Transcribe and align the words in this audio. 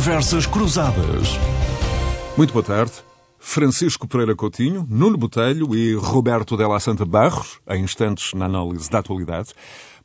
Conversas 0.00 0.46
Cruzadas. 0.46 1.28
Muito 2.34 2.54
boa 2.54 2.64
tarde. 2.64 2.92
Francisco 3.38 4.08
Pereira 4.08 4.34
Coutinho, 4.34 4.86
Nuno 4.88 5.18
Botelho 5.18 5.74
e 5.74 5.92
Roberto 5.92 6.56
Della 6.56 6.80
Santa 6.80 7.04
Barros, 7.04 7.60
em 7.68 7.84
instantes 7.84 8.32
na 8.32 8.46
análise 8.46 8.88
da 8.88 9.00
atualidade. 9.00 9.50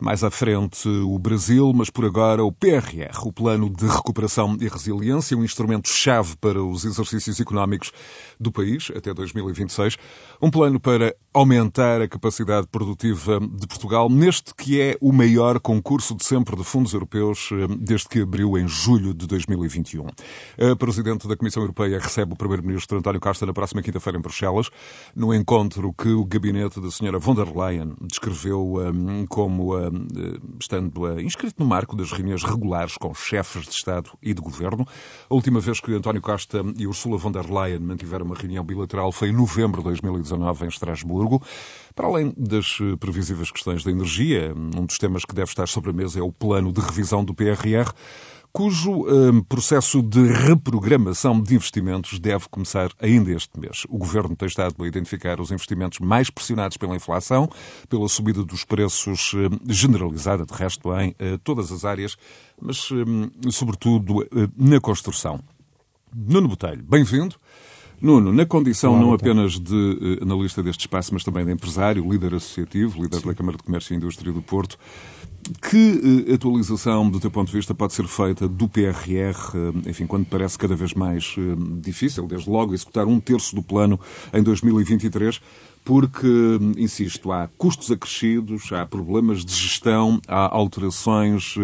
Mais 0.00 0.22
à 0.22 0.30
frente 0.30 0.88
o 0.88 1.18
Brasil, 1.18 1.72
mas 1.74 1.90
por 1.90 2.04
agora 2.04 2.44
o 2.44 2.52
PRR, 2.52 3.24
o 3.24 3.32
Plano 3.32 3.70
de 3.70 3.86
Recuperação 3.86 4.56
e 4.60 4.68
Resiliência, 4.68 5.36
um 5.36 5.44
instrumento-chave 5.44 6.36
para 6.36 6.62
os 6.62 6.84
exercícios 6.84 7.40
económicos 7.40 7.92
do 8.38 8.52
país 8.52 8.90
até 8.94 9.12
2026. 9.14 9.96
Um 10.40 10.50
plano 10.50 10.78
para 10.78 11.14
aumentar 11.32 12.00
a 12.00 12.08
capacidade 12.08 12.66
produtiva 12.66 13.40
de 13.40 13.66
Portugal 13.66 14.08
neste 14.08 14.54
que 14.54 14.80
é 14.80 14.96
o 15.00 15.12
maior 15.12 15.60
concurso 15.60 16.14
de 16.14 16.24
sempre 16.24 16.56
de 16.56 16.64
fundos 16.64 16.92
europeus 16.92 17.50
eh, 17.52 17.66
desde 17.78 18.08
que 18.08 18.20
abriu 18.20 18.56
em 18.56 18.66
julho 18.66 19.12
de 19.12 19.26
2021. 19.26 20.06
A 20.72 20.76
Presidente 20.76 21.28
da 21.28 21.36
Comissão 21.36 21.62
Europeia 21.62 21.98
recebe 21.98 22.32
o 22.32 22.36
Primeiro-Ministro 22.36 22.98
António 22.98 23.20
Costa 23.20 23.44
na 23.44 23.52
próxima 23.52 23.82
quinta-feira 23.82 24.18
em 24.18 24.22
Bruxelas, 24.22 24.70
no 25.14 25.34
encontro 25.34 25.92
que 25.92 26.08
o 26.08 26.24
gabinete 26.24 26.80
da 26.80 26.88
Sra. 26.88 27.18
von 27.18 27.34
der 27.34 27.54
Leyen 27.54 27.94
descreveu 28.00 28.76
eh, 28.80 29.26
como 29.28 29.74
um, 29.74 29.85
eh, 29.85 29.85
estando 30.60 31.02
uh, 31.02 31.20
inscrito 31.20 31.56
no 31.58 31.66
marco 31.66 31.96
das 31.96 32.12
reuniões 32.12 32.42
regulares 32.42 32.96
com 32.96 33.14
chefes 33.14 33.64
de 33.64 33.70
Estado 33.70 34.10
e 34.22 34.34
de 34.34 34.40
Governo. 34.40 34.86
A 35.28 35.34
última 35.34 35.60
vez 35.60 35.80
que 35.80 35.92
António 35.92 36.22
Costa 36.22 36.62
e 36.78 36.86
Ursula 36.86 37.18
von 37.18 37.32
der 37.32 37.50
Leyen 37.50 37.80
mantiveram 37.80 38.26
uma 38.26 38.34
reunião 38.34 38.64
bilateral 38.64 39.12
foi 39.12 39.28
em 39.28 39.32
novembro 39.32 39.78
de 39.78 39.84
2019 39.84 40.64
em 40.64 40.68
Estrasburgo. 40.68 41.42
Para 41.94 42.06
além 42.08 42.34
das 42.36 42.78
eh, 42.80 42.96
previsíveis 42.96 43.50
questões 43.50 43.82
da 43.82 43.90
energia, 43.90 44.52
um 44.54 44.84
dos 44.84 44.98
temas 44.98 45.24
que 45.24 45.34
deve 45.34 45.48
estar 45.48 45.66
sobre 45.66 45.90
a 45.90 45.92
mesa 45.94 46.20
é 46.20 46.22
o 46.22 46.30
plano 46.30 46.70
de 46.72 46.80
revisão 46.80 47.24
do 47.24 47.34
PRR 47.34 47.90
cujo 48.56 49.04
um, 49.06 49.42
processo 49.42 50.00
de 50.00 50.32
reprogramação 50.32 51.42
de 51.42 51.54
investimentos 51.54 52.18
deve 52.18 52.48
começar 52.48 52.90
ainda 52.98 53.30
este 53.30 53.60
mês. 53.60 53.84
O 53.86 53.98
Governo 53.98 54.34
tem 54.34 54.48
estado 54.48 54.82
a 54.82 54.88
identificar 54.88 55.38
os 55.42 55.50
investimentos 55.50 55.98
mais 55.98 56.30
pressionados 56.30 56.78
pela 56.78 56.96
inflação, 56.96 57.50
pela 57.86 58.08
subida 58.08 58.42
dos 58.42 58.64
preços 58.64 59.34
um, 59.34 59.70
generalizada, 59.70 60.46
de 60.46 60.54
resto, 60.54 60.90
em 60.98 61.10
uh, 61.10 61.36
todas 61.44 61.70
as 61.70 61.84
áreas, 61.84 62.16
mas, 62.58 62.90
um, 62.90 63.28
sobretudo, 63.50 64.22
uh, 64.22 64.26
na 64.56 64.80
construção. 64.80 65.38
Nuno 66.14 66.48
Botelho, 66.48 66.82
bem-vindo. 66.82 67.36
Nuno, 68.00 68.30
na 68.32 68.44
condição 68.44 68.92
Olá, 68.92 69.00
não 69.00 69.12
apenas 69.14 69.58
de 69.58 69.74
uh, 69.74 70.22
analista 70.22 70.62
deste 70.62 70.80
espaço, 70.80 71.14
mas 71.14 71.24
também 71.24 71.44
de 71.46 71.52
empresário, 71.52 72.06
líder 72.08 72.34
associativo, 72.34 73.02
líder 73.02 73.20
Sim. 73.20 73.28
da 73.28 73.34
Câmara 73.34 73.56
de 73.56 73.62
Comércio 73.62 73.94
e 73.94 73.96
Indústria 73.96 74.30
do 74.30 74.42
Porto, 74.42 74.78
que 75.62 76.26
uh, 76.28 76.34
atualização, 76.34 77.08
do 77.08 77.18
teu 77.18 77.30
ponto 77.30 77.48
de 77.48 77.56
vista, 77.56 77.74
pode 77.74 77.94
ser 77.94 78.06
feita 78.06 78.46
do 78.46 78.68
PRR, 78.68 79.34
uh, 79.54 79.88
enfim, 79.88 80.06
quando 80.06 80.26
parece 80.26 80.58
cada 80.58 80.76
vez 80.76 80.92
mais 80.92 81.36
difícil, 81.80 82.26
desde 82.26 82.50
logo, 82.50 82.74
executar 82.74 83.06
um 83.06 83.18
terço 83.18 83.56
do 83.56 83.62
plano 83.62 83.98
em 84.32 84.42
2023, 84.42 85.40
porque, 85.86 86.26
insisto, 86.76 87.30
há 87.30 87.48
custos 87.56 87.92
acrescidos, 87.92 88.72
há 88.72 88.84
problemas 88.84 89.44
de 89.44 89.54
gestão, 89.54 90.20
há 90.26 90.52
alterações 90.52 91.54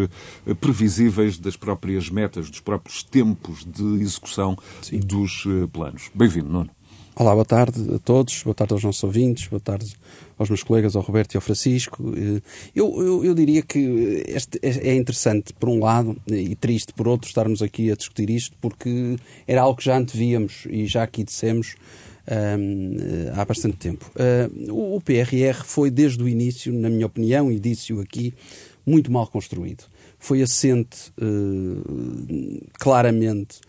eh, 0.47 0.55
previsíveis 0.55 1.37
das 1.39 1.57
próprias 1.57 2.09
metas, 2.09 2.49
dos 2.49 2.61
próprios 2.61 3.03
tempos 3.03 3.67
de 3.67 4.01
execução 4.01 4.57
Sim. 4.81 5.01
dos 5.01 5.43
eh, 5.45 5.67
planos. 5.73 6.09
Bem-vindo, 6.15 6.49
Nuno. 6.49 6.71
Olá, 7.17 7.33
boa 7.33 7.45
tarde 7.45 7.97
a 7.97 7.99
todos, 7.99 8.45
boa 8.45 8.55
tarde 8.55 8.73
aos 8.73 8.85
nossos 8.85 9.03
ouvintes, 9.03 9.49
boa 9.49 9.59
tarde 9.59 9.93
aos 10.39 10.49
meus 10.49 10.63
colegas, 10.63 10.95
ao 10.95 11.03
Roberto 11.03 11.35
e 11.35 11.37
ao 11.37 11.43
Francisco. 11.43 12.15
Eh, 12.17 12.41
eu, 12.77 13.03
eu, 13.03 13.25
eu 13.25 13.35
diria 13.35 13.61
que 13.61 14.23
este 14.29 14.61
é 14.63 14.95
interessante, 14.95 15.53
por 15.53 15.69
um 15.69 15.81
lado, 15.81 16.17
e 16.29 16.55
triste, 16.55 16.93
por 16.93 17.09
outro, 17.09 17.27
estarmos 17.27 17.61
aqui 17.61 17.91
a 17.91 17.97
discutir 17.97 18.31
isto, 18.31 18.57
porque 18.61 19.17
era 19.49 19.63
algo 19.63 19.77
que 19.77 19.85
já 19.85 19.99
antevíamos 19.99 20.65
e 20.71 20.87
já 20.87 21.03
aqui 21.03 21.25
dissemos 21.25 21.75
uh, 22.27 23.41
há 23.41 23.45
bastante 23.45 23.77
tempo. 23.77 24.11
Uh, 24.17 24.97
o 24.97 25.01
PRR 25.01 25.65
foi, 25.65 25.91
desde 25.91 26.23
o 26.23 26.29
início, 26.29 26.73
na 26.73 26.89
minha 26.89 27.07
opinião, 27.07 27.51
e 27.51 27.59
disse-o 27.59 28.01
aqui, 28.01 28.35
muito 28.85 29.11
mal 29.11 29.27
construído. 29.27 29.85
Foi 30.19 30.41
assente, 30.41 31.13
uh, 31.21 32.65
claramente, 32.79 33.61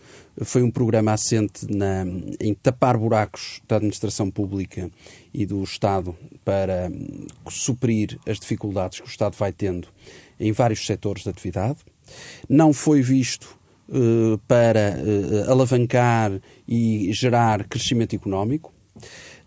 foi 0.42 0.62
um 0.62 0.70
programa 0.70 1.12
assente 1.12 1.66
na, 1.68 2.04
em 2.40 2.54
tapar 2.54 2.96
buracos 2.96 3.60
da 3.68 3.76
administração 3.76 4.30
pública 4.30 4.90
e 5.32 5.46
do 5.46 5.62
Estado 5.62 6.16
para 6.44 6.90
suprir 7.48 8.18
as 8.26 8.38
dificuldades 8.38 9.00
que 9.00 9.06
o 9.06 9.08
Estado 9.08 9.36
vai 9.36 9.52
tendo 9.52 9.88
em 10.38 10.52
vários 10.52 10.84
setores 10.86 11.22
de 11.22 11.30
atividade. 11.30 11.78
Não 12.48 12.72
foi 12.72 13.00
visto 13.00 13.56
uh, 13.88 14.38
para 14.46 14.96
uh, 14.98 15.50
alavancar 15.50 16.32
e 16.66 17.12
gerar 17.12 17.64
crescimento 17.64 18.14
económico. 18.14 18.72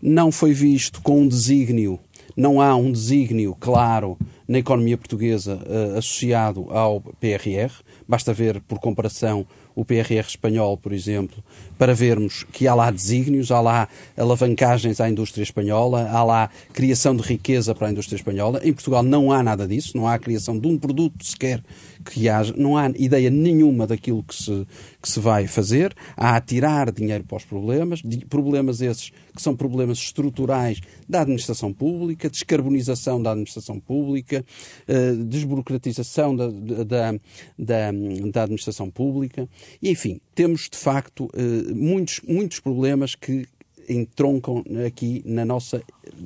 Não 0.00 0.30
foi 0.30 0.52
visto 0.52 1.02
com 1.02 1.22
um 1.22 1.28
desígnio, 1.28 1.98
não 2.36 2.60
há 2.60 2.76
um 2.76 2.92
desígnio 2.92 3.56
claro 3.58 4.16
na 4.46 4.58
economia 4.58 4.96
portuguesa 4.96 5.56
uh, 5.56 5.98
associado 5.98 6.70
ao 6.70 7.00
PRR. 7.00 7.72
Basta 8.06 8.32
ver, 8.32 8.60
por 8.62 8.78
comparação, 8.78 9.46
o 9.78 9.84
PRR 9.84 10.26
espanhol, 10.26 10.76
por 10.76 10.92
exemplo, 10.92 11.40
para 11.78 11.94
vermos 11.94 12.42
que 12.50 12.66
há 12.66 12.74
lá 12.74 12.90
desígnios, 12.90 13.52
há 13.52 13.60
lá 13.60 13.88
alavancagens 14.16 15.00
à 15.00 15.08
indústria 15.08 15.44
espanhola, 15.44 16.10
há 16.10 16.24
lá 16.24 16.50
criação 16.72 17.14
de 17.14 17.22
riqueza 17.22 17.72
para 17.76 17.86
a 17.86 17.90
indústria 17.92 18.16
espanhola. 18.16 18.60
Em 18.64 18.72
Portugal 18.72 19.04
não 19.04 19.30
há 19.30 19.40
nada 19.40 19.68
disso, 19.68 19.96
não 19.96 20.08
há 20.08 20.14
a 20.14 20.18
criação 20.18 20.58
de 20.58 20.66
um 20.66 20.76
produto 20.76 21.24
sequer 21.24 21.62
que 22.04 22.28
haja, 22.28 22.52
não 22.56 22.76
há 22.76 22.88
ideia 22.96 23.30
nenhuma 23.30 23.86
daquilo 23.86 24.24
que 24.24 24.34
se, 24.34 24.66
que 25.00 25.08
se 25.08 25.20
vai 25.20 25.46
fazer, 25.46 25.94
a 26.16 26.40
tirar 26.40 26.90
dinheiro 26.90 27.24
para 27.24 27.36
os 27.36 27.44
problemas, 27.44 28.02
problemas 28.28 28.80
esses 28.80 29.10
que 29.34 29.40
são 29.40 29.54
problemas 29.54 29.98
estruturais 29.98 30.80
da 31.08 31.20
administração 31.20 31.72
pública, 31.72 32.28
descarbonização 32.28 33.22
da 33.22 33.30
administração 33.30 33.78
pública, 33.78 34.44
eh, 34.88 35.12
desburocratização 35.12 36.34
da, 36.34 36.48
da, 36.48 37.12
da, 37.56 37.92
da 38.32 38.42
administração 38.42 38.90
pública, 38.90 39.48
e 39.80 39.90
enfim, 39.90 40.20
temos 40.34 40.68
de 40.68 40.76
facto 40.76 41.30
eh, 41.32 41.72
muitos, 41.72 42.20
muitos 42.26 42.58
problemas 42.58 43.14
que 43.14 43.46
entroncam 43.88 44.64
aqui 44.86 45.22
na 45.24 45.44
nossa 45.44 45.82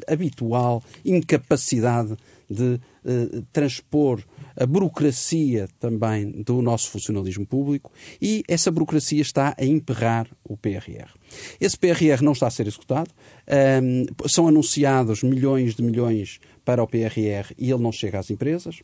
habitual 0.08 0.82
incapacidade 1.04 2.16
de 2.50 2.80
eh, 3.04 3.42
transpor 3.52 4.22
a 4.56 4.66
burocracia 4.66 5.68
também 5.78 6.42
do 6.42 6.60
nosso 6.62 6.90
funcionalismo 6.90 7.46
público 7.46 7.92
e 8.20 8.42
essa 8.48 8.70
burocracia 8.70 9.22
está 9.22 9.54
a 9.58 9.64
emperrar 9.64 10.28
o 10.44 10.56
PRR. 10.56 11.10
Esse 11.60 11.78
PRR 11.78 12.22
não 12.22 12.32
está 12.32 12.46
a 12.46 12.50
ser 12.50 12.66
executado, 12.66 13.10
um, 13.82 14.28
são 14.28 14.48
anunciados 14.48 15.22
milhões 15.22 15.74
de 15.74 15.82
milhões 15.82 16.40
para 16.64 16.82
o 16.82 16.86
PRR 16.86 17.52
e 17.58 17.70
ele 17.70 17.82
não 17.82 17.90
chega 17.90 18.18
às 18.18 18.30
empresas. 18.30 18.82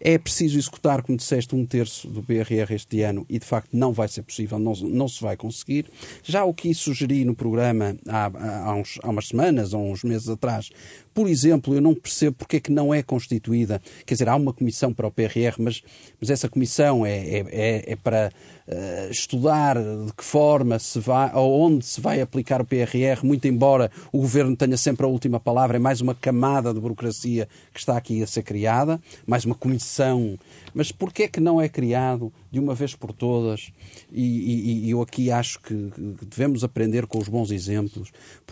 É 0.00 0.16
preciso 0.16 0.58
executar, 0.58 1.02
como 1.02 1.18
disseste, 1.18 1.54
um 1.54 1.66
terço 1.66 2.08
do 2.08 2.22
PRR 2.22 2.72
este 2.72 3.02
ano 3.02 3.26
e, 3.28 3.38
de 3.38 3.44
facto, 3.44 3.76
não 3.76 3.92
vai 3.92 4.08
ser 4.08 4.22
possível, 4.22 4.58
não, 4.58 4.72
não 4.74 5.08
se 5.08 5.20
vai 5.20 5.36
conseguir. 5.36 5.86
Já 6.22 6.44
o 6.44 6.54
que 6.54 6.72
sugeri 6.74 7.24
no 7.24 7.34
programa 7.34 7.96
há, 8.08 8.70
há, 8.70 8.74
uns, 8.74 8.98
há 9.02 9.10
umas 9.10 9.28
semanas 9.28 9.74
ou 9.74 9.90
uns 9.90 10.04
meses 10.04 10.28
atrás, 10.28 10.70
por 11.12 11.28
exemplo, 11.28 11.74
eu 11.74 11.80
não 11.80 11.94
percebo 11.94 12.36
porque 12.36 12.56
é 12.56 12.60
que 12.60 12.70
não 12.70 12.92
é 12.94 13.02
constituída, 13.02 13.80
quer 14.04 14.14
dizer, 14.14 14.28
há 14.28 14.36
uma 14.36 14.52
comissão 14.52 14.92
para 14.92 15.06
o 15.06 15.10
PRR, 15.10 15.56
mas, 15.58 15.82
mas 16.20 16.30
essa 16.30 16.48
comissão 16.48 17.04
é, 17.04 17.16
é, 17.16 17.46
é, 17.50 17.92
é 17.92 17.96
para 17.96 18.30
uh, 18.68 19.10
estudar 19.10 19.76
de 19.76 20.12
que 20.12 20.24
forma 20.24 20.78
se 20.78 20.98
vai, 20.98 21.32
ou 21.34 21.60
onde 21.60 21.84
se 21.84 22.00
vai 22.00 22.20
aplicar 22.20 22.60
o 22.60 22.64
PRR, 22.64 23.24
muito 23.24 23.46
embora 23.46 23.90
o 24.12 24.18
Governo 24.18 24.56
tenha 24.56 24.76
sempre 24.76 25.06
a 25.06 25.08
última 25.08 25.40
palavra, 25.40 25.76
é 25.76 25.80
mais 25.80 26.00
uma 26.00 26.14
camada 26.14 26.72
de 26.72 26.80
burocracia 26.80 27.48
que 27.72 27.78
está 27.78 27.96
aqui 27.96 28.22
a 28.22 28.26
ser 28.26 28.42
criada, 28.42 29.00
mais 29.26 29.44
uma 29.44 29.54
comissão. 29.54 30.38
Mas 30.74 30.92
porquê 30.92 31.24
é 31.24 31.28
que 31.28 31.40
não 31.40 31.60
é 31.60 31.68
criado 31.68 32.32
de 32.50 32.58
uma 32.58 32.74
vez 32.74 32.94
por 32.94 33.12
todas? 33.12 33.70
E, 34.12 34.22
e, 34.22 34.86
e 34.86 34.90
eu 34.90 35.02
aqui 35.02 35.30
acho 35.30 35.60
que, 35.60 35.74
devemos 36.22 36.64
aprender 36.64 37.06
com 37.06 37.18
os 37.18 37.28
bons 37.28 37.50
exemplos, 37.50 38.10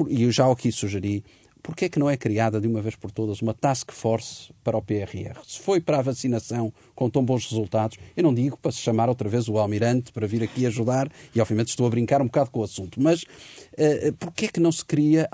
e 0.08 0.22
eu 0.22 0.30
já 0.30 0.50
aqui 0.50 0.70
sugeri, 0.70 1.24
Porquê 1.64 1.86
é 1.86 1.88
que 1.88 1.98
não 1.98 2.10
é 2.10 2.16
criada 2.18 2.60
de 2.60 2.68
uma 2.68 2.82
vez 2.82 2.94
por 2.94 3.10
todas 3.10 3.40
uma 3.40 3.54
task 3.54 3.90
force 3.90 4.52
para 4.62 4.76
o 4.76 4.82
PRR? 4.82 5.40
Se 5.46 5.58
foi 5.58 5.80
para 5.80 5.98
a 5.98 6.02
vacinação 6.02 6.70
com 6.94 7.10
tão 7.10 7.24
bons 7.24 7.46
resultados, 7.46 7.98
eu 8.16 8.22
não 8.22 8.34
digo 8.34 8.56
para 8.56 8.72
se 8.72 8.78
chamar 8.78 9.08
outra 9.08 9.28
vez 9.28 9.48
o 9.48 9.58
Almirante 9.58 10.12
para 10.12 10.26
vir 10.26 10.42
aqui 10.42 10.66
ajudar, 10.66 11.10
e 11.34 11.40
obviamente 11.40 11.68
estou 11.68 11.86
a 11.86 11.90
brincar 11.90 12.22
um 12.22 12.26
bocado 12.26 12.50
com 12.50 12.60
o 12.60 12.64
assunto, 12.64 13.00
mas 13.00 13.22
uh, 13.22 14.12
porquê 14.18 14.46
é 14.46 14.48
que 14.48 14.60
não 14.60 14.72
se 14.72 14.84
cria 14.84 15.28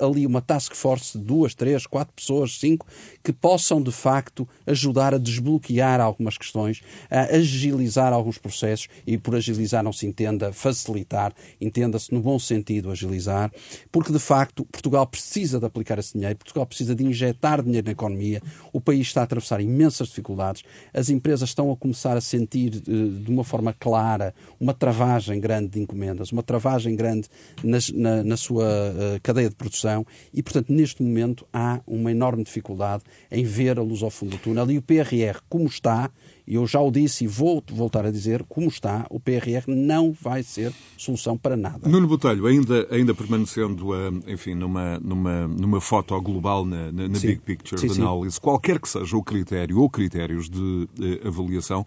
ali 0.00 0.26
uma 0.26 0.40
task 0.40 0.74
force 0.74 1.18
de 1.18 1.24
duas, 1.24 1.54
três, 1.54 1.86
quatro 1.86 2.14
pessoas, 2.14 2.58
cinco, 2.58 2.86
que 3.22 3.32
possam 3.32 3.82
de 3.82 3.92
facto 3.92 4.48
ajudar 4.66 5.14
a 5.14 5.18
desbloquear 5.18 6.00
algumas 6.00 6.38
questões, 6.38 6.82
a 7.10 7.36
agilizar 7.36 8.12
alguns 8.12 8.38
processos, 8.38 8.88
e 9.06 9.18
por 9.18 9.34
agilizar 9.34 9.82
não 9.82 9.92
se 9.92 10.06
entenda 10.06 10.52
facilitar, 10.52 11.32
entenda-se 11.60 12.12
no 12.12 12.20
bom 12.20 12.38
sentido 12.38 12.90
agilizar, 12.90 13.52
porque 13.90 14.12
de 14.12 14.18
facto 14.18 14.64
Portugal 14.64 15.06
precisa 15.06 15.58
de 15.58 15.66
aplicar 15.66 15.98
esse 15.98 16.14
dinheiro, 16.14 16.36
Portugal 16.36 16.66
precisa 16.66 16.94
de 16.94 17.04
injetar 17.04 17.62
dinheiro 17.62 17.86
na 17.86 17.92
economia, 17.92 18.42
o 18.72 18.80
país 18.80 19.06
está 19.06 19.20
a 19.20 19.24
atravessar 19.24 19.60
imensas 19.60 20.08
dificuldades, 20.08 20.62
as 20.94 21.10
empresas 21.10 21.48
estão 21.48 21.70
a 21.72 21.76
começar 21.76 22.16
a 22.16 22.20
sentir 22.20 22.76
uh, 22.76 22.80
de 22.80 23.30
uma 23.30 23.42
forma 23.42 23.72
clara 23.72 24.32
uma 24.60 24.72
travagem 24.72 25.40
grande 25.40 25.68
de 25.70 25.80
encomendas, 25.80 26.30
uma 26.30 26.42
travagem 26.42 26.94
grande 26.94 27.28
nas, 27.62 27.90
na, 27.90 28.22
na, 28.22 28.36
sua 28.36 28.64
uh, 28.64 29.20
cadeia 29.22 29.50
de 29.50 29.56
produção 29.56 30.06
e, 30.32 30.42
portanto, 30.42 30.72
neste 30.72 31.02
momento 31.02 31.46
há 31.52 31.80
uma 31.86 32.10
enorme 32.10 32.44
dificuldade 32.44 33.02
em 33.30 33.44
ver 33.44 33.78
a 33.78 33.82
luz 33.82 34.02
ao 34.02 34.10
fundo 34.10 34.30
do 34.30 34.38
túnel. 34.38 34.70
E 34.70 34.78
o 34.78 34.82
PRR, 34.82 35.40
como 35.48 35.66
está, 35.66 36.10
eu 36.46 36.66
já 36.66 36.80
o 36.80 36.90
disse 36.90 37.24
e 37.24 37.26
vou 37.26 37.62
voltar 37.70 38.06
a 38.06 38.10
dizer, 38.10 38.44
como 38.48 38.68
está, 38.68 39.06
o 39.10 39.18
PRR 39.18 39.64
não 39.66 40.12
vai 40.12 40.42
ser 40.42 40.72
solução 40.96 41.36
para 41.36 41.56
nada. 41.56 41.88
Nuno 41.88 42.06
Botelho, 42.06 42.46
ainda, 42.46 42.86
ainda 42.90 43.14
permanecendo 43.14 43.94
enfim, 44.26 44.54
numa, 44.54 44.98
numa, 45.00 45.48
numa 45.48 45.80
foto 45.80 46.18
global 46.20 46.64
na, 46.64 46.90
na, 46.92 47.08
na 47.08 47.18
big 47.18 47.40
picture 47.40 47.80
sim, 47.80 47.88
de 47.88 48.00
análise, 48.00 48.36
sim. 48.36 48.40
qualquer 48.40 48.78
que 48.78 48.88
seja 48.88 49.16
o 49.16 49.22
critério 49.22 49.78
ou 49.78 49.88
critérios 49.88 50.48
de 50.48 50.88
eh, 51.00 51.26
avaliação, 51.26 51.86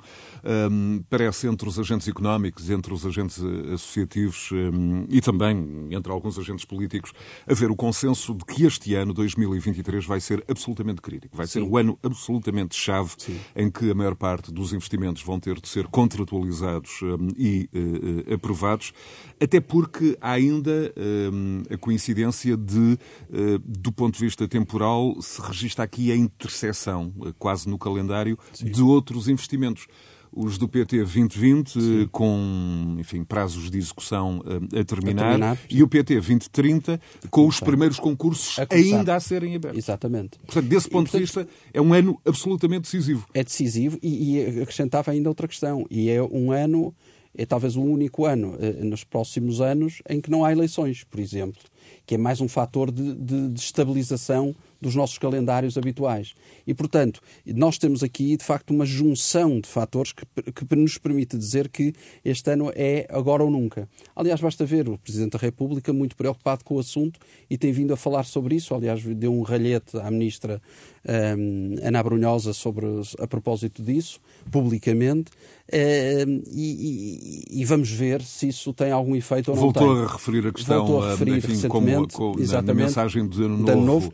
um, 0.71 1.03
parece 1.09 1.47
entre 1.47 1.67
os 1.67 1.79
agentes 1.79 2.07
económicos, 2.07 2.69
entre 2.69 2.93
os 2.93 3.05
agentes 3.05 3.41
eh, 3.41 3.73
associativos 3.73 4.49
um, 4.51 5.05
e 5.09 5.21
também 5.21 5.87
entre 5.91 6.11
alguns 6.11 6.37
agentes 6.37 6.65
políticos, 6.65 7.13
haver 7.47 7.71
o 7.71 7.75
consenso 7.75 8.33
de 8.33 8.45
que 8.45 8.65
este 8.65 8.95
ano, 8.95 9.13
2023, 9.13 10.05
vai 10.05 10.19
ser 10.19 10.43
absolutamente 10.47 11.01
crítico. 11.01 11.35
Vai 11.35 11.47
ser 11.47 11.61
o 11.61 11.77
ano 11.77 11.97
absolutamente 12.03 12.75
chave 12.75 13.11
em 13.55 13.69
que 13.69 13.91
a 13.91 13.95
maior 13.95 14.15
parte 14.15 14.46
parte 14.47 14.51
dos 14.51 14.73
investimentos 14.73 15.21
vão 15.23 15.39
ter 15.39 15.59
de 15.59 15.67
ser 15.67 15.87
contratualizados 15.87 17.01
um, 17.01 17.29
e 17.37 17.69
uh, 17.73 18.33
aprovados, 18.33 18.93
até 19.39 19.59
porque 19.59 20.17
há 20.21 20.31
ainda 20.31 20.93
um, 20.97 21.63
a 21.69 21.77
coincidência 21.77 22.55
de, 22.55 22.97
uh, 23.29 23.59
do 23.59 23.91
ponto 23.91 24.17
de 24.17 24.23
vista 24.23 24.47
temporal, 24.47 25.21
se 25.21 25.41
registra 25.41 25.83
aqui 25.83 26.11
a 26.11 26.15
interseção, 26.15 27.13
uh, 27.17 27.33
quase 27.37 27.69
no 27.69 27.77
calendário, 27.77 28.37
Sim. 28.53 28.71
de 28.71 28.81
outros 28.81 29.27
investimentos 29.27 29.87
os 30.31 30.57
do 30.57 30.67
PT 30.67 30.97
2020, 30.97 31.69
Sim. 31.69 32.09
com 32.11 32.95
enfim, 32.99 33.23
prazos 33.23 33.69
de 33.69 33.77
execução 33.77 34.41
a 34.45 34.83
terminar, 34.83 35.25
a 35.25 35.29
terminar 35.29 35.59
e 35.69 35.83
o 35.83 35.87
PT 35.87 36.15
2030, 36.15 36.99
com 37.29 37.47
os 37.47 37.59
primeiros 37.59 37.99
concursos 37.99 38.59
a 38.59 38.67
ainda 38.73 39.15
a 39.15 39.19
serem 39.19 39.55
abertos. 39.55 39.77
Exatamente. 39.77 40.39
Portanto, 40.39 40.67
desse 40.67 40.89
ponto 40.89 41.07
e, 41.07 41.11
portanto, 41.11 41.19
de 41.19 41.25
vista, 41.25 41.47
é 41.73 41.81
um 41.81 41.93
ano 41.93 42.19
absolutamente 42.25 42.81
decisivo. 42.81 43.27
É 43.33 43.43
decisivo 43.43 43.97
e, 44.01 44.35
e 44.35 44.61
acrescentava 44.61 45.11
ainda 45.11 45.29
outra 45.29 45.47
questão, 45.47 45.85
e 45.89 46.09
é 46.09 46.21
um 46.21 46.51
ano, 46.51 46.93
é 47.35 47.45
talvez 47.45 47.75
o 47.75 47.81
único 47.81 48.25
ano 48.25 48.55
eh, 48.59 48.83
nos 48.83 49.03
próximos 49.03 49.61
anos 49.61 50.01
em 50.09 50.21
que 50.21 50.29
não 50.29 50.43
há 50.43 50.51
eleições, 50.51 51.03
por 51.03 51.19
exemplo, 51.19 51.61
que 52.05 52.15
é 52.15 52.17
mais 52.17 52.41
um 52.41 52.47
fator 52.47 52.91
de, 52.91 53.13
de, 53.15 53.49
de 53.49 53.59
estabilização 53.59 54.55
dos 54.81 54.95
nossos 54.95 55.17
calendários 55.17 55.77
habituais. 55.77 56.33
E, 56.65 56.73
portanto, 56.73 57.21
nós 57.45 57.77
temos 57.77 58.03
aqui, 58.03 58.37
de 58.37 58.43
facto, 58.43 58.71
uma 58.71 58.85
junção 58.85 59.59
de 59.59 59.67
fatores 59.67 60.13
que, 60.13 60.25
que 60.51 60.75
nos 60.75 60.97
permite 60.97 61.37
dizer 61.37 61.69
que 61.69 61.93
este 62.23 62.51
ano 62.51 62.71
é 62.75 63.07
agora 63.09 63.43
ou 63.43 63.49
nunca. 63.49 63.87
Aliás, 64.15 64.39
basta 64.39 64.65
ver 64.65 64.87
o 64.89 64.97
Presidente 64.97 65.31
da 65.31 65.39
República 65.39 65.91
muito 65.93 66.15
preocupado 66.15 66.63
com 66.63 66.75
o 66.75 66.79
assunto 66.79 67.19
e 67.49 67.57
tem 67.57 67.71
vindo 67.71 67.93
a 67.93 67.97
falar 67.97 68.23
sobre 68.23 68.55
isso. 68.55 68.73
Aliás, 68.73 69.03
deu 69.03 69.33
um 69.33 69.41
ralhete 69.41 69.97
à 69.97 70.09
Ministra 70.11 70.61
um, 71.07 71.75
Ana 71.81 72.03
Brunhosa 72.03 72.53
sobre, 72.53 72.85
a 73.19 73.27
propósito 73.27 73.81
disso, 73.81 74.19
publicamente. 74.51 75.31
Um, 75.71 76.41
e, 76.49 77.43
e, 77.51 77.61
e, 77.61 77.65
vamos 77.65 77.89
ver 77.89 78.21
se 78.21 78.47
isso 78.47 78.71
tem 78.73 78.89
algum 78.89 79.13
efeito 79.17 79.51
ou 79.51 79.55
não 79.55 79.63
Voltou 79.63 80.01
a 80.01 80.07
referir 80.07 80.47
a 80.47 80.53
questão 80.53 80.77
Voltou 80.85 81.03
a 81.03 81.11
referir 81.11 81.37
enfim, 81.37 81.47
recentemente, 81.49 82.13
como, 82.13 82.35
como, 82.37 82.47
na, 82.47 82.61
na, 82.61 82.73
mensagem 82.73 83.27
de 83.27 83.43
ano 83.43 83.57
novo. 83.57 83.73
De 83.73 83.85
novo. 83.85 84.13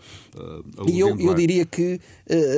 Uh, 0.60 0.90
e 0.90 1.00
eu, 1.00 1.20
eu 1.20 1.34
diria 1.34 1.66
que 1.66 1.96
uh, 1.96 2.00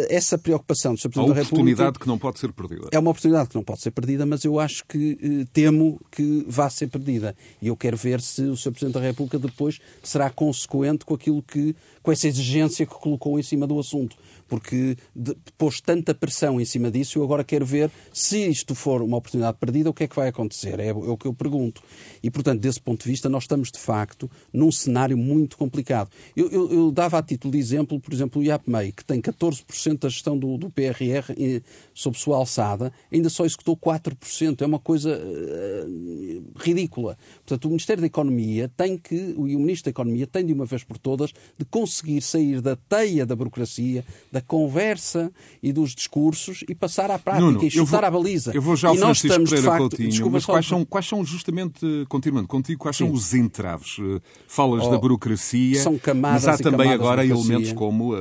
essa 0.10 0.38
preocupação 0.38 0.94
do 0.94 1.00
Sr. 1.00 1.10
Presidente 1.10 1.36
da 1.36 1.42
República... 1.42 1.56
oportunidade 1.56 2.00
que 2.00 2.08
não 2.08 2.18
pode 2.18 2.40
ser 2.40 2.52
perdida. 2.52 2.88
É 2.92 3.00
uma 3.00 3.12
oportunidade 3.12 3.50
que 3.50 3.56
não 3.56 3.64
pode 3.64 3.82
ser 3.82 3.92
perdida, 3.92 4.26
mas 4.26 4.44
eu 4.44 4.60
acho 4.60 4.86
que 4.86 5.14
uh, 5.14 5.46
temo 5.54 6.00
que 6.12 6.46
vá 6.48 6.70
ser 6.70 6.88
perdida. 6.88 7.36
E 7.62 7.68
eu 7.68 7.76
quero 7.76 7.98
ver 7.98 8.22
se 8.22 8.42
o 8.44 8.58
Sr. 8.58 8.72
Presidente 8.72 8.94
da 8.94 9.02
República 9.02 9.40
depois 9.40 9.80
será 10.04 10.30
consequente 10.30 11.06
com 11.06 11.14
aquilo 11.14 11.42
que, 11.42 11.76
com 12.02 12.12
essa 12.12 12.28
exigência 12.28 12.86
que 12.86 12.94
colocou 12.94 13.40
em 13.40 13.44
cima 13.44 13.66
do 13.68 13.80
assunto 13.80 14.16
porque 14.48 14.98
de, 15.16 15.36
pôs 15.58 15.82
tanta 15.82 16.14
pressão 16.14 16.60
em 16.60 16.66
cima 16.66 16.92
disso. 16.92 17.20
Eu 17.20 17.24
agora 17.24 17.44
quero 17.44 17.66
ver 17.66 17.92
se 18.14 18.48
isto 18.48 18.76
for 18.76 19.02
uma 19.02 19.18
oportunidade 19.18 19.58
perdida, 19.60 19.90
o 19.90 19.94
que 19.94 20.04
é 20.04 20.08
que 20.08 20.16
vai 20.16 20.28
acontecer? 20.28 20.80
É, 20.80 20.88
é 20.88 20.94
o 20.94 21.18
que 21.18 21.26
eu 21.26 21.34
pergunto. 21.34 21.82
E, 22.22 22.30
portanto, 22.30 22.62
desse 22.62 22.80
ponto 22.80 23.04
de 23.04 23.10
vista, 23.10 23.30
nós 23.30 23.44
estamos 23.44 23.72
de 23.72 23.80
facto 23.80 24.30
num 24.52 24.72
cenário 24.72 25.18
muito 25.18 25.58
complicado. 25.58 26.10
Eu, 26.36 26.50
eu, 26.50 26.72
eu 26.72 26.92
dava 26.92 27.18
a 27.18 27.24
título 27.24 27.52
de 27.52 27.60
exemplo, 27.60 28.00
por 28.00 28.14
exemplo, 28.14 28.42
o 28.42 28.44
IAPMEI, 28.44 28.92
que 28.92 29.04
tem 29.04 29.22
14% 29.22 30.00
da 30.00 30.10
gestão 30.10 30.38
do, 30.38 30.58
do 30.58 30.70
PRR 30.70 31.34
eh, 31.38 31.62
sob 31.94 32.18
sua 32.18 32.38
alçada, 32.38 32.92
ainda 33.12 33.30
só 33.30 33.46
executou 33.46 33.76
4%. 33.78 34.62
É 34.62 34.66
uma 34.66 34.80
coisa 34.80 35.18
uh, 35.18 36.44
ridícula. 36.58 37.18
Portanto, 37.38 37.66
o 37.66 37.70
Ministério 37.70 38.02
da 38.02 38.08
Economia 38.08 38.72
tem 38.76 38.98
que, 38.98 39.16
e 39.16 39.56
o 39.56 39.60
Ministro 39.60 39.86
da 39.86 39.92
Economia 39.92 40.28
tem 40.28 40.46
de 40.46 40.54
uma 40.54 40.66
vez 40.66 40.84
por 40.84 40.98
todas, 40.98 41.32
de 41.58 41.66
conseguir 41.66 42.22
sair 42.22 42.62
da 42.62 42.76
teia 42.76 43.26
da 43.26 43.36
burocracia, 43.36 44.04
da 44.36 44.42
conversa 44.42 45.32
e 45.64 45.72
dos 45.72 45.96
discursos 45.96 46.62
e 46.68 46.76
passar 46.76 47.10
à 47.10 47.18
prática 47.18 47.46
Nuno, 47.46 47.64
e 47.64 47.72
chutar 47.72 48.02
vou, 48.02 48.08
a 48.08 48.12
baliza. 48.12 48.52
Eu 48.54 48.62
vou 48.62 48.76
já 48.76 48.90
ao 48.90 48.96
Francisco 48.98 49.28
estamos, 49.28 49.50
Pereira 49.50 49.72
facto, 49.72 49.82
Coutinho, 49.84 50.10
desculpa, 50.10 50.34
mas 50.34 50.46
quais 50.46 50.66
são, 50.68 50.84
quais 50.84 51.08
são 51.08 51.24
justamente, 51.24 52.06
continuando 52.10 52.46
contigo, 52.46 52.82
quais 52.82 52.98
Sim. 52.98 53.06
são 53.06 53.14
os 53.14 53.34
entraves? 53.34 53.96
Eh, 53.98 54.20
falas 54.46 54.84
oh, 54.84 54.90
da 54.90 54.98
burocracia, 54.98 55.82
são 55.82 55.98
camadas 55.98 56.44
mas 56.44 56.60
há 56.60 56.62
também 56.62 56.92
agora 56.92 57.26
elementos 57.26 57.72
como 57.72 58.14
uh, 58.14 58.18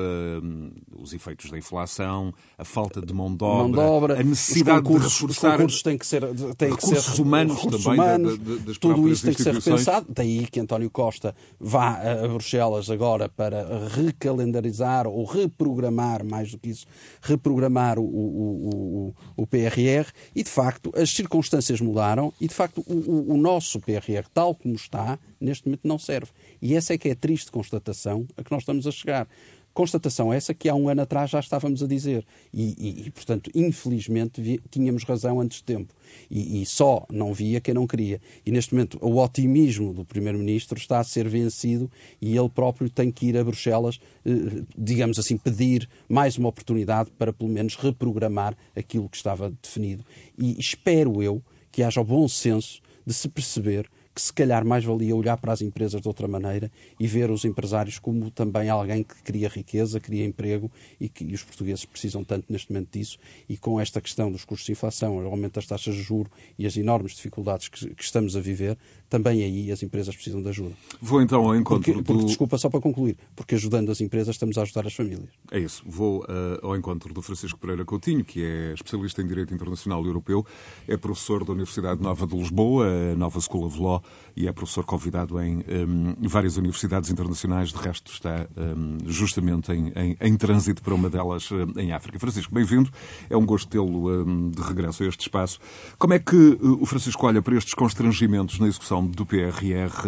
os 0.96 1.12
efeitos 1.12 1.50
da 1.50 1.58
inflação, 1.58 2.32
a 2.56 2.64
falta 2.64 3.04
de 3.04 3.12
mão 3.12 3.34
de 3.34 3.42
obra, 3.42 3.62
mão 3.62 3.72
de 3.72 3.78
obra 3.80 4.20
a 4.20 4.22
necessidade 4.22 4.86
de 4.86 4.92
reforçar... 4.92 5.30
Os 5.30 5.38
concursos 5.38 5.82
têm 5.82 5.98
que 5.98 6.06
ser... 6.06 6.22
Têm 6.56 6.70
recursos 6.70 7.06
que 7.06 7.16
ser, 7.16 7.22
humanos 7.22 7.56
recursos 7.56 7.82
também, 7.82 7.98
humanos, 7.98 8.38
da, 8.38 8.54
da, 8.54 8.78
tudo 8.78 9.08
isso 9.08 9.24
tem 9.24 9.34
que 9.34 9.42
ser 9.42 9.54
repensado. 9.54 10.06
Daí 10.08 10.46
que 10.46 10.60
António 10.60 10.90
Costa 10.90 11.34
vá 11.58 11.98
a 11.98 12.28
Bruxelas 12.28 12.88
agora 12.88 13.28
para 13.28 13.88
recalendarizar 13.88 15.08
ou 15.08 15.24
reprogramar 15.24 16.03
reprogramar, 16.04 16.24
mais 16.24 16.50
do 16.50 16.58
que 16.58 16.70
isso, 16.70 16.86
reprogramar 17.22 17.98
o, 17.98 18.04
o, 18.04 19.08
o, 19.36 19.42
o 19.42 19.46
PRR 19.46 20.10
e, 20.34 20.42
de 20.42 20.50
facto, 20.50 20.92
as 20.94 21.10
circunstâncias 21.10 21.80
mudaram 21.80 22.32
e, 22.40 22.46
de 22.46 22.54
facto, 22.54 22.84
o, 22.86 23.32
o 23.32 23.36
nosso 23.36 23.80
PRR, 23.80 24.26
tal 24.32 24.54
como 24.54 24.74
está, 24.74 25.18
neste 25.40 25.66
momento 25.66 25.86
não 25.86 25.98
serve. 25.98 26.30
E 26.60 26.74
essa 26.74 26.94
é 26.94 26.98
que 26.98 27.08
é 27.08 27.12
a 27.12 27.16
triste 27.16 27.50
constatação 27.50 28.26
a 28.36 28.42
que 28.42 28.52
nós 28.52 28.62
estamos 28.62 28.86
a 28.86 28.90
chegar. 28.90 29.28
Constatação 29.74 30.32
essa 30.32 30.54
que 30.54 30.68
há 30.68 30.74
um 30.74 30.88
ano 30.88 31.02
atrás 31.02 31.30
já 31.30 31.40
estávamos 31.40 31.82
a 31.82 31.86
dizer. 31.86 32.24
E, 32.52 32.74
e, 32.78 33.06
e 33.06 33.10
portanto, 33.10 33.50
infelizmente, 33.52 34.40
vi, 34.40 34.60
tínhamos 34.70 35.02
razão 35.02 35.40
antes 35.40 35.58
de 35.58 35.64
tempo. 35.64 35.92
E, 36.30 36.62
e, 36.62 36.66
só 36.66 37.04
não 37.10 37.34
via 37.34 37.60
quem 37.60 37.74
não 37.74 37.84
queria. 37.84 38.20
E 38.46 38.52
neste 38.52 38.72
momento, 38.72 38.98
o 39.00 39.20
otimismo 39.20 39.92
do 39.92 40.04
Primeiro-Ministro 40.04 40.78
está 40.78 41.00
a 41.00 41.04
ser 41.04 41.28
vencido 41.28 41.90
e 42.22 42.36
ele 42.36 42.48
próprio 42.48 42.88
tem 42.88 43.10
que 43.10 43.26
ir 43.26 43.36
a 43.36 43.42
Bruxelas, 43.42 43.98
eh, 44.24 44.62
digamos 44.78 45.18
assim, 45.18 45.36
pedir 45.36 45.88
mais 46.08 46.38
uma 46.38 46.48
oportunidade 46.48 47.10
para, 47.18 47.32
pelo 47.32 47.50
menos, 47.50 47.74
reprogramar 47.74 48.56
aquilo 48.76 49.08
que 49.08 49.16
estava 49.16 49.52
definido. 49.60 50.04
E 50.38 50.56
espero 50.58 51.20
eu 51.20 51.42
que 51.72 51.82
haja 51.82 52.00
o 52.00 52.04
bom 52.04 52.28
senso 52.28 52.80
de 53.04 53.12
se 53.12 53.28
perceber 53.28 53.90
que 54.14 54.22
se 54.22 54.32
calhar 54.32 54.64
mais 54.64 54.84
valia 54.84 55.16
olhar 55.16 55.36
para 55.36 55.52
as 55.52 55.60
empresas 55.60 56.00
de 56.00 56.06
outra 56.06 56.28
maneira 56.28 56.70
e 57.00 57.06
ver 57.06 57.30
os 57.30 57.44
empresários 57.44 57.98
como 57.98 58.30
também 58.30 58.68
alguém 58.68 59.02
que 59.02 59.20
cria 59.22 59.48
riqueza, 59.48 59.98
cria 59.98 60.24
emprego 60.24 60.70
e 61.00 61.08
que 61.08 61.24
e 61.24 61.34
os 61.34 61.42
portugueses 61.42 61.84
precisam 61.84 62.22
tanto 62.22 62.52
neste 62.52 62.72
momento 62.72 62.90
disso. 62.96 63.18
E 63.48 63.56
com 63.56 63.80
esta 63.80 64.00
questão 64.00 64.30
dos 64.30 64.44
custos 64.44 64.66
de 64.66 64.72
inflação, 64.72 65.16
o 65.16 65.26
aumento 65.26 65.54
das 65.54 65.66
taxas 65.66 65.94
de 65.94 66.02
juro 66.02 66.30
e 66.58 66.66
as 66.66 66.76
enormes 66.76 67.12
dificuldades 67.12 67.68
que, 67.68 67.94
que 67.94 68.04
estamos 68.04 68.36
a 68.36 68.40
viver, 68.40 68.78
também 69.14 69.44
aí 69.44 69.70
as 69.70 69.80
empresas 69.80 70.12
precisam 70.12 70.42
de 70.42 70.48
ajuda. 70.48 70.74
Vou 71.00 71.22
então 71.22 71.44
ao 71.44 71.54
encontro 71.54 71.94
porque, 71.94 72.02
porque, 72.02 72.24
Desculpa, 72.24 72.58
só 72.58 72.68
para 72.68 72.80
concluir, 72.80 73.16
porque 73.36 73.54
ajudando 73.54 73.92
as 73.92 74.00
empresas 74.00 74.34
estamos 74.34 74.58
a 74.58 74.62
ajudar 74.62 74.88
as 74.88 74.92
famílias. 74.92 75.28
É 75.52 75.60
isso. 75.60 75.84
Vou 75.86 76.22
uh, 76.22 76.66
ao 76.66 76.76
encontro 76.76 77.14
do 77.14 77.22
Francisco 77.22 77.56
Pereira 77.56 77.84
Coutinho, 77.84 78.24
que 78.24 78.42
é 78.42 78.74
especialista 78.74 79.22
em 79.22 79.28
Direito 79.28 79.54
Internacional 79.54 80.02
e 80.02 80.08
Europeu, 80.08 80.44
é 80.88 80.96
professor 80.96 81.44
da 81.44 81.52
Universidade 81.52 82.02
Nova 82.02 82.26
de 82.26 82.36
Lisboa, 82.36 83.14
Nova 83.16 83.40
School 83.40 83.66
of 83.66 83.80
Law, 83.80 84.02
e 84.36 84.48
é 84.48 84.52
professor 84.52 84.84
convidado 84.84 85.40
em 85.40 85.58
um, 85.58 86.28
várias 86.28 86.56
universidades 86.56 87.08
internacionais, 87.08 87.68
de 87.68 87.78
resto 87.78 88.10
está 88.10 88.48
um, 88.56 88.98
justamente 89.06 89.70
em, 89.70 89.92
em, 89.94 90.16
em, 90.20 90.36
trânsito 90.36 90.82
para 90.82 90.92
uma 90.92 91.08
delas 91.08 91.52
um, 91.52 91.78
em 91.78 91.92
África. 91.92 92.18
Francisco, 92.18 92.52
bem-vindo. 92.52 92.90
É 93.30 93.36
um 93.36 93.46
gosto 93.46 93.68
tê-lo 93.68 94.10
hum, 94.10 94.50
de 94.50 94.60
regresso 94.60 95.04
a 95.04 95.06
este 95.06 95.20
espaço. 95.20 95.60
Como 95.98 96.14
é 96.14 96.18
que 96.18 96.58
o 96.60 96.84
Francisco 96.84 97.24
olha 97.26 97.40
para 97.40 97.56
estes 97.56 97.74
constrangimentos 97.74 98.58
na 98.58 98.66
execução 98.66 99.03
do 99.06 99.26
PRR, 99.26 100.06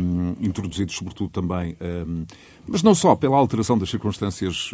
hum, 0.00 0.34
introduzidos 0.40 0.94
sobretudo 0.94 1.30
também, 1.30 1.76
hum, 1.80 2.24
mas 2.66 2.82
não 2.82 2.94
só 2.94 3.16
pela 3.16 3.36
alteração 3.36 3.76
das 3.76 3.90
circunstâncias 3.90 4.70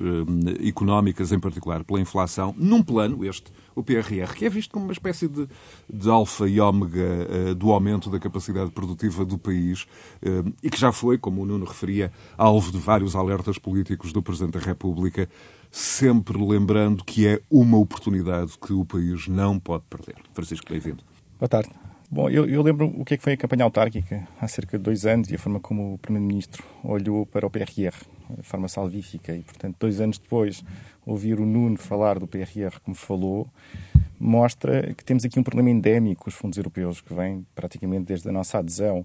económicas, 0.67 1.33
em 1.33 1.39
particular 1.39 1.85
pela 1.85 2.01
inflação, 2.01 2.55
num 2.59 2.83
plano, 2.83 3.25
este 3.25 3.51
o 3.77 3.83
PRR, 3.83 4.35
que 4.35 4.47
é 4.47 4.49
visto 4.49 4.73
como 4.73 4.87
uma 4.87 4.93
espécie 4.93 5.29
de, 5.29 5.47
de 5.93 6.09
alfa 6.09 6.49
e 6.49 6.59
ômega 6.59 7.29
uh, 7.51 7.55
do 7.55 7.71
aumento 7.71 8.09
da 8.09 8.19
capacidade 8.19 8.71
produtiva 8.71 9.23
do 9.23 9.37
país 9.37 9.83
uh, 10.23 10.51
e 10.63 10.71
que 10.71 10.81
já 10.81 10.91
foi, 10.91 11.19
como 11.19 11.43
o 11.43 11.47
Nuno 11.47 11.67
referia, 11.67 12.11
alvo 12.39 12.73
de 12.73 12.79
vários 12.79 13.15
alertas 13.15 13.59
políticos 13.59 14.15
do 14.15 14.23
Presidente 14.23 14.59
da 14.59 14.61
República, 14.61 15.29
sempre 15.71 16.43
lembrando 16.43 17.05
que 17.05 17.27
é 17.27 17.43
uma 17.51 17.77
oportunidade 17.77 18.57
que 18.59 18.73
o 18.73 18.85
país 18.87 19.29
não 19.29 19.59
pode 19.59 19.85
perder. 19.91 20.17
Francisco, 20.33 20.67
bem-vindo. 20.71 21.05
Boa 21.39 21.49
tarde. 21.49 21.86
Bom, 22.09 22.31
eu, 22.31 22.49
eu, 22.49 22.63
lembro 22.63 22.87
o 22.87 23.05
que 23.05 23.15
é 23.15 23.17
que 23.17 23.23
foi 23.23 23.33
a 23.33 23.37
campanha 23.37 23.65
autárquica 23.65 24.27
há 24.41 24.47
cerca 24.47 24.79
de 24.79 24.85
dois 24.85 25.05
anos 25.05 25.29
e 25.29 25.35
a 25.35 25.39
forma 25.39 25.59
como 25.59 25.95
o 25.95 25.99
Primeiro-Ministro 25.99 26.65
olhou 26.85 27.27
para 27.27 27.45
o 27.45 27.51
PRR, 27.51 27.95
a 28.39 28.43
forma 28.45 28.69
salvífica, 28.69 29.35
e 29.35 29.43
portanto, 29.43 29.77
dois 29.81 30.01
anos 30.01 30.17
depois, 30.17 30.63
ouvir 31.05 31.41
o 31.41 31.45
Nuno 31.45 31.77
falar 31.77 32.21
do 32.21 32.27
PRR 32.29 32.79
como 32.85 32.95
falou, 32.95 33.49
mostra 34.21 34.95
que 34.95 35.05
temos 35.05 35.25
aqui 35.25 35.41
um 35.41 35.43
problema 35.43 35.69
endémico 35.69 36.25
com 36.25 36.31
os 36.31 36.37
fundos 36.37 36.57
europeus, 36.57 37.01
que 37.01 37.13
vem 37.13 37.45
praticamente 37.57 38.05
desde 38.05 38.29
a 38.29 38.33
nossa 38.33 38.59
adesão. 38.59 39.05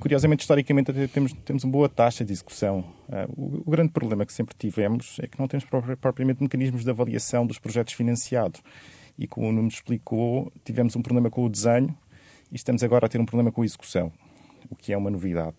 Curiosamente, 0.00 0.40
historicamente, 0.40 0.90
temos, 1.08 1.34
temos 1.44 1.64
uma 1.64 1.72
boa 1.72 1.88
taxa 1.88 2.24
de 2.24 2.32
execução. 2.32 2.82
Uh, 3.08 3.30
o, 3.36 3.62
o, 3.66 3.70
grande 3.70 3.92
problema 3.92 4.24
que 4.24 4.32
sempre 4.32 4.54
tivemos 4.58 5.18
é 5.20 5.26
que 5.26 5.38
não 5.38 5.46
temos 5.46 5.66
propriamente 6.00 6.42
mecanismos 6.42 6.82
de 6.82 6.90
avaliação 6.90 7.46
dos 7.46 7.58
projetos 7.58 7.92
financiados. 7.92 8.62
E 9.18 9.26
como 9.26 9.48
o 9.48 9.52
Nuno 9.52 9.68
explicou, 9.68 10.50
tivemos 10.64 10.96
um 10.96 11.02
problema 11.02 11.30
com 11.30 11.44
o 11.44 11.48
desenho, 11.48 11.94
e 12.52 12.56
estamos 12.56 12.84
agora 12.84 13.06
a 13.06 13.08
ter 13.08 13.18
um 13.18 13.24
problema 13.24 13.50
com 13.50 13.62
a 13.62 13.64
execução, 13.64 14.12
o 14.70 14.76
que 14.76 14.92
é 14.92 14.96
uma 14.96 15.10
novidade. 15.10 15.56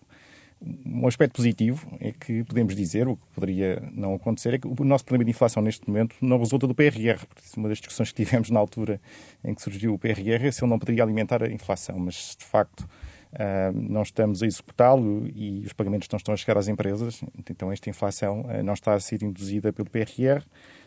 Um 0.86 1.06
aspecto 1.06 1.34
positivo 1.34 1.86
é 2.00 2.12
que 2.12 2.42
podemos 2.44 2.74
dizer, 2.74 3.06
o 3.06 3.16
que 3.16 3.26
poderia 3.34 3.82
não 3.92 4.14
acontecer, 4.14 4.54
é 4.54 4.58
que 4.58 4.66
o 4.66 4.84
nosso 4.84 5.04
problema 5.04 5.24
de 5.24 5.30
inflação 5.30 5.62
neste 5.62 5.86
momento 5.86 6.16
não 6.22 6.38
resulta 6.38 6.66
do 6.66 6.74
PRR, 6.74 7.18
uma 7.56 7.68
das 7.68 7.78
discussões 7.78 8.12
que 8.12 8.24
tivemos 8.24 8.48
na 8.48 8.58
altura 8.60 9.00
em 9.44 9.52
que 9.52 9.60
surgiu 9.60 9.92
o 9.92 9.98
PRR 9.98 10.46
é 10.46 10.50
se 10.50 10.64
ele 10.64 10.70
não 10.70 10.78
poderia 10.78 11.02
alimentar 11.02 11.42
a 11.42 11.50
inflação, 11.50 11.98
mas 11.98 12.36
de 12.38 12.44
facto 12.44 12.88
Uh, 13.34 13.74
não 13.74 14.02
estamos 14.02 14.44
a 14.44 14.46
executá-lo 14.46 15.26
e 15.34 15.64
os 15.66 15.72
pagamentos 15.72 16.08
não 16.08 16.18
estão 16.18 16.32
a 16.32 16.36
chegar 16.36 16.56
às 16.56 16.68
empresas, 16.68 17.20
então 17.50 17.72
esta 17.72 17.90
inflação 17.90 18.42
uh, 18.42 18.62
não 18.62 18.74
está 18.74 18.94
a 18.94 19.00
ser 19.00 19.24
induzida 19.24 19.72
pelo 19.72 19.90
PRR, 19.90 20.40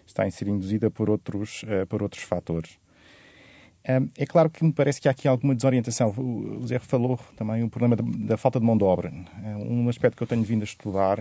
está 0.05 0.23
a 0.23 0.31
ser 0.31 0.47
induzida 0.47 0.89
por 0.89 1.09
outros, 1.09 1.63
uh, 1.63 1.85
por 1.87 2.01
outros 2.01 2.23
fatores. 2.23 2.79
É 4.17 4.25
claro 4.25 4.49
que 4.49 4.65
me 4.65 4.73
parece 4.73 4.99
que 4.99 5.07
há 5.07 5.11
aqui 5.11 5.29
alguma 5.29 5.55
desorientação. 5.55 6.09
O 6.09 6.67
Zé 6.67 6.77
falou 6.77 7.17
também 7.37 7.63
o 7.63 7.69
problema 7.69 7.95
da, 7.95 8.35
falta 8.35 8.59
de 8.59 8.65
mão 8.65 8.77
de 8.77 8.83
obra. 8.83 9.13
Um 9.65 9.87
aspecto 9.87 10.17
que 10.17 10.23
eu 10.23 10.27
tenho 10.27 10.43
vindo 10.43 10.61
a 10.61 10.65
estudar 10.65 11.19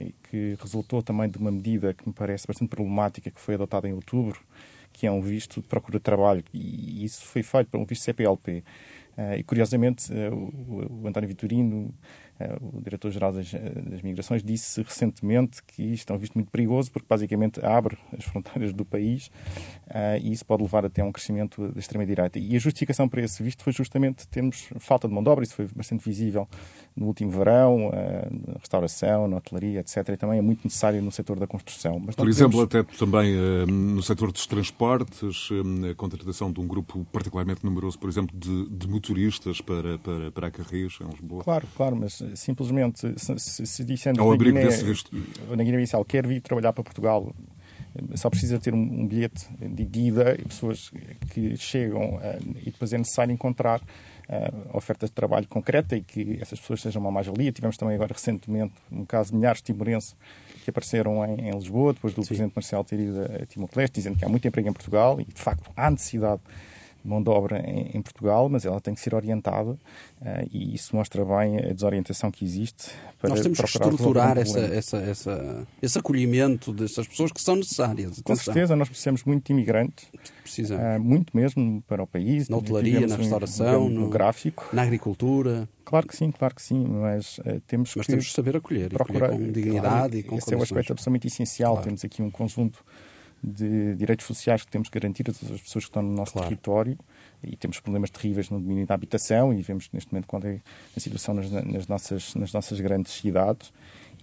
e 0.00 0.14
que 0.30 0.56
resultou 0.58 1.02
também 1.02 1.28
de 1.28 1.36
uma 1.36 1.50
medida 1.50 1.92
que 1.92 2.08
me 2.08 2.14
parece 2.14 2.46
bastante 2.46 2.70
problemática, 2.70 3.30
que 3.30 3.38
foi 3.38 3.54
adotada 3.54 3.86
em 3.86 3.92
outubro, 3.92 4.40
que 4.94 5.06
é 5.06 5.10
um 5.10 5.20
visto 5.20 5.60
de 5.60 5.66
procura 5.68 5.98
de 5.98 6.04
trabalho. 6.04 6.42
E 6.54 7.04
isso 7.04 7.22
foi 7.22 7.42
feito 7.42 7.68
para 7.68 7.78
um 7.78 7.84
visto 7.84 8.02
CPLP. 8.04 8.64
Ah, 9.16 9.36
e, 9.36 9.42
curiosamente, 9.42 10.12
ah, 10.12 10.34
o 10.34 11.06
António 11.06 11.28
Vitorino 11.28 11.94
o 12.60 12.80
diretor-geral 12.82 13.32
das, 13.32 13.52
eh, 13.54 13.58
das, 13.58 14.02
Migrações 14.02 14.42
disse 14.42 14.82
recentemente 14.82 15.62
que 15.62 15.82
isto 15.82 16.12
é 16.12 16.16
um 16.16 16.18
visto 16.18 16.34
muito 16.34 16.50
perigoso 16.50 16.90
porque 16.90 17.06
basicamente 17.08 17.64
abre 17.64 17.96
as 18.16 18.24
fronteiras 18.24 18.72
do 18.72 18.84
país 18.84 19.28
uh, 19.86 20.20
e 20.22 20.32
isso 20.32 20.44
pode 20.44 20.62
levar 20.62 20.84
até 20.84 21.02
a 21.02 21.04
um 21.04 21.12
crescimento 21.12 21.68
da 21.68 21.78
extrema-direita. 21.78 22.38
E 22.38 22.54
a 22.54 22.58
justificação 22.58 23.08
para 23.08 23.22
esse 23.22 23.42
visto 23.42 23.64
foi 23.64 23.72
justamente 23.72 24.28
termos 24.28 24.68
falta 24.78 25.08
de 25.08 25.14
mão 25.14 25.22
de 25.22 25.30
obra, 25.30 25.44
isso 25.44 25.54
foi 25.54 25.66
bastante 25.74 26.04
visível 26.04 26.46
no 26.94 27.06
último 27.06 27.30
verão, 27.30 27.88
uh, 27.88 27.92
na 28.46 28.58
restauração, 28.58 29.26
na 29.26 29.38
hotelaria, 29.38 29.80
etc. 29.80 30.08
E 30.08 30.16
também 30.16 30.38
é 30.38 30.42
muito 30.42 30.64
necessário 30.64 31.00
no 31.02 31.10
setor 31.10 31.38
da 31.38 31.46
construção. 31.46 32.00
Mas 32.04 32.14
Por 32.14 32.28
exemplo, 32.28 32.66
temos... 32.66 32.86
até 32.86 32.98
também 32.98 33.34
uh, 33.34 33.66
no 33.66 34.02
setor 34.02 34.30
dos 34.30 34.46
transportes, 34.46 35.48
a 35.90 35.94
contratação 35.94 36.52
de 36.52 36.60
um 36.60 36.66
grupo 36.66 37.06
particularmente 37.12 37.64
numeroso, 37.64 37.98
por 37.98 38.08
exemplo, 38.08 38.36
de, 38.36 38.68
de 38.68 38.88
motoristas 38.88 39.60
para, 39.60 39.98
para, 39.98 40.30
para 40.30 40.46
a 40.48 40.50
Carris, 40.50 40.98
em 41.00 41.08
Lisboa. 41.08 41.42
Claro, 41.42 41.66
claro, 41.76 41.96
mas 41.96 42.20
simplesmente 42.34 43.00
se, 43.18 43.38
se, 43.38 43.66
se 43.66 43.84
dissemos 43.84 44.18
Ao 44.18 44.30
na 44.30 44.36
Guiné, 44.36 44.64
na 44.64 45.64
Guiné-Bissau 45.64 46.04
quer 46.04 46.26
vir 46.26 46.40
trabalhar 46.40 46.72
para 46.72 46.82
Portugal, 46.82 47.34
só 48.14 48.28
precisa 48.30 48.58
ter 48.58 48.74
um, 48.74 48.78
um 48.78 49.06
bilhete 49.06 49.46
de 49.58 50.00
ida 50.00 50.36
e 50.38 50.44
pessoas 50.44 50.90
que 51.30 51.56
chegam 51.56 52.16
uh, 52.16 52.20
e 52.60 52.70
depois 52.70 52.92
é 52.92 52.98
necessário 52.98 53.32
encontrar 53.32 53.80
uh, 53.80 54.76
ofertas 54.76 55.10
de 55.10 55.14
trabalho 55.14 55.46
concreta 55.48 55.96
e 55.96 56.02
que 56.02 56.38
essas 56.40 56.60
pessoas 56.60 56.80
sejam 56.80 57.00
uma 57.00 57.10
mais-valia. 57.10 57.52
Tivemos 57.52 57.76
também 57.76 57.94
agora 57.94 58.12
recentemente 58.12 58.74
um 58.90 59.04
caso 59.04 59.30
de 59.30 59.36
milhares 59.36 59.60
de 59.60 59.72
timorenses 59.72 60.14
que 60.64 60.70
apareceram 60.70 61.24
em, 61.24 61.48
em 61.48 61.52
Lisboa, 61.52 61.92
depois 61.92 62.14
do 62.14 62.22
Sim. 62.22 62.28
Presidente 62.28 62.52
Marcelo 62.54 62.84
ter 62.84 63.00
ido 63.00 63.22
a 63.22 63.46
Timor-Leste, 63.46 63.94
dizendo 63.94 64.18
que 64.18 64.24
há 64.24 64.28
muito 64.28 64.46
emprego 64.46 64.68
em 64.68 64.72
Portugal 64.72 65.20
e, 65.20 65.24
de 65.24 65.40
facto, 65.40 65.70
há 65.76 65.90
necessidade 65.90 66.40
mão 67.06 67.22
de 67.22 67.30
obra 67.30 67.58
em, 67.58 67.96
em, 67.96 68.02
Portugal, 68.02 68.48
mas 68.48 68.64
ela 68.64 68.80
tem 68.80 68.94
que 68.94 69.00
ser 69.00 69.14
orientada 69.14 69.70
uh, 69.70 69.78
e 70.50 70.74
isso 70.74 70.94
mostra 70.94 71.24
bem 71.24 71.58
a 71.58 71.72
desorientação 71.72 72.30
que 72.30 72.44
existe. 72.44 72.90
Para 73.18 73.30
Nós 73.30 73.40
temos 73.40 73.58
que 73.58 73.64
estruturar 73.64 74.38
essa, 74.38 74.60
essa, 74.60 74.96
essa, 74.98 75.66
esse 75.80 75.98
acolhimento 75.98 76.72
dessas 76.72 77.06
pessoas 77.06 77.32
que 77.32 77.40
são 77.40 77.56
necessárias. 77.56 78.20
Com 78.22 78.36
certeza, 78.36 78.76
nós 78.76 78.88
precisamos 78.88 79.24
muito 79.24 79.46
de 79.46 79.52
imigrantes. 79.52 80.06
Precisamos. 80.42 80.84
Uh, 80.84 81.00
muito 81.00 81.36
mesmo 81.36 81.82
para 81.86 82.02
o 82.02 82.06
país. 82.06 82.48
Na 82.48 82.56
hotelaria, 82.56 83.06
na 83.06 83.16
restauração, 83.16 83.88
no, 83.88 84.02
no, 84.02 84.08
gráfico. 84.08 84.68
Na 84.72 84.82
agricultura. 84.82 85.68
Claro 85.84 86.06
que 86.06 86.16
sim, 86.16 86.30
claro 86.30 86.54
que 86.54 86.62
sim, 86.62 86.84
mas 86.84 87.38
uh, 87.38 87.60
temos 87.66 87.94
mas 87.94 88.06
que... 88.06 88.12
temos 88.12 88.26
de 88.26 88.32
saber 88.32 88.56
acolher, 88.56 88.90
procurar, 88.90 89.30
com 89.30 89.52
dignidade 89.52 89.80
claro, 89.80 90.16
e 90.16 90.22
com 90.22 90.36
Esse 90.36 90.46
condições. 90.46 90.52
é 90.52 90.56
um 90.56 90.62
aspecto 90.62 90.92
absolutamente 90.92 91.26
essencial. 91.28 91.72
Claro. 91.74 91.86
Temos 91.86 92.04
aqui 92.04 92.22
um 92.22 92.30
conjunto 92.30 92.84
de 93.46 93.94
direitos 93.94 94.26
sociais 94.26 94.64
que 94.64 94.70
temos 94.70 94.88
que 94.88 94.98
garantir 94.98 95.22
a 95.30 95.32
todas 95.32 95.52
as 95.52 95.60
pessoas 95.60 95.84
que 95.84 95.90
estão 95.90 96.02
no 96.02 96.12
nosso 96.12 96.32
claro. 96.32 96.48
território 96.48 96.98
e 97.42 97.56
temos 97.56 97.78
problemas 97.78 98.10
terríveis 98.10 98.50
no 98.50 98.60
domínio 98.60 98.84
da 98.84 98.94
habitação 98.94 99.54
e 99.54 99.62
vemos 99.62 99.88
neste 99.92 100.12
momento 100.12 100.26
qual 100.26 100.42
é 100.42 100.60
a 100.96 101.00
situação 101.00 101.34
nas, 101.34 101.50
nas, 101.50 101.86
nossas, 101.86 102.34
nas 102.34 102.52
nossas 102.52 102.80
grandes 102.80 103.12
cidades. 103.12 103.72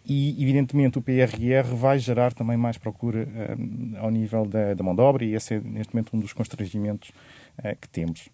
E, 0.05 0.31
evidentemente, 0.43 0.97
o 0.97 1.01
PRR 1.01 1.63
vai 1.73 1.97
gerar 1.97 2.33
também 2.33 2.57
mais 2.57 2.77
procura 2.77 3.25
um, 3.57 3.93
ao 3.97 4.11
nível 4.11 4.45
da, 4.45 4.73
da 4.73 4.83
mão 4.83 4.93
de 4.93 5.01
obra 5.01 5.23
e 5.23 5.33
esse 5.33 5.53
é, 5.53 5.59
neste 5.61 5.93
momento, 5.93 6.15
um 6.15 6.19
dos 6.19 6.33
constrangimentos 6.33 7.09
uh, 7.59 7.75
que 7.79 7.87
temos. 7.87 8.27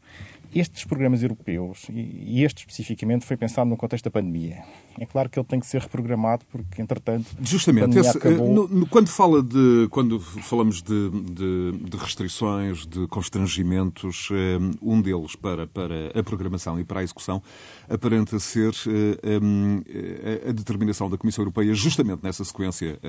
Estes 0.53 0.83
programas 0.83 1.21
europeus, 1.21 1.87
e 1.89 2.43
este 2.43 2.59
especificamente, 2.59 3.25
foi 3.25 3.37
pensado 3.37 3.69
no 3.69 3.77
contexto 3.77 4.05
da 4.05 4.11
pandemia. 4.11 4.63
É 4.99 5.05
claro 5.05 5.29
que 5.29 5.39
ele 5.39 5.45
tem 5.45 5.59
que 5.59 5.65
ser 5.67 5.81
reprogramado 5.81 6.43
porque, 6.51 6.81
entretanto, 6.81 7.27
Justamente, 7.41 7.97
esse, 7.97 8.17
acabou... 8.17 8.67
no, 8.67 8.87
quando, 8.87 9.07
fala 9.07 9.43
de, 9.43 9.87
quando 9.89 10.19
falamos 10.19 10.81
de, 10.81 11.09
de, 11.09 11.71
de 11.89 11.97
restrições, 11.97 12.85
de 12.85 13.07
constrangimentos, 13.07 14.29
eh, 14.31 14.57
um 14.81 15.01
deles 15.01 15.35
para, 15.35 15.67
para 15.67 16.19
a 16.19 16.23
programação 16.23 16.79
e 16.79 16.83
para 16.83 16.99
a 17.01 17.03
execução 17.03 17.41
aparenta 17.87 18.39
ser 18.39 18.73
eh, 18.87 20.45
a, 20.45 20.49
a 20.49 20.51
determinação 20.51 21.09
da 21.09 21.17
Comissão 21.17 21.43
Europeia, 21.43 21.73
justamente 21.73 22.23
nessa 22.23 22.43
sequência 22.43 22.99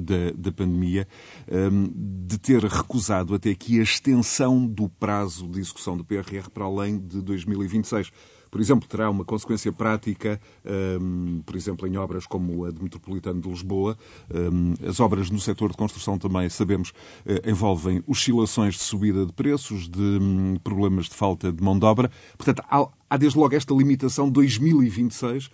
da, 0.00 0.30
da 0.36 0.52
pandemia, 0.52 1.06
de 1.94 2.38
ter 2.38 2.62
recusado 2.64 3.34
até 3.34 3.50
aqui 3.50 3.80
a 3.80 3.82
extensão 3.82 4.66
do 4.66 4.88
prazo 4.88 5.48
de 5.48 5.60
execução 5.60 5.96
do 5.96 6.04
PRR 6.04 6.48
para 6.52 6.64
além 6.64 6.89
além 6.90 6.98
de 6.98 7.20
2026 7.22 8.12
por 8.50 8.60
exemplo, 8.60 8.88
terá 8.88 9.08
uma 9.08 9.24
consequência 9.24 9.72
prática, 9.72 10.40
um, 11.00 11.40
por 11.46 11.54
exemplo, 11.54 11.86
em 11.86 11.96
obras 11.96 12.26
como 12.26 12.64
a 12.64 12.72
de 12.72 12.82
Metropolitano 12.82 13.40
de 13.40 13.48
Lisboa. 13.48 13.96
Um, 14.28 14.74
as 14.86 14.98
obras 14.98 15.30
no 15.30 15.38
setor 15.38 15.70
de 15.70 15.76
construção 15.76 16.18
também, 16.18 16.48
sabemos, 16.48 16.90
uh, 16.90 17.48
envolvem 17.48 18.02
oscilações 18.08 18.74
de 18.74 18.80
subida 18.80 19.24
de 19.24 19.32
preços, 19.32 19.88
de 19.88 20.00
um, 20.00 20.56
problemas 20.64 21.06
de 21.06 21.14
falta 21.14 21.52
de 21.52 21.62
mão 21.62 21.78
de 21.78 21.84
obra. 21.84 22.10
Portanto, 22.36 22.60
há, 22.68 22.88
há 23.08 23.16
desde 23.16 23.38
logo 23.38 23.54
esta 23.54 23.72
limitação 23.72 24.28
2026 24.28 25.48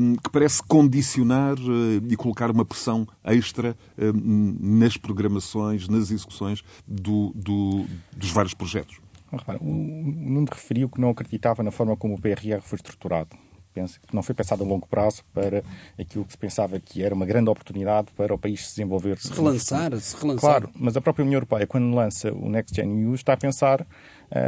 hum, 0.00 0.16
que 0.16 0.30
parece 0.30 0.62
condicionar 0.62 1.58
uh, 1.58 2.02
e 2.08 2.16
colocar 2.16 2.50
uma 2.50 2.64
pressão 2.64 3.06
extra 3.24 3.76
hum, 3.98 4.56
nas 4.58 4.96
programações, 4.96 5.86
nas 5.86 6.10
execuções 6.10 6.64
do, 6.86 7.30
do, 7.34 7.84
dos 8.16 8.30
vários 8.30 8.54
projetos. 8.54 9.07
Repara, 9.30 9.58
o 9.60 9.64
Nuno 9.64 10.46
referiu 10.50 10.88
que 10.88 11.00
não 11.00 11.10
acreditava 11.10 11.62
na 11.62 11.70
forma 11.70 11.96
como 11.96 12.14
o 12.14 12.20
PRR 12.20 12.60
foi 12.62 12.76
estruturado. 12.76 13.36
Penso 13.72 14.00
que 14.00 14.14
não 14.14 14.22
foi 14.22 14.34
pensado 14.34 14.64
a 14.64 14.66
longo 14.66 14.88
prazo 14.88 15.22
para 15.32 15.62
aquilo 15.98 16.24
que 16.24 16.32
se 16.32 16.38
pensava 16.38 16.80
que 16.80 17.02
era 17.02 17.14
uma 17.14 17.26
grande 17.26 17.48
oportunidade 17.50 18.08
para 18.16 18.34
o 18.34 18.38
país 18.38 18.66
se 18.66 18.70
desenvolver. 18.70 19.18
Se 19.18 19.32
relançar, 19.32 19.96
se 20.00 20.16
relançar. 20.16 20.40
Claro, 20.40 20.70
mas 20.74 20.96
a 20.96 21.00
própria 21.00 21.24
União 21.24 21.36
Europeia, 21.36 21.66
quando 21.66 21.94
lança 21.94 22.32
o 22.32 22.48
Next 22.48 22.74
Gen 22.74 23.02
EU, 23.02 23.14
está 23.14 23.34
a 23.34 23.36
pensar 23.36 23.86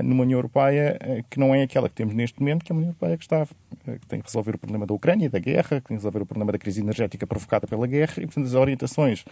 numa 0.03 0.23
União 0.23 0.39
Europeia 0.39 0.99
uh, 1.03 1.25
que 1.31 1.39
não 1.39 1.55
é 1.55 1.63
aquela 1.63 1.89
que 1.89 1.95
temos 1.95 2.15
neste 2.15 2.39
momento, 2.41 2.65
que 2.65 2.71
é 2.71 2.75
uma 2.75 2.81
União 2.81 2.91
Europeia 2.91 3.17
que, 3.17 3.25
está, 3.25 3.43
uh, 3.43 3.99
que 3.99 4.07
tem 4.07 4.21
que 4.21 4.27
resolver 4.27 4.55
o 4.55 4.59
problema 4.59 4.87
da 4.87 4.95
Ucrânia, 4.95 5.31
da 5.31 5.39
guerra, 5.39 5.81
que 5.81 5.89
tem 5.89 5.97
que 5.97 6.03
resolver 6.03 6.23
o 6.23 6.27
problema 6.27 6.53
da 6.53 6.59
crise 6.59 6.81
energética 6.81 7.27
provocada 7.27 7.67
pela 7.67 7.87
guerra, 7.87 8.15
e, 8.19 8.27
portanto, 8.27 8.47
as 8.47 8.55
orientações 8.55 9.25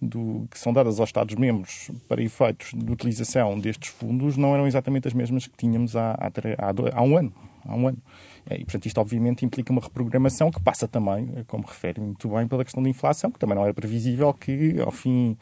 do, 0.00 0.46
que 0.50 0.58
são 0.58 0.72
dadas 0.72 0.98
aos 0.98 1.08
Estados-membros 1.08 1.90
para 2.08 2.22
efeitos 2.22 2.72
de 2.74 2.92
utilização 2.92 3.58
destes 3.58 3.90
fundos 3.90 4.36
não 4.36 4.54
eram 4.54 4.66
exatamente 4.66 5.06
as 5.06 5.14
mesmas 5.14 5.46
que 5.46 5.56
tínhamos 5.56 5.94
há, 5.94 6.12
há, 6.12 6.26
há, 6.26 6.98
há 6.98 7.02
um 7.02 7.16
ano. 7.16 7.32
Há 7.64 7.76
um 7.76 7.86
ano. 7.86 7.98
E, 8.50 8.64
portanto, 8.64 8.86
isto 8.86 9.00
obviamente 9.00 9.44
implica 9.44 9.70
uma 9.70 9.80
reprogramação 9.80 10.50
que 10.50 10.60
passa 10.60 10.88
também, 10.88 11.44
como 11.46 11.64
refere 11.64 12.00
muito 12.00 12.28
bem, 12.28 12.48
pela 12.48 12.64
questão 12.64 12.82
da 12.82 12.88
inflação, 12.88 13.30
que 13.30 13.38
também 13.38 13.54
não 13.54 13.62
era 13.62 13.72
previsível 13.72 14.34
que, 14.34 14.80
ao 14.80 14.90
fim 14.90 15.36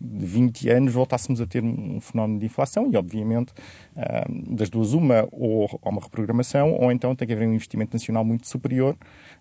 de 0.00 0.26
20 0.26 0.68
anos 0.70 0.92
voltássemos 0.92 1.40
a 1.40 1.46
ter 1.46 1.62
um 1.62 2.00
fenómeno 2.00 2.38
de 2.38 2.46
inflação 2.46 2.90
e, 2.92 2.96
obviamente, 2.96 3.52
ah, 3.96 4.26
das 4.28 4.68
duas 4.68 4.92
uma, 4.92 5.26
ou 5.32 5.80
há 5.82 5.88
uma 5.88 6.00
reprogramação, 6.00 6.72
ou 6.72 6.92
então 6.92 7.14
tem 7.14 7.26
que 7.26 7.34
haver 7.34 7.48
um 7.48 7.54
investimento 7.54 7.94
nacional 7.94 8.24
muito 8.24 8.46
superior, 8.46 8.96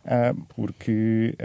ah, 0.05 0.33
porque 0.55 1.35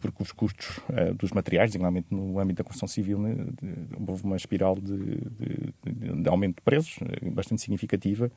porque 0.00 0.22
os 0.22 0.32
custos 0.32 0.78
uh, 0.88 1.14
dos 1.14 1.30
materiais, 1.32 1.74
igualmente 1.74 2.08
no 2.10 2.38
âmbito 2.38 2.58
da 2.58 2.64
construção 2.64 2.88
civil, 2.88 3.18
né, 3.18 3.34
de, 3.34 4.10
houve 4.10 4.24
uma 4.24 4.36
espiral 4.36 4.76
de, 4.76 4.96
de, 4.96 6.22
de, 6.22 6.28
aumento 6.28 6.56
de 6.56 6.62
preços 6.62 6.96
uh, 6.98 7.30
bastante 7.30 7.60
significativa 7.60 8.30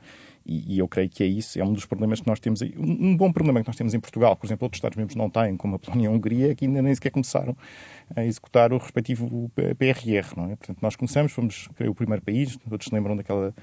e, 0.46 0.74
e, 0.74 0.78
eu 0.78 0.86
creio 0.86 1.08
que 1.08 1.22
é 1.22 1.26
isso, 1.26 1.58
é 1.58 1.64
um 1.64 1.72
dos 1.72 1.86
problemas 1.86 2.20
que 2.20 2.26
nós 2.26 2.38
temos 2.38 2.62
aí. 2.62 2.74
Um, 2.76 3.08
um, 3.08 3.16
bom 3.16 3.32
problema 3.32 3.60
que 3.60 3.66
nós 3.66 3.76
temos 3.76 3.94
em 3.94 4.00
Portugal, 4.00 4.36
por 4.36 4.46
exemplo, 4.46 4.64
outros 4.66 4.78
Estados-membros 4.78 5.16
não 5.16 5.30
têm, 5.30 5.56
como 5.56 5.76
a 5.76 5.78
Polónia 5.78 6.04
e 6.04 6.06
a 6.06 6.10
Hungria, 6.10 6.54
que 6.54 6.66
ainda 6.66 6.82
nem 6.82 6.94
sequer 6.94 7.10
começaram 7.10 7.56
a 8.14 8.24
executar 8.24 8.72
o 8.72 8.78
respectivo 8.78 9.50
PRR, 9.54 10.36
não 10.36 10.50
é? 10.50 10.56
Portanto, 10.56 10.78
nós 10.82 10.94
começamos, 10.96 11.32
fomos, 11.32 11.68
creio, 11.74 11.92
o 11.92 11.94
primeiro 11.94 12.22
país, 12.22 12.56
todos 12.68 12.86
se 12.86 12.94
lembram 12.94 13.16
daquela 13.16 13.54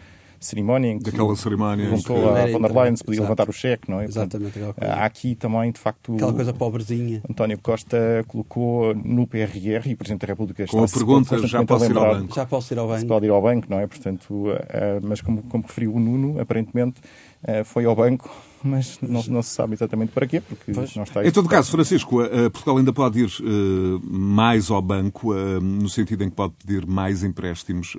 cerimónia 0.41 0.91
em 0.91 0.97
que 0.97 1.11
Daquela 1.11 1.35
cerimónia 1.35 1.85
perguntou 1.85 2.15
que... 2.15 2.39
a 2.39 2.47
von 2.47 2.61
der 2.61 2.71
Leyen 2.71 2.95
se 2.95 3.03
podia 3.03 3.19
Exato. 3.19 3.23
levantar 3.23 3.49
o 3.49 3.53
cheque, 3.53 3.89
não 3.89 4.01
é? 4.01 4.05
Exatamente. 4.05 4.59
Portanto, 4.59 4.83
há 4.83 5.05
aqui 5.05 5.35
também, 5.35 5.71
de 5.71 5.79
facto... 5.79 6.15
Aquela 6.15 6.33
coisa 6.33 6.53
pobrezinha. 6.53 7.21
António 7.29 7.59
Costa 7.59 7.97
colocou 8.27 8.93
no 8.95 9.27
PRR 9.27 9.87
e 9.87 9.93
o 9.93 9.97
Presidente 9.97 10.21
da 10.21 10.27
República 10.27 10.65
Com 10.67 10.83
a 10.83 10.87
pergunta, 10.87 11.47
já 11.47 11.63
posso 11.63 11.85
ir 11.85 11.97
ao 11.97 12.15
banco. 12.15 12.35
Já 12.35 12.45
posso 12.45 12.73
ir 12.73 12.79
ao 12.79 12.87
banco. 12.87 12.99
Se 12.99 13.05
pode 13.05 13.25
ir 13.25 13.29
ao 13.29 13.41
banco, 13.41 13.67
não 13.69 13.79
é? 13.79 13.87
Portanto, 13.87 14.47
eh, 14.69 14.99
mas 15.03 15.21
como, 15.21 15.43
como 15.43 15.63
referiu 15.65 15.93
o 15.93 15.99
Nuno, 15.99 16.39
aparentemente 16.41 17.01
eh, 17.43 17.63
foi 17.63 17.85
ao 17.85 17.95
banco 17.95 18.29
mas 18.63 18.99
não, 19.01 19.23
não, 19.23 19.41
se 19.41 19.49
sabe 19.49 19.73
exatamente 19.73 20.11
para 20.11 20.27
quê, 20.27 20.41
porque 20.41 20.71
pois. 20.71 20.95
não 20.95 21.03
está... 21.03 21.25
Em 21.25 21.31
todo 21.31 21.49
caso, 21.49 21.71
Francisco, 21.71 22.21
uh, 22.21 22.49
Portugal 22.51 22.77
ainda 22.77 22.93
pode 22.93 23.19
ir 23.19 23.29
uh, 23.39 24.01
mais 24.03 24.69
ao 24.69 24.81
banco, 24.81 25.33
uh, 25.33 25.61
no 25.61 25.89
sentido 25.89 26.23
em 26.23 26.29
que 26.29 26.35
pode 26.35 26.53
pedir 26.53 26.85
mais 26.85 27.23
empréstimos 27.23 27.97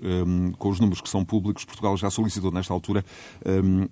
com 0.59 0.69
os 0.69 0.81
números 0.81 1.01
que 1.01 1.09
são 1.09 1.25
públicos. 1.25 1.65
Portugal 1.65 1.97
já 1.97 2.11
solicitou 2.11 2.51
nesta 2.51 2.73
altura, 2.73 3.05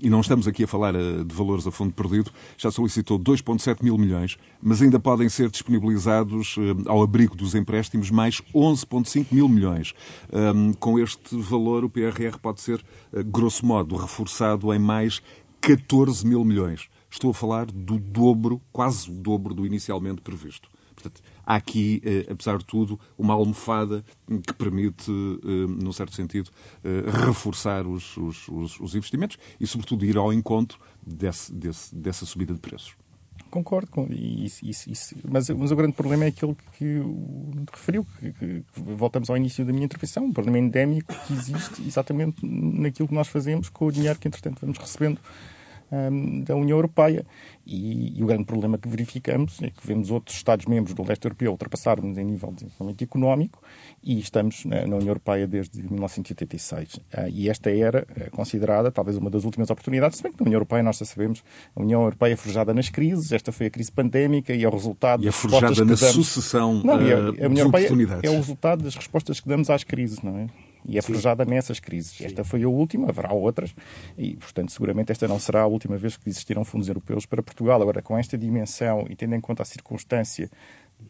e 0.00 0.09
não 0.09 0.21
estamos 0.21 0.47
aqui 0.47 0.65
a 0.65 0.67
falar 0.67 0.93
de 0.93 1.35
valores 1.35 1.67
a 1.67 1.71
fundo 1.71 1.93
perdido, 1.93 2.31
já 2.57 2.71
solicitou 2.71 3.19
2,7 3.19 3.83
mil 3.83 3.97
milhões, 3.97 4.37
mas 4.62 4.83
ainda 4.83 4.99
podem 4.99 5.29
ser 5.29 5.50
disponibilizados 5.50 6.57
ao 6.87 7.03
abrigo 7.03 7.37
dos 7.37 7.55
empréstimos 7.55 8.11
mais 8.11 8.41
11,5 8.55 9.27
mil 9.33 9.49
milhões. 9.49 9.95
com 10.79 10.99
este 10.99 11.37
valor, 11.37 11.85
o 11.85 11.91
PRR 11.91 12.39
pode 12.41 12.61
ser, 12.61 12.83
grosso 13.27 13.65
modo, 13.65 13.97
reforçado 13.97 14.73
em 14.73 14.79
mais 14.79 15.23
14 15.61 16.26
mil 16.26 16.45
milhões. 16.45 16.88
Estou 17.11 17.31
a 17.31 17.35
falar 17.35 17.67
do 17.67 17.99
dobro, 17.99 18.61
quase 18.73 19.11
o 19.11 19.14
dobro 19.14 19.52
do 19.52 19.67
inicialmente 19.67 20.21
previsto. 20.21 20.71
Portanto, 20.95 21.23
há 21.45 21.57
aqui, 21.57 22.00
eh, 22.05 22.26
apesar 22.31 22.59
de 22.59 22.64
tudo, 22.64 23.00
uma 23.17 23.35
almofada 23.35 24.05
que 24.47 24.52
permite, 24.52 25.11
eh, 25.11 25.67
num 25.83 25.93
certo 25.93 26.14
sentido, 26.14 26.50
eh, 26.85 27.05
reforçar 27.26 27.87
os, 27.87 28.17
os, 28.17 28.49
os, 28.49 28.95
investimentos 28.95 29.38
e, 29.59 29.67
sobretudo, 29.67 30.05
ir 30.05 30.17
ao 30.17 30.33
encontro 30.33 30.79
desse, 31.05 31.52
desse, 31.52 31.95
dessa 31.95 32.26
subida 32.26 32.52
de 32.52 32.61
preços. 32.61 33.00
Concordo 33.50 33.90
com 33.90 34.07
isso, 34.11 34.64
isso, 34.64 34.90
isso. 34.90 35.16
Mas, 35.28 35.50
mas, 35.50 35.73
o 35.73 35.76
grande 35.76 35.92
problema 35.92 36.25
é 36.25 36.28
aquele 36.28 36.57
que 36.78 37.02
referiu, 37.73 38.07
que, 38.19 38.33
que, 38.33 38.64
voltamos 38.76 39.28
ao 39.28 39.37
início 39.37 39.64
da 39.64 39.73
minha 39.73 39.85
intervenção, 39.85 40.26
um 40.26 40.33
problema 40.33 40.59
endémico 40.59 41.12
que 41.26 41.33
existe 41.33 41.83
exatamente 41.87 42.47
naquilo 42.47 43.09
que 43.09 43.14
nós 43.14 43.28
fazemos 43.28 43.69
com 43.69 43.87
o 43.87 43.92
dinheiro 43.92 44.19
que, 44.19 44.28
entretanto, 44.28 44.61
vamos 44.61 44.78
recebendo 44.78 45.21
um, 45.90 46.42
da 46.42 46.54
União 46.56 46.76
Europeia. 46.76 47.25
E, 47.66 48.18
e, 48.18 48.23
o 48.23 48.26
grande 48.26 48.44
problema 48.44 48.78
que 48.78 48.88
verificamos 48.88 49.62
é 49.62 49.70
que 49.70 49.87
vemos 49.87 50.11
outros 50.11 50.37
Estados-membros 50.37 50.94
do 50.94 51.06
leste 51.06 51.25
europeu 51.25 51.52
ultrapassar-nos 51.52 52.18
em 52.18 52.25
nível 52.25 52.50
de 52.50 52.64
desenvolvimento 52.64 53.04
económico 53.04 53.62
e 54.02 54.18
estamos 54.18 54.64
na, 54.64 54.87
na 54.87 54.97
União 54.97 55.09
Europeia 55.09 55.47
desde 55.47 55.80
1986. 55.82 56.94
Uh, 56.94 57.00
ah, 57.12 57.28
e 57.28 57.49
esta 57.49 57.70
era 57.70 58.04
uh, 58.11 58.30
considerada 58.30 58.90
talvez 58.90 59.16
uma 59.16 59.30
das 59.30 59.44
últimas 59.44 59.70
oportunidades, 59.70 60.16
se 60.16 60.23
bem 60.23 60.32
que 60.32 60.40
na 60.40 60.47
União 60.47 60.56
Europeia 60.56 60.82
nós 60.82 60.99
já 60.99 61.04
sabemos, 61.04 61.44
a 61.76 61.80
União 61.80 62.02
Europeia 62.02 62.32
é 62.32 62.37
forjada 62.37 62.75
nas 62.75 62.88
crises, 62.88 63.30
esta 63.30 63.52
foi 63.52 63.66
a 63.66 63.70
crise 63.70 63.92
pandémica 63.92 64.52
e 64.52 64.64
é 64.64 64.68
o 64.68 64.73
resultado 64.73 65.23
e 65.23 65.28
é 65.28 65.32
forjada 65.32 65.85
na 65.85 65.94
damos... 65.94 65.99
sucessão 65.99 66.82
não, 66.82 66.94
a, 66.94 66.97
a 66.97 67.49
União 67.49 67.66
Europeia 67.66 67.88
é 68.23 68.30
o 68.30 68.37
resultado 68.37 68.82
das 68.82 68.97
respostas 68.97 69.38
que 69.38 69.48
damos 69.48 69.70
às 69.70 69.85
crises, 69.85 70.22
não 70.22 70.37
é? 70.38 70.46
E 70.85 70.99
é 70.99 71.03
forjada 71.03 71.45
nessas 71.45 71.81
crises. 71.81 72.16
Sim. 72.16 72.27
Esta 72.27 72.45
foi 72.45 72.62
a 72.62 72.69
última, 72.69 73.09
haverá 73.09 73.33
outras, 73.33 73.75
e, 74.16 74.37
portanto, 74.37 74.73
seguramente 74.73 75.12
esta 75.12 75.27
não 75.29 75.38
será 75.38 75.62
a 75.62 75.66
última 75.66 75.97
vez 75.97 76.16
que 76.16 76.29
existirão 76.29 76.64
fundos 76.64 76.88
europeus 76.88 77.27
para 77.27 77.43
Portugal. 77.43 77.81
Agora, 77.81 78.03
com 78.03 78.16
esta 78.16 78.37
dimensão 78.37 79.07
e 79.09 79.16
tendo 79.16 79.35
em 79.35 79.40
conta 79.40 79.62
a 79.62 79.66
circunstância 79.66 80.51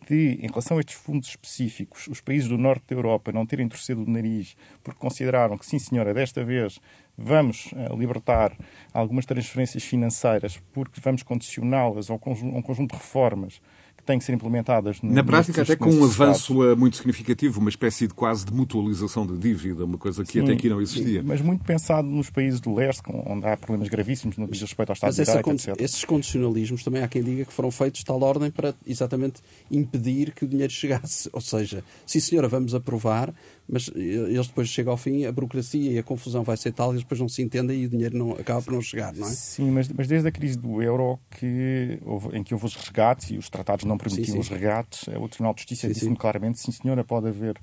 de, 0.09 0.39
em 0.41 0.47
relação 0.47 0.77
a 0.77 0.81
estes 0.81 0.95
fundos 0.95 1.29
específicos, 1.29 2.07
os 2.09 2.21
países 2.21 2.49
do 2.49 2.57
norte 2.57 2.85
da 2.89 2.97
Europa 2.97 3.33
não 3.33 3.45
terem 3.45 3.69
torcido 3.69 4.03
o 4.03 4.11
nariz 4.11 4.57
porque 4.83 4.99
consideraram 4.99 5.59
que, 5.59 5.67
sim, 5.67 5.79
senhora, 5.79 6.15
desta 6.15 6.45
vez 6.45 6.81
vamos 7.17 7.73
uh, 7.73 7.97
libertar 7.97 8.57
algumas 8.93 9.27
transferências 9.27 9.83
financeiras 9.83 10.61
porque 10.73 11.01
vamos 11.03 11.23
condicioná-las 11.23 12.11
a 12.11 12.15
um 12.15 12.19
conjunto 12.63 12.93
de 12.93 12.99
reformas 12.99 13.61
têm 14.05 14.19
que 14.19 14.25
ser 14.25 14.33
implementadas. 14.33 15.01
Na 15.03 15.23
prática, 15.23 15.63
até 15.63 15.77
com 15.77 15.91
um 15.91 16.05
avanço 16.05 16.63
uh, 16.63 16.77
muito 16.77 16.97
significativo, 16.97 17.61
uma 17.61 17.71
espécie 17.71 18.07
de 18.07 18.15
quase 18.15 18.45
de 18.45 18.53
mutualização 18.53 19.27
de 19.27 19.37
dívida, 19.39 19.85
uma 19.85 19.99
coisa 19.99 20.25
que 20.25 20.33
sim, 20.33 20.41
até 20.41 20.53
aqui 20.53 20.69
não 20.69 20.81
existia. 20.81 21.23
Mas 21.23 21.41
muito 21.41 21.65
pensado 21.65 22.07
nos 22.09 22.31
países 22.31 22.61
do 22.61 22.75
leste, 22.75 23.03
onde 23.09 23.47
há 23.47 23.57
problemas 23.57 23.89
gravíssimos 23.89 24.37
no 24.37 24.47
que 24.47 24.53
diz 24.53 24.63
respeito 24.63 24.91
ao 24.91 24.95
Estado 24.95 25.09
mas 25.09 25.17
de 25.17 25.25
Direito, 25.25 25.51
etc. 25.51 25.81
Esses 25.81 26.05
condicionalismos 26.05 26.83
também 26.85 27.03
há 27.03 27.09
quem 27.09 27.23
diga 27.23 27.45
que 27.45 27.53
foram 27.53 27.71
feitos 27.71 28.01
de 28.01 28.07
tal 28.07 28.23
ordem 28.23 28.51
para 28.51 28.75
exatamente 28.87 29.41
impedir 29.71 30.33
que 30.33 30.45
o 30.45 30.49
dinheiro 30.49 30.73
chegasse. 30.73 31.29
Ou 31.33 31.41
seja, 31.41 31.85
sim 32.07 32.21
senhora, 32.21 32.49
vamos 32.49 32.75
aprovar, 32.75 33.33
mas 33.71 33.89
eles 33.95 34.49
depois 34.49 34.69
chegam 34.69 34.93
ao 34.93 34.97
fim, 34.97 35.25
a 35.25 35.33
burocracia 35.33 35.93
e 35.93 35.99
a 35.99 36.03
confusão 36.03 36.43
vai 36.43 36.57
ser 36.57 36.73
tal 36.73 36.91
e 36.91 36.95
eles 36.95 37.03
depois 37.03 37.21
não 37.21 37.29
se 37.29 37.41
entendem 37.41 37.83
e 37.83 37.87
o 37.87 37.89
dinheiro 37.89 38.19
não, 38.19 38.33
acaba 38.33 38.61
por 38.61 38.73
não 38.73 38.83
chegar, 38.83 39.15
não 39.15 39.27
é? 39.27 39.31
Sim, 39.31 39.71
mas, 39.71 39.89
mas 39.89 40.09
desde 40.09 40.29
a 40.29 40.33
crise 40.33 40.59
do 40.59 40.83
euro 40.83 41.19
que 41.31 41.99
houve, 42.05 42.37
em 42.37 42.43
que 42.43 42.53
houve 42.53 42.67
os 42.67 42.75
resgates 42.75 43.31
e 43.31 43.37
os 43.37 43.49
tratados 43.49 43.85
não 43.85 43.97
permitiam 43.97 44.27
sim, 44.27 44.33
sim. 44.33 44.39
os 44.41 44.49
resgates, 44.49 45.09
o 45.09 45.29
Tribunal 45.29 45.55
de 45.55 45.61
Justiça 45.61 45.89
disse-me 45.89 46.17
claramente, 46.17 46.59
sim 46.59 46.73
senhora, 46.73 47.05
pode 47.05 47.29
haver 47.29 47.57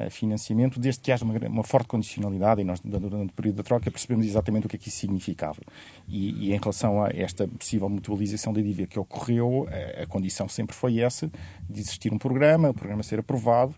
uh, 0.00 0.10
financiamento, 0.10 0.80
desde 0.80 1.00
que 1.00 1.12
haja 1.12 1.24
uma, 1.24 1.38
uma, 1.46 1.62
forte 1.62 1.86
condicionalidade, 1.86 2.60
e 2.60 2.64
nós 2.64 2.80
durante 2.80 3.30
o 3.30 3.34
período 3.34 3.56
da 3.56 3.62
troca 3.62 3.90
percebemos 3.90 4.26
exatamente 4.26 4.66
o 4.66 4.68
que 4.68 4.76
é 4.76 4.78
que 4.78 4.88
isso 4.88 4.98
significava. 4.98 5.60
E, 6.08 6.48
e 6.48 6.52
em 6.52 6.58
relação 6.58 7.04
a 7.04 7.10
esta 7.10 7.46
possível 7.46 7.88
mutualização 7.88 8.52
da 8.52 8.60
dívida 8.60 8.88
que 8.88 8.98
ocorreu, 8.98 9.68
a, 9.68 10.02
a 10.02 10.06
condição 10.06 10.48
sempre 10.48 10.74
foi 10.74 10.98
essa, 10.98 11.30
de 11.70 11.80
existir 11.80 12.12
um 12.12 12.18
programa, 12.18 12.70
o 12.70 12.74
programa 12.74 13.02
ser 13.02 13.20
aprovado, 13.20 13.74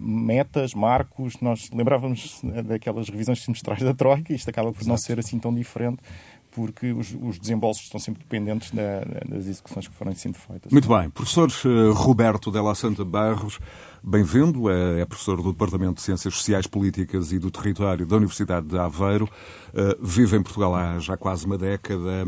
metas, 0.00 0.74
marcos. 0.74 1.40
Nós 1.40 1.70
lembrávamos 1.72 2.40
daquelas 2.64 3.08
revisões 3.08 3.42
semestrais 3.42 3.82
da 3.82 3.94
Troika, 3.94 4.32
isto 4.32 4.48
acaba 4.48 4.72
por 4.72 4.78
Exato. 4.78 4.88
não 4.88 4.96
ser 4.96 5.18
assim 5.18 5.38
tão 5.38 5.54
diferente 5.54 6.02
porque 6.50 6.92
os, 6.92 7.16
os, 7.20 7.38
desembolsos 7.38 7.84
estão 7.84 8.00
sempre 8.00 8.22
dependentes 8.22 8.72
da, 8.72 9.00
das 9.28 9.46
execuções 9.46 9.86
que 9.86 9.94
foram 9.94 10.12
sendo 10.14 10.36
feitas. 10.36 10.72
Muito 10.72 10.88
bem. 10.88 11.08
Professor 11.10 11.48
eh, 11.48 11.92
Roberto 11.92 12.50
Della 12.50 12.74
Santa 12.74 13.04
Barros, 13.04 13.60
bem-vindo. 14.02 14.68
É, 14.68 15.02
é, 15.02 15.04
professor 15.04 15.40
do 15.40 15.52
Departamento 15.52 15.94
de 15.94 16.02
Ciências 16.02 16.34
Sociais, 16.34 16.66
Políticas 16.66 17.32
e 17.32 17.38
do 17.38 17.50
Território 17.50 18.04
da 18.06 18.16
Universidade 18.16 18.66
de 18.66 18.76
Aveiro. 18.76 19.28
Vive 20.00 20.36
em 20.36 20.42
Portugal 20.42 20.74
há 20.74 20.98
já 20.98 21.16
quase 21.16 21.46
uma 21.46 21.58
década. 21.58 22.26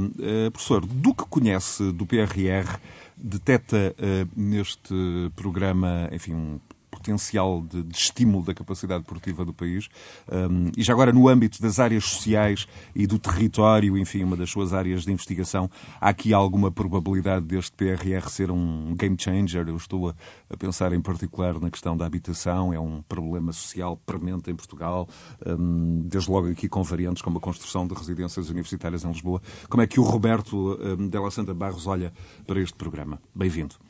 Professor, 0.53 0.85
do 0.87 1.15
que 1.15 1.25
conhece 1.25 1.91
do 1.91 2.07
PRR, 2.07 2.79
detecta 3.17 3.95
neste 4.37 4.95
programa, 5.35 6.09
enfim, 6.13 6.35
um 6.35 6.61
potencial 6.91 7.63
de, 7.63 7.83
de 7.83 7.97
estímulo 7.97 8.45
da 8.45 8.53
capacidade 8.53 9.05
produtiva 9.05 9.45
do 9.45 9.53
país. 9.53 9.89
Um, 10.31 10.71
e 10.77 10.83
já 10.83 10.93
agora, 10.93 11.13
no 11.13 11.29
âmbito 11.29 11.63
das 11.63 11.79
áreas 11.79 12.05
sociais 12.05 12.67
e 12.95 13.07
do 13.07 13.19
território, 13.19 13.97
enfim, 13.97 14.25
uma 14.25 14.37
das 14.37 14.51
suas 14.51 14.73
áreas 14.73 15.05
de 15.05 15.13
investigação, 15.13 15.71
há 16.01 16.09
aqui 16.09 16.35
alguma 16.35 16.71
probabilidade 16.71 17.47
deste 17.47 17.73
PRR 17.73 18.29
ser 18.29 18.51
um 18.51 18.95
game 18.97 19.17
changer? 19.19 19.69
Eu 19.69 19.77
estou 19.77 20.11
a, 20.11 20.15
a 20.51 20.57
pensar 20.57 20.93
em 20.93 21.01
particular 21.01 21.59
na 21.61 21.71
questão 21.71 21.97
da 21.97 22.05
habitação, 22.05 22.73
é 22.73 22.81
um 22.81 23.03
problema 23.03 23.53
social 23.53 23.97
premente 24.05 24.51
em 24.51 24.55
Portugal, 24.55 25.09
um, 25.47 26.03
desde 26.07 26.31
logo 26.31 26.49
aqui 26.49 26.69
com 26.69 26.83
variantes 26.83 27.23
como 27.23 27.39
a 27.39 27.41
construção 27.41 27.87
de 27.87 27.95
residências 27.95 28.51
universitárias 28.51 29.05
em 29.05 29.09
Lisboa. 29.09 29.41
Como 29.69 29.83
é 29.83 29.87
que 29.87 30.01
o 30.01 30.03
Roberto 30.03 30.79
um, 30.81 31.09
Della 31.09 31.31
Santa 31.31 31.55
Barros 31.55 31.87
olha 31.87 32.13
para 32.47 32.61
este 32.61 32.75
programa? 32.75 33.21
Bem-vindo. 33.35 33.90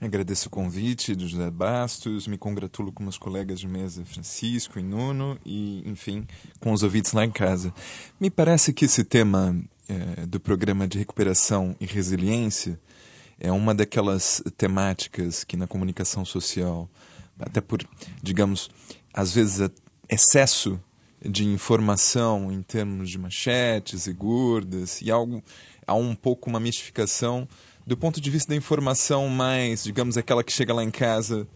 Agradeço 0.00 0.48
o 0.48 0.50
convite 0.50 1.14
do 1.14 1.26
José 1.26 1.50
Bastos, 1.50 2.26
me 2.26 2.36
congratulo 2.36 2.92
com 2.92 3.02
meus 3.02 3.16
colegas 3.16 3.60
de 3.60 3.66
mesa 3.66 4.04
Francisco 4.04 4.78
e 4.78 4.82
Nuno 4.82 5.38
e, 5.46 5.82
enfim, 5.86 6.26
com 6.60 6.72
os 6.72 6.82
ouvintes 6.82 7.12
lá 7.12 7.24
em 7.24 7.30
casa. 7.30 7.72
Me 8.20 8.28
parece 8.28 8.72
que 8.72 8.84
esse 8.84 9.04
tema 9.04 9.56
é, 9.88 10.26
do 10.26 10.40
programa 10.40 10.86
de 10.86 10.98
recuperação 10.98 11.74
e 11.80 11.86
resiliência 11.86 12.78
é 13.38 13.50
uma 13.50 13.74
daquelas 13.74 14.42
temáticas 14.56 15.44
que 15.44 15.56
na 15.56 15.66
comunicação 15.66 16.24
social, 16.24 16.88
até 17.38 17.60
por, 17.60 17.80
digamos, 18.22 18.70
às 19.12 19.32
vezes 19.32 19.70
excesso 20.08 20.80
de 21.24 21.44
informação 21.44 22.52
em 22.52 22.62
termos 22.62 23.08
de 23.08 23.18
manchetes 23.18 24.06
e 24.06 24.12
gordas 24.12 25.00
e 25.00 25.10
algo 25.10 25.42
há 25.86 25.94
um 25.94 26.14
pouco 26.14 26.50
uma 26.50 26.60
mistificação 26.60 27.48
do 27.86 27.96
ponto 27.96 28.20
de 28.20 28.30
vista 28.30 28.50
da 28.50 28.56
informação 28.56 29.28
mais, 29.28 29.84
digamos, 29.84 30.16
aquela 30.16 30.42
que 30.42 30.52
chega 30.52 30.72
lá 30.72 30.82
em 30.82 30.90
casa 30.90 31.46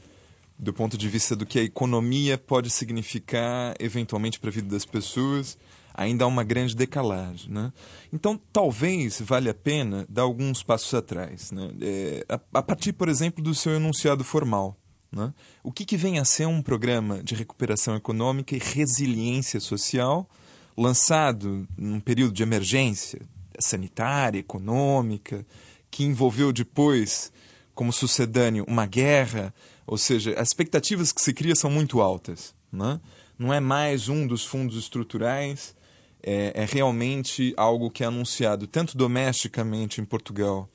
do 0.58 0.72
ponto 0.72 0.98
de 0.98 1.08
vista 1.08 1.36
do 1.36 1.46
que 1.46 1.58
a 1.58 1.62
economia 1.62 2.36
pode 2.36 2.68
significar 2.68 3.74
eventualmente 3.78 4.40
para 4.40 4.50
a 4.50 4.52
vida 4.52 4.68
das 4.68 4.84
pessoas, 4.84 5.56
ainda 5.94 6.24
há 6.24 6.26
uma 6.26 6.42
grande 6.42 6.74
decalagem. 6.74 7.50
Né? 7.52 7.72
Então, 8.12 8.40
talvez 8.52 9.20
valha 9.20 9.52
a 9.52 9.54
pena 9.54 10.04
dar 10.08 10.22
alguns 10.22 10.62
passos 10.62 10.92
atrás. 10.94 11.52
Né? 11.52 11.70
É, 11.80 12.26
a, 12.28 12.40
a, 12.54 12.62
partir, 12.62 12.92
por 12.92 13.08
exemplo, 13.08 13.42
do 13.42 13.54
seu 13.54 13.74
enunciado 13.74 14.24
formal. 14.24 14.76
Né? 15.12 15.32
O 15.62 15.70
que, 15.70 15.84
que 15.84 15.96
vem 15.96 16.18
a 16.18 16.24
ser 16.24 16.46
um 16.46 16.60
programa 16.60 17.22
de 17.22 17.36
recuperação 17.36 17.94
econômica 17.94 18.56
e 18.56 18.58
resiliência 18.58 19.60
social 19.60 20.28
lançado 20.76 21.66
num 21.76 22.00
período 22.00 22.32
de 22.32 22.42
emergência 22.42 23.20
sanitária, 23.58 24.38
econômica, 24.38 25.44
que 25.90 26.04
envolveu 26.04 26.52
depois, 26.52 27.32
como 27.74 27.92
sucedâneo, 27.92 28.64
uma 28.68 28.86
guerra, 28.86 29.54
ou 29.86 29.96
seja, 29.96 30.34
as 30.38 30.48
expectativas 30.48 31.12
que 31.12 31.20
se 31.20 31.32
cria 31.32 31.54
são 31.54 31.70
muito 31.70 32.00
altas. 32.00 32.54
Né? 32.72 33.00
Não 33.38 33.52
é 33.52 33.60
mais 33.60 34.08
um 34.08 34.26
dos 34.26 34.44
fundos 34.44 34.76
estruturais, 34.76 35.74
é, 36.22 36.52
é 36.54 36.64
realmente 36.64 37.54
algo 37.56 37.90
que 37.90 38.02
é 38.02 38.06
anunciado 38.06 38.66
tanto 38.66 38.96
domesticamente 38.96 40.00
em 40.00 40.04
Portugal 40.04 40.68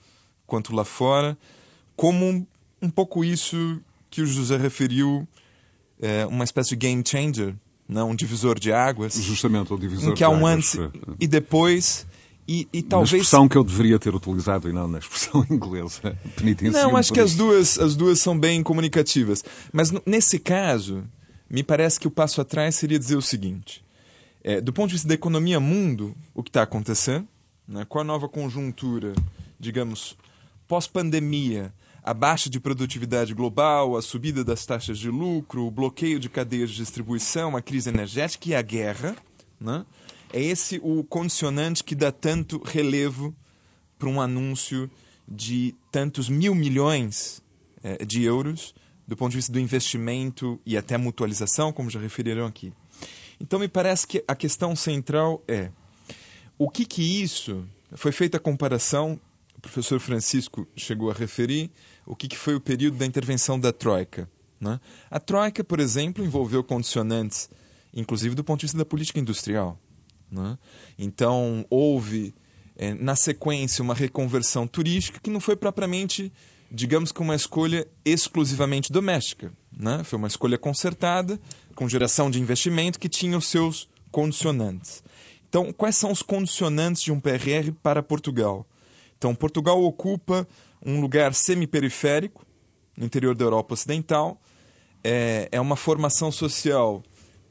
quanto 0.48 0.74
lá 0.74 0.86
fora, 0.86 1.38
como 1.96 2.48
um 2.82 2.90
pouco 2.90 3.24
isso 3.24 3.82
que 4.10 4.22
o 4.22 4.26
José 4.26 4.58
referiu, 4.58 5.28
é, 6.02 6.26
uma 6.26 6.44
espécie 6.44 6.72
de 6.72 6.76
game 6.76 7.04
changer, 7.06 7.56
não, 7.88 8.12
um 8.12 8.16
divisor 8.16 8.60
de 8.60 8.72
águas. 8.72 9.16
Justamente 9.16 9.74
o 9.74 9.78
divisor 9.78 10.12
em 10.12 10.16
que 10.16 10.24
há 10.24 10.30
um 10.30 10.46
antes 10.46 10.78
e 11.20 11.28
depois. 11.28 12.06
E, 12.48 12.68
e 12.74 12.82
talvez... 12.82 13.12
Na 13.12 13.18
expressão 13.18 13.48
que 13.48 13.58
eu 13.58 13.64
deveria 13.64 13.98
ter 13.98 14.14
utilizado 14.14 14.70
e 14.70 14.74
não 14.74 14.88
na 14.88 15.00
expressão 15.00 15.46
inglesa. 15.50 16.18
Não, 16.72 16.98
acho 16.98 17.14
que 17.14 17.20
as 17.20 17.36
duas, 17.36 17.80
as 17.80 17.96
duas 17.96 18.20
são 18.20 18.38
bem 18.38 18.62
comunicativas. 18.62 19.44
Mas 19.72 19.92
nesse 20.06 20.40
caso, 20.40 21.04
me 21.50 21.64
parece 21.64 22.00
que 22.00 22.08
o 22.08 22.12
passo 22.12 22.42
atrás 22.42 22.76
seria 22.76 23.00
dizer 23.00 23.16
o 23.16 23.22
seguinte: 23.22 23.84
é, 24.44 24.60
do 24.60 24.74
ponto 24.74 24.88
de 24.88 24.94
vista 24.96 25.08
da 25.08 25.14
economia 25.14 25.60
mundo, 25.60 26.16
o 26.34 26.44
que 26.44 26.50
está 26.50 26.64
acontecendo, 26.64 27.28
né, 27.68 27.86
com 27.88 28.00
a 28.00 28.04
nova 28.04 28.28
conjuntura, 28.28 29.14
digamos, 29.60 30.18
pós-pandemia, 30.68 31.74
a 32.04 32.14
baixa 32.14 32.50
de 32.50 32.60
produtividade 32.60 33.34
global, 33.34 33.96
a 33.96 34.02
subida 34.02 34.44
das 34.44 34.66
taxas 34.66 35.00
de 35.00 35.10
lucro, 35.10 35.66
o 35.66 35.72
bloqueio 35.72 36.20
de 36.20 36.28
cadeias 36.28 36.70
de 36.70 36.76
distribuição, 36.76 37.56
a 37.56 37.62
crise 37.62 37.90
energética 37.90 38.50
e 38.50 38.56
a 38.56 38.62
guerra, 38.62 39.16
né? 39.60 39.86
É 40.34 40.42
esse 40.42 40.80
o 40.84 41.04
condicionante 41.04 41.84
que 41.84 41.96
dá 41.96 42.12
tanto 42.12 42.62
relevo 42.64 43.34
para 43.98 44.10
um 44.10 44.20
anúncio 44.20 44.90
de 45.28 45.74
tantos 45.92 46.28
mil 46.28 46.54
milhões 46.54 47.42
é, 47.84 48.04
de 48.04 48.24
euros 48.24 48.74
do 49.08 49.16
ponto 49.16 49.32
de 49.32 49.38
vista 49.38 49.52
do 49.52 49.60
investimento 49.60 50.60
e 50.66 50.78
até 50.78 50.98
mutualização, 50.98 51.72
como 51.72 51.90
já 51.90 52.00
referiram 52.00 52.46
aqui. 52.46 52.74
Então 53.40 53.60
me 53.60 53.68
parece 53.68 54.08
que 54.08 54.24
a 54.28 54.36
questão 54.36 54.76
central 54.76 55.44
é 55.48 55.70
o 56.58 56.70
que 56.70 56.86
que 56.86 57.22
isso 57.22 57.66
foi 57.94 58.12
feita 58.12 58.38
a 58.38 58.40
comparação, 58.40 59.20
o 59.56 59.62
professor 59.62 60.00
Francisco 60.00 60.68
chegou 60.76 61.12
a 61.12 61.14
referir 61.14 61.70
o 62.06 62.16
que, 62.16 62.28
que 62.28 62.38
foi 62.38 62.56
o 62.56 62.62
período 62.62 62.98
da 62.98 63.06
intervenção 63.06 63.60
da 63.60 63.72
Troika. 63.72 64.30
Né? 64.60 64.80
A 65.12 65.20
Troika, 65.20 65.64
por 65.64 65.80
exemplo, 65.80 66.24
envolveu 66.24 66.64
condicionantes, 66.64 67.50
inclusive 67.94 68.36
do 68.36 68.44
ponto 68.44 68.62
de 68.62 68.66
vista 68.66 68.78
da 68.78 68.86
política 68.86 69.20
industrial. 69.20 69.78
Né? 70.34 70.58
Então, 70.98 71.66
houve, 71.70 72.34
é, 72.76 72.94
na 72.96 73.16
sequência, 73.16 73.84
uma 73.84 73.94
reconversão 73.94 74.66
turística 74.66 75.20
que 75.22 75.30
não 75.30 75.40
foi 75.40 75.56
propriamente, 75.56 76.34
digamos 76.72 77.12
que 77.12 77.22
uma 77.22 77.36
escolha 77.36 77.88
exclusivamente 78.04 78.92
doméstica. 78.92 79.54
Né? 79.72 80.04
Foi 80.04 80.18
uma 80.18 80.28
escolha 80.28 80.58
concertada, 80.58 81.40
com 81.76 81.88
geração 81.88 82.32
de 82.32 82.40
investimento, 82.40 83.00
que 83.00 83.08
tinha 83.08 83.38
os 83.38 83.48
seus 83.48 83.88
condicionantes. 84.12 85.04
Então, 85.48 85.72
quais 85.72 85.96
são 85.96 86.12
os 86.12 86.24
condicionantes 86.24 87.04
de 87.04 87.12
um 87.12 87.20
PRR 87.20 87.72
para 87.84 88.02
Portugal? 88.02 88.66
Então, 89.18 89.36
Portugal 89.36 89.82
ocupa 89.84 90.48
um 90.84 91.00
lugar 91.00 91.34
semi-periférico, 91.34 92.46
no 92.98 93.06
interior 93.06 93.36
da 93.36 93.46
Europa 93.46 93.74
Ocidental. 93.74 94.42
É, 95.04 95.48
é 95.52 95.62
uma 95.62 95.76
formação 95.76 96.32
social 96.32 97.04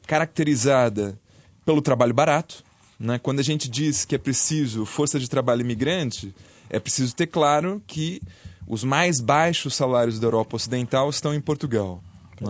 caracterizada 0.05 1.19
pelo 1.65 1.81
trabalho 1.81 2.13
barato. 2.13 2.63
Né? 2.99 3.19
Quando 3.19 3.39
a 3.39 3.43
gente 3.43 3.69
diz 3.69 4.05
que 4.05 4.15
é 4.15 4.17
preciso 4.17 4.85
força 4.85 5.19
de 5.19 5.29
trabalho 5.29 5.61
imigrante, 5.61 6.33
é 6.69 6.79
preciso 6.79 7.15
ter 7.15 7.27
claro 7.27 7.81
que 7.85 8.21
os 8.67 8.83
mais 8.83 9.19
baixos 9.19 9.75
salários 9.75 10.19
da 10.19 10.27
Europa 10.27 10.55
Ocidental 10.55 11.09
estão 11.09 11.33
em 11.33 11.41
Portugal. 11.41 12.01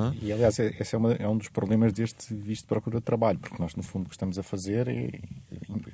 É? 0.02 0.26
E, 0.26 0.32
aliás, 0.32 0.60
é, 0.60 0.74
esse 0.80 0.96
é, 0.96 0.98
uma, 0.98 1.14
é, 1.14 1.28
um 1.28 1.38
dos 1.38 1.50
problemas 1.50 1.94
deste 1.94 2.34
visto 2.34 2.64
de 2.64 2.68
procura 2.68 3.00
de 3.00 3.04
trabalho, 3.04 3.40
porque 3.40 3.62
nós, 3.62 3.76
no 3.76 3.84
fundo, 3.84 4.06
o 4.06 4.10
que 4.10 4.16
estamos 4.16 4.38
a 4.40 4.44
fazer 4.44 4.88
é 4.88 5.20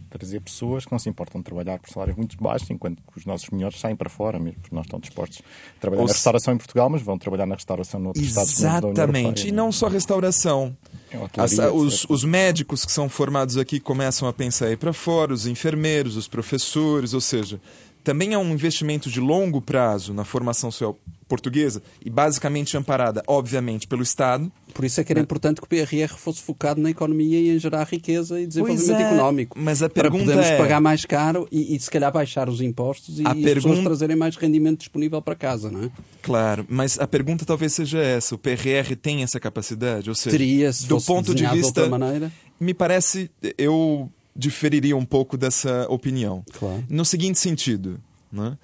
trazer 0.09 0.39
pessoas 0.41 0.85
que 0.85 0.91
não 0.91 0.99
se 0.99 1.09
importam 1.09 1.41
de 1.41 1.45
trabalhar 1.45 1.79
por 1.79 1.89
salários 1.89 2.17
muito 2.17 2.37
baixos, 2.41 2.69
enquanto 2.69 3.01
que 3.01 3.17
os 3.17 3.25
nossos 3.25 3.49
melhores 3.49 3.79
saem 3.79 3.95
para 3.95 4.09
fora, 4.09 4.39
mesmo 4.39 4.59
porque 4.61 4.75
nós 4.75 4.85
estão 4.85 4.99
dispostos 4.99 5.41
a 5.77 5.79
trabalhar 5.79 6.01
Ou 6.01 6.07
na 6.07 6.13
restauração 6.13 6.53
em 6.53 6.57
Portugal, 6.57 6.89
mas 6.89 7.01
vão 7.01 7.17
trabalhar 7.17 7.45
na 7.45 7.55
restauração 7.55 7.99
noutros 7.99 8.25
Estados 8.25 8.59
Unidos 8.59 8.89
Exatamente, 8.91 9.47
e 9.47 9.51
não 9.51 9.71
só 9.71 9.87
restauração. 9.87 10.75
É 11.11 11.41
As, 11.41 11.57
os, 11.57 12.05
os, 12.07 12.23
médicos 12.23 12.85
que 12.85 12.91
são 12.91 13.09
formados 13.09 13.57
aqui 13.57 13.79
começam 13.79 14.27
a 14.27 14.33
pensar 14.33 14.67
aí 14.67 14.77
para 14.77 14.93
fora, 14.93 15.33
os 15.33 15.47
enfermeiros, 15.47 16.15
os 16.15 16.27
professores, 16.27 17.15
ou 17.15 17.21
seja, 17.21 17.59
também 18.03 18.33
é 18.33 18.37
um 18.37 18.51
investimento 18.51 19.09
de 19.09 19.19
longo 19.19 19.61
prazo 19.61 20.13
na 20.13 20.23
formação 20.23 20.71
social 20.71 20.97
portuguesa 21.29 21.81
e 22.03 22.09
basicamente 22.09 22.75
amparada, 22.75 23.21
obviamente, 23.27 23.87
pelo 23.87 24.01
Estado. 24.01 24.51
Por 24.73 24.83
isso 24.83 24.99
é 24.99 25.03
que 25.03 25.13
era 25.13 25.19
né? 25.19 25.23
importante 25.23 25.61
que 25.61 25.65
o 25.65 25.67
PRR 25.67 26.09
fosse 26.17 26.41
focado 26.41 26.81
na 26.81 26.89
economia 26.89 27.39
e 27.39 27.55
em 27.55 27.59
gerar 27.59 27.83
riqueza 27.83 28.41
e 28.41 28.47
desenvolvimento 28.47 28.99
é, 28.99 29.03
económico. 29.03 29.59
Mas 29.59 29.83
a 29.83 29.89
pergunta 29.89 30.25
para 30.25 30.33
podermos 30.33 30.51
é... 30.51 30.57
pagar 30.57 30.81
mais 30.81 31.05
caro 31.05 31.47
e, 31.51 31.75
e, 31.75 31.79
se 31.79 31.89
calhar 31.91 32.11
baixar 32.11 32.49
os 32.49 32.61
impostos 32.61 33.19
e, 33.19 33.27
a 33.27 33.31
e 33.31 33.43
pergun... 33.43 33.57
as 33.59 33.63
pessoas 33.63 33.83
trazerem 33.83 34.15
mais 34.15 34.35
rendimento 34.35 34.79
disponível 34.79 35.21
para 35.21 35.35
casa, 35.35 35.69
não 35.69 35.83
é? 35.83 35.91
Claro, 36.23 36.65
mas 36.67 36.99
a 36.99 37.07
pergunta 37.07 37.45
talvez 37.45 37.73
seja 37.73 37.99
essa: 37.99 38.33
o 38.33 38.37
PRR 38.37 38.95
tem 38.99 39.21
essa 39.21 39.39
capacidade? 39.39 40.09
Ou 40.09 40.15
seja, 40.15 40.35
Teria, 40.35 40.73
se 40.73 40.87
do 40.87 40.99
ponto 40.99 41.35
de 41.35 41.45
vista, 41.45 41.83
de 41.83 41.89
maneira. 41.89 42.31
me 42.59 42.73
parece, 42.73 43.29
eu 43.57 44.09
diferiria 44.39 44.95
um 44.95 45.05
pouco 45.05 45.37
dessa 45.37 45.85
opinião. 45.89 46.43
Claro. 46.53 46.83
No 46.89 47.03
seguinte 47.03 47.37
sentido, 47.37 47.99
né? 48.31 48.57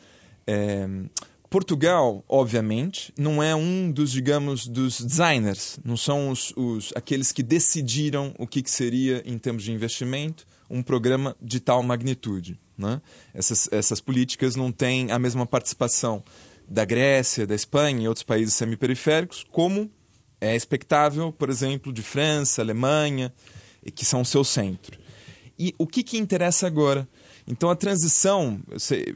É, 0.47 0.87
Portugal, 1.49 2.23
obviamente, 2.27 3.13
não 3.17 3.41
é 3.41 3.55
um 3.55 3.91
dos, 3.91 4.11
digamos, 4.11 4.67
dos 4.67 4.99
designers, 4.99 5.79
não 5.85 5.95
são 5.95 6.29
os, 6.29 6.51
os 6.55 6.91
aqueles 6.95 7.31
que 7.31 7.41
decidiram 7.41 8.33
o 8.37 8.45
que, 8.45 8.61
que, 8.61 8.69
seria, 8.69 9.23
em 9.25 9.37
termos 9.37 9.63
de 9.63 9.71
investimento, 9.71 10.45
um 10.69 10.83
programa 10.83 11.35
de 11.41 11.59
tal 11.59 11.81
magnitude. 11.81 12.59
Né? 12.77 13.01
Essas, 13.33 13.69
essas 13.71 14.01
políticas 14.01 14.55
não 14.55 14.71
têm 14.71 15.11
a 15.11 15.19
mesma 15.19 15.45
participação 15.45 16.23
da 16.67 16.83
Grécia, 16.83 17.47
da 17.47 17.55
Espanha 17.55 18.03
e 18.03 18.07
outros 18.07 18.23
países 18.23 18.53
semiperiféricos, 18.55 19.45
como 19.49 19.89
é 20.41 20.55
expectável, 20.55 21.31
por 21.31 21.49
exemplo, 21.49 21.93
de 21.93 22.01
França, 22.01 22.61
Alemanha, 22.61 23.33
que 23.93 24.03
são 24.03 24.21
o 24.21 24.25
seu 24.25 24.43
centro. 24.43 25.04
E 25.57 25.73
o 25.77 25.87
que, 25.87 26.03
que 26.03 26.17
interessa 26.17 26.67
agora? 26.67 27.07
Então 27.47 27.69
a 27.69 27.75
transição, 27.75 28.59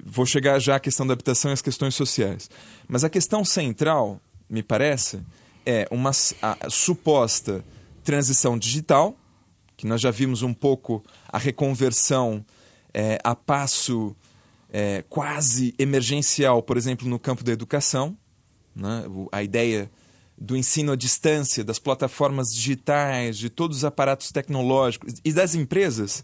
vou 0.06 0.26
chegar 0.26 0.60
já 0.60 0.76
à 0.76 0.80
questão 0.80 1.06
da 1.06 1.14
habitação 1.14 1.52
e 1.52 1.54
às 1.54 1.62
questões 1.62 1.96
sociais, 1.96 2.50
mas 2.88 3.04
a 3.04 3.10
questão 3.10 3.44
central, 3.44 4.22
me 4.50 4.64
parece, 4.64 5.20
é 5.66 5.88
uma 5.92 6.12
suposta 6.14 7.64
transição 8.04 8.58
digital, 8.58 9.18
que 9.76 9.86
nós 9.86 10.02
já 10.02 10.12
vimos 10.12 10.42
um 10.42 10.54
pouco 10.54 11.04
a 11.28 11.38
reconversão 11.38 12.46
é, 12.94 13.20
a 13.24 13.36
passo 13.36 14.16
é, 14.72 15.04
quase 15.10 15.74
emergencial, 15.78 16.62
por 16.62 16.78
exemplo, 16.78 17.08
no 17.08 17.20
campo 17.20 17.44
da 17.44 17.52
educação, 17.52 18.18
né? 18.76 19.04
a 19.32 19.44
ideia 19.44 19.90
do 20.40 20.56
ensino 20.56 20.94
à 20.94 20.96
distância, 20.96 21.64
das 21.64 21.80
plataformas 21.80 22.54
digitais, 22.54 23.38
de 23.38 23.50
todos 23.50 23.78
os 23.78 23.86
aparatos 23.86 24.32
tecnológicos 24.32 25.16
e 25.24 25.34
das 25.34 25.54
empresas 25.54 26.24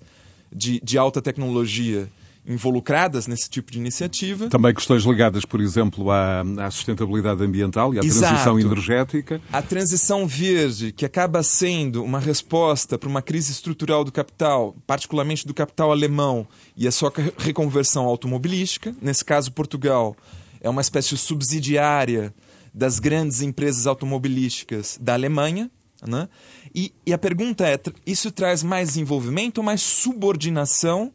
de, 0.51 0.80
de 0.82 0.97
alta 0.97 1.21
tecnologia 1.21 2.10
involucradas 2.47 3.25
nesse 3.25 3.49
tipo 3.49 3.71
de 3.71 3.80
iniciativa. 3.80 4.49
Também 4.49 4.73
questões 4.73 5.04
ligadas, 5.04 5.43
por 5.45 5.60
exemplo, 5.60 6.12
à, 6.12 6.41
à 6.60 6.71
sustentabilidade 6.71 7.43
ambiental 7.43 7.93
e 7.93 7.99
à 7.99 8.04
Exato. 8.04 8.28
transição 8.28 8.60
energética. 8.60 9.41
A 9.51 9.62
transição 9.62 10.28
verde, 10.28 10.91
que 10.91 11.06
acaba 11.06 11.41
sendo 11.41 12.04
uma 12.04 12.19
resposta 12.19 12.97
para 12.99 13.10
uma 13.10 13.21
crise 13.21 13.51
estrutural 13.51 14.04
do 14.04 14.12
capital, 14.12 14.75
particularmente 14.86 15.47
do 15.47 15.54
capital 15.54 15.91
alemão, 15.91 16.47
e 16.78 16.88
a 16.88 16.91
sua 16.91 17.12
reconversão 17.38 18.06
automobilística. 18.06 18.95
Nesse 19.01 19.25
caso, 19.25 19.51
Portugal 19.51 20.15
é 20.62 20.69
uma 20.69 20.82
espécie 20.82 21.17
subsidiária 21.17 22.32
das 22.75 22.99
grandes 22.99 23.41
empresas 23.41 23.88
automobilísticas 23.88 24.99
da 25.01 25.13
Alemanha. 25.13 25.71
Né? 26.05 26.27
E, 26.73 26.93
e 27.05 27.13
a 27.13 27.17
pergunta 27.17 27.65
é: 27.65 27.79
isso 28.05 28.29
traz 28.31 28.61
mais 28.61 28.97
envolvimento 28.97 29.61
ou 29.61 29.65
mais 29.65 29.81
subordinação 29.81 31.11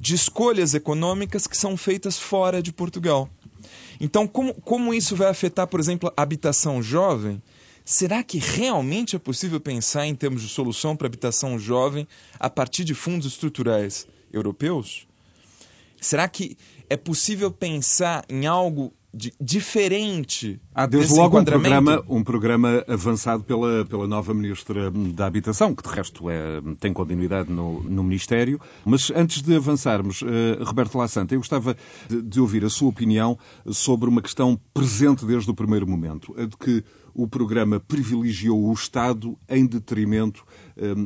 de 0.00 0.14
escolhas 0.14 0.72
econômicas 0.72 1.46
que 1.46 1.56
são 1.56 1.76
feitas 1.76 2.18
fora 2.18 2.62
de 2.62 2.72
Portugal? 2.72 3.28
Então, 4.00 4.26
como, 4.26 4.54
como 4.54 4.94
isso 4.94 5.14
vai 5.14 5.28
afetar, 5.28 5.66
por 5.66 5.78
exemplo, 5.78 6.10
a 6.16 6.22
habitação 6.22 6.82
jovem, 6.82 7.42
será 7.84 8.22
que 8.22 8.38
realmente 8.38 9.14
é 9.14 9.18
possível 9.18 9.60
pensar 9.60 10.06
em 10.06 10.14
termos 10.14 10.42
de 10.42 10.48
solução 10.48 10.96
para 10.96 11.06
habitação 11.06 11.58
jovem 11.58 12.08
a 12.40 12.48
partir 12.48 12.82
de 12.82 12.94
fundos 12.94 13.26
estruturais 13.26 14.06
europeus? 14.32 15.06
Será 16.00 16.28
que 16.28 16.56
é 16.88 16.96
possível 16.96 17.50
pensar 17.50 18.24
em 18.28 18.46
algo 18.46 18.92
diferente. 19.40 20.60
Há 20.74 20.86
desde 20.86 21.14
logo 21.14 21.38
um 21.38 21.44
programa, 21.44 22.04
um 22.08 22.24
programa 22.24 22.84
avançado 22.88 23.44
pela, 23.44 23.84
pela 23.84 24.06
nova 24.06 24.34
Ministra 24.34 24.90
da 24.90 25.26
Habitação, 25.26 25.74
que 25.74 25.82
de 25.82 25.94
resto 25.94 26.28
é, 26.28 26.60
tem 26.80 26.92
continuidade 26.92 27.50
no, 27.52 27.82
no 27.82 28.02
Ministério. 28.02 28.60
Mas 28.84 29.10
antes 29.14 29.42
de 29.42 29.54
avançarmos, 29.54 30.22
uh, 30.22 30.26
Roberto 30.64 30.98
Lassanta, 30.98 31.34
eu 31.34 31.38
gostava 31.38 31.76
de, 32.08 32.22
de 32.22 32.40
ouvir 32.40 32.64
a 32.64 32.70
sua 32.70 32.88
opinião 32.88 33.38
sobre 33.70 34.08
uma 34.08 34.22
questão 34.22 34.58
presente 34.72 35.24
desde 35.24 35.50
o 35.50 35.54
primeiro 35.54 35.86
momento, 35.86 36.34
a 36.36 36.44
de 36.44 36.56
que 36.56 36.84
o 37.14 37.28
programa 37.28 37.78
privilegiou 37.78 38.68
o 38.68 38.72
Estado 38.72 39.38
em 39.48 39.64
detrimento 39.64 40.44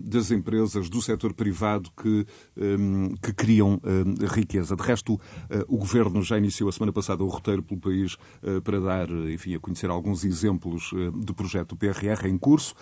das 0.04 0.30
empresas 0.30 0.88
do 0.88 1.00
setor 1.02 1.32
privado 1.34 1.90
que, 2.00 2.26
um, 2.56 3.14
que 3.22 3.32
criam 3.32 3.80
um, 3.84 4.26
riqueza. 4.26 4.74
De 4.74 4.82
resto, 4.82 5.14
uh, 5.14 5.20
o 5.68 5.78
Governo 5.78 6.22
já 6.22 6.38
iniciou 6.38 6.68
a 6.68 6.72
semana 6.72 6.92
passada 6.92 7.22
o 7.22 7.28
roteiro 7.28 7.62
pelo 7.62 7.80
país 7.80 8.14
uh, 8.42 8.60
para 8.62 8.80
dar, 8.80 9.10
enfim, 9.10 9.54
a 9.54 9.60
conhecer 9.60 9.90
alguns 9.90 10.24
exemplos 10.24 10.92
uh, 10.92 11.10
do 11.12 11.34
projeto 11.34 11.76
PRR 11.76 12.26
em 12.26 12.38
curso. 12.38 12.74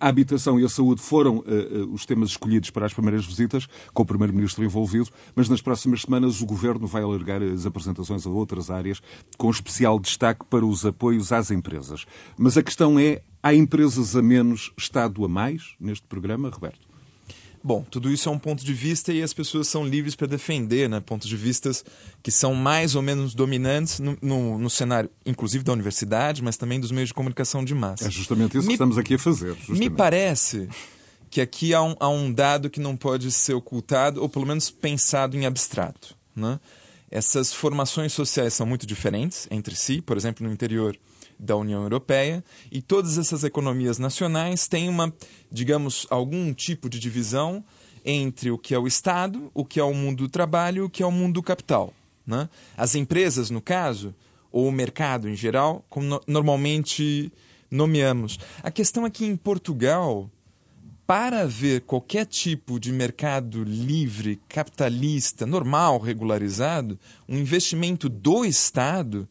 A 0.00 0.08
habitação 0.08 0.58
e 0.58 0.64
a 0.64 0.68
saúde 0.68 1.00
foram 1.00 1.42
os 1.92 2.06
temas 2.06 2.30
escolhidos 2.30 2.70
para 2.70 2.86
as 2.86 2.94
primeiras 2.94 3.24
visitas, 3.24 3.66
com 3.92 4.02
o 4.02 4.06
Primeiro-Ministro 4.06 4.64
envolvido, 4.64 5.08
mas 5.34 5.48
nas 5.48 5.60
próximas 5.60 6.02
semanas 6.02 6.40
o 6.40 6.46
Governo 6.46 6.86
vai 6.86 7.02
alargar 7.02 7.42
as 7.42 7.66
apresentações 7.66 8.26
a 8.26 8.30
outras 8.30 8.70
áreas, 8.70 9.00
com 9.36 9.50
especial 9.50 9.98
destaque 9.98 10.44
para 10.48 10.64
os 10.64 10.84
apoios 10.84 11.32
às 11.32 11.50
empresas. 11.50 12.06
Mas 12.38 12.56
a 12.56 12.62
questão 12.62 12.98
é, 12.98 13.22
há 13.46 13.54
empresas 13.54 14.16
a 14.16 14.22
menos, 14.22 14.72
Estado 14.76 15.24
a 15.24 15.28
mais 15.28 15.74
neste 15.78 16.04
programa, 16.06 16.50
Roberto? 16.50 16.80
Bom, 17.62 17.84
tudo 17.88 18.10
isso 18.10 18.28
é 18.28 18.32
um 18.32 18.38
ponto 18.38 18.64
de 18.64 18.72
vista 18.72 19.12
e 19.12 19.22
as 19.22 19.32
pessoas 19.32 19.68
são 19.68 19.86
livres 19.86 20.14
para 20.14 20.26
defender 20.26 20.88
né, 20.88 21.00
pontos 21.00 21.28
de 21.28 21.36
vista 21.36 21.70
que 22.22 22.30
são 22.30 22.54
mais 22.54 22.94
ou 22.94 23.02
menos 23.02 23.34
dominantes 23.34 23.98
no, 23.98 24.16
no, 24.20 24.58
no, 24.58 24.70
cenário, 24.70 25.10
inclusive 25.24 25.64
da 25.64 25.72
universidade, 25.72 26.42
mas 26.42 26.56
também 26.56 26.78
dos 26.78 26.92
meios 26.92 27.08
de 27.08 27.14
comunicação 27.14 27.64
de 27.64 27.74
massa. 27.74 28.06
É 28.06 28.10
justamente 28.10 28.56
isso 28.56 28.62
me, 28.62 28.68
que 28.68 28.74
estamos 28.74 28.98
aqui 28.98 29.14
a 29.14 29.18
fazer. 29.18 29.54
Justamente. 29.54 29.78
Me 29.80 29.90
parece 29.90 30.68
que 31.30 31.40
aqui 31.40 31.74
há 31.74 31.82
um, 31.82 31.96
há 31.98 32.08
um, 32.08 32.32
dado 32.32 32.70
que 32.70 32.78
não 32.78 32.96
pode 32.96 33.32
ser 33.32 33.54
ocultado, 33.54 34.22
ou 34.22 34.28
pelo 34.28 34.46
menos 34.46 34.70
pensado 34.70 35.36
em 35.36 35.44
abstrato. 35.44 36.16
Né? 36.36 36.60
Essas 37.10 37.52
formações 37.52 38.12
sociais 38.12 38.54
são 38.54 38.66
muito 38.66 38.86
diferentes 38.86 39.48
entre 39.50 39.74
si, 39.74 40.00
por 40.00 40.16
exemplo, 40.16 40.46
no 40.46 40.52
interior 40.52 40.96
da 41.38 41.56
União 41.56 41.82
Europeia 41.82 42.42
e 42.70 42.80
todas 42.80 43.18
essas 43.18 43.44
economias 43.44 43.98
nacionais 43.98 44.66
têm 44.66 44.88
uma, 44.88 45.12
digamos, 45.50 46.06
algum 46.10 46.52
tipo 46.52 46.88
de 46.88 46.98
divisão 46.98 47.64
entre 48.04 48.50
o 48.50 48.58
que 48.58 48.74
é 48.74 48.78
o 48.78 48.86
Estado, 48.86 49.50
o 49.52 49.64
que 49.64 49.80
é 49.80 49.84
o 49.84 49.92
mundo 49.92 50.24
do 50.24 50.28
trabalho 50.28 50.78
e 50.78 50.86
o 50.86 50.90
que 50.90 51.02
é 51.02 51.06
o 51.06 51.12
mundo 51.12 51.34
do 51.34 51.42
capital. 51.42 51.92
Né? 52.26 52.48
As 52.76 52.94
empresas, 52.94 53.50
no 53.50 53.60
caso, 53.60 54.14
ou 54.50 54.68
o 54.68 54.72
mercado 54.72 55.28
em 55.28 55.36
geral, 55.36 55.84
como 55.88 56.06
no 56.06 56.20
normalmente 56.26 57.32
nomeamos. 57.70 58.38
A 58.62 58.70
questão 58.70 59.04
é 59.04 59.10
que 59.10 59.26
em 59.26 59.36
Portugal, 59.36 60.30
para 61.06 61.42
haver 61.42 61.82
qualquer 61.82 62.26
tipo 62.26 62.78
de 62.78 62.92
mercado 62.92 63.62
livre, 63.64 64.40
capitalista, 64.48 65.44
normal, 65.44 65.98
regularizado, 65.98 66.98
um 67.28 67.36
investimento 67.36 68.08
do 68.08 68.44
Estado 68.44 69.28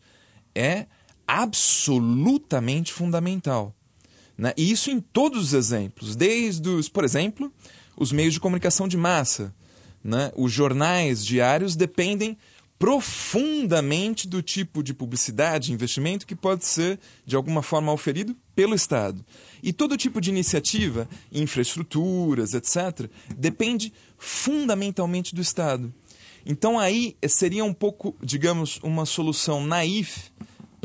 é 0.54 0.86
absolutamente 1.28 2.94
fundamental. 2.94 3.76
Né? 4.38 4.54
E 4.58 4.72
isso 4.72 4.92
em 4.92 5.00
todos 5.00 5.48
os 5.48 5.54
exemplos, 5.54 6.16
desde 6.16 6.68
os, 6.70 6.90
por 6.90 7.04
exemplo, 7.04 7.52
os 7.98 8.12
meios 8.12 8.34
de 8.34 8.40
comunicação 8.40 8.88
de 8.88 8.98
massa. 8.98 9.54
Né? 10.04 10.32
Os 10.36 10.52
jornais 10.52 11.26
diários 11.26 11.76
dependem 11.76 12.38
profundamente 12.78 14.28
do 14.28 14.42
tipo 14.42 14.84
de 14.84 14.94
publicidade, 14.94 15.72
investimento 15.72 16.28
que 16.28 16.36
pode 16.36 16.66
ser, 16.66 17.00
de 17.26 17.36
alguma 17.36 17.64
forma, 17.64 17.92
oferido 17.92 18.36
pelo 18.54 18.76
Estado. 18.76 19.24
E 19.64 19.72
todo 19.72 19.98
tipo 19.98 20.20
de 20.20 20.30
iniciativa, 20.30 21.08
infraestruturas, 21.32 22.54
etc., 22.54 23.10
depende 23.36 23.94
fundamentalmente 24.18 25.34
do 25.34 25.42
Estado. 25.42 25.94
Então 26.46 26.78
aí 26.78 27.16
seria 27.28 27.64
um 27.64 27.74
pouco, 27.74 28.16
digamos, 28.22 28.80
uma 28.84 29.06
solução 29.06 29.66
naif 29.66 30.32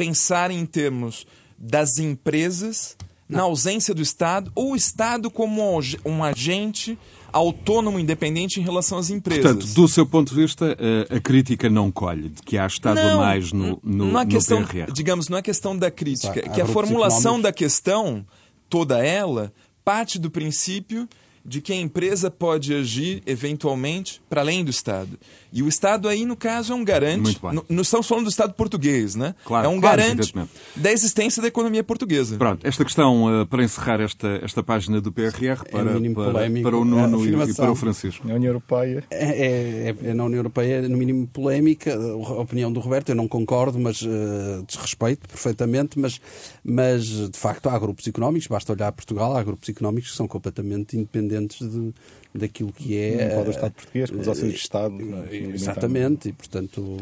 pensar 0.00 0.50
em 0.50 0.64
termos 0.64 1.26
das 1.58 1.98
empresas 1.98 2.96
na 3.28 3.42
ausência 3.42 3.94
do 3.94 4.00
Estado 4.00 4.50
ou 4.54 4.72
o 4.72 4.76
Estado 4.76 5.30
como 5.30 5.62
um 6.06 6.24
agente 6.24 6.98
autônomo, 7.30 8.00
independente 8.00 8.58
em 8.58 8.62
relação 8.62 8.96
às 8.96 9.10
empresas. 9.10 9.44
Portanto, 9.44 9.74
do 9.74 9.86
seu 9.86 10.06
ponto 10.06 10.34
de 10.34 10.40
vista, 10.40 10.74
eh, 10.80 11.16
a 11.16 11.20
crítica 11.20 11.68
não 11.68 11.92
colhe 11.92 12.30
de 12.30 12.40
que 12.40 12.56
há 12.56 12.66
Estado 12.66 12.96
não, 12.96 13.10
a 13.10 13.16
mais 13.18 13.52
no, 13.52 13.78
no, 13.84 14.06
não 14.06 14.20
é 14.20 14.24
questão, 14.24 14.60
no 14.60 14.66
PRR. 14.66 14.90
Digamos, 14.90 15.28
não 15.28 15.36
é 15.36 15.42
questão 15.42 15.76
da 15.76 15.90
crítica, 15.90 16.42
tá, 16.42 16.48
que 16.48 16.60
a 16.62 16.66
formulação 16.66 17.38
da 17.38 17.52
questão, 17.52 18.24
toda 18.70 19.04
ela, 19.04 19.52
parte 19.84 20.18
do 20.18 20.30
princípio 20.30 21.06
de 21.44 21.60
que 21.60 21.74
a 21.74 21.76
empresa 21.76 22.30
pode 22.30 22.74
agir 22.74 23.22
eventualmente 23.26 24.20
para 24.30 24.40
além 24.40 24.64
do 24.64 24.70
Estado. 24.70 25.18
E 25.52 25.62
o 25.62 25.68
Estado 25.68 26.08
aí, 26.08 26.24
no 26.24 26.36
caso, 26.36 26.72
é 26.72 26.76
um 26.76 26.84
garante. 26.84 27.38
Não 27.68 27.82
estamos 27.82 28.06
falando 28.06 28.24
do 28.24 28.30
Estado 28.30 28.54
português, 28.54 29.14
né? 29.14 29.34
Claro, 29.44 29.66
é 29.66 29.68
um 29.68 29.80
claro, 29.80 30.00
garante 30.00 30.32
da 30.76 30.92
existência 30.92 31.42
da 31.42 31.48
economia 31.48 31.82
portuguesa. 31.82 32.36
Pronto, 32.36 32.66
esta 32.66 32.84
questão, 32.84 33.42
uh, 33.42 33.46
para 33.46 33.64
encerrar 33.64 34.00
esta, 34.00 34.40
esta 34.42 34.62
página 34.62 35.00
do 35.00 35.10
PRR, 35.10 35.64
para, 35.70 35.90
é 35.90 36.10
para, 36.10 36.62
para, 36.62 36.76
o 36.76 36.84
Nuno 36.84 37.24
e, 37.26 37.50
e, 37.50 37.54
para 37.54 37.72
o 37.72 37.74
Francisco. 37.74 38.26
Na 38.26 38.34
União 38.34 38.50
Europeia. 38.50 39.04
É, 39.10 39.88
é, 39.88 39.96
é, 40.10 40.14
na 40.14 40.24
União 40.24 40.38
Europeia, 40.38 40.88
no 40.88 40.96
mínimo 40.96 41.26
polémica. 41.26 41.94
A 41.94 42.40
opinião 42.40 42.72
do 42.72 42.80
Roberto, 42.80 43.08
eu 43.08 43.16
não 43.16 43.26
concordo, 43.26 43.78
mas 43.78 44.02
uh, 44.02 44.64
desrespeito 44.66 45.28
perfeitamente. 45.28 45.98
Mas, 45.98 46.20
mas, 46.62 47.04
de 47.06 47.38
facto, 47.38 47.68
há 47.68 47.78
grupos 47.78 48.06
económicos, 48.06 48.46
basta 48.46 48.72
olhar 48.72 48.92
Portugal, 48.92 49.36
há 49.36 49.42
grupos 49.42 49.68
económicos 49.68 50.10
que 50.10 50.16
são 50.16 50.28
completamente 50.28 50.96
independentes 50.96 51.58
de 51.68 51.92
daquilo 52.34 52.72
que 52.72 52.96
é. 52.96 53.28
Não 53.28 53.36
pode 53.36 53.48
o 53.48 53.50
Estado 53.50 53.72
português, 53.72 54.10
com 54.10 54.18
os 54.18 54.28
auxílios 54.28 54.54
de 54.54 54.60
Estado. 54.60 54.96
É? 55.30 55.36
Exatamente, 55.36 56.28
e 56.28 56.32
portanto 56.32 56.98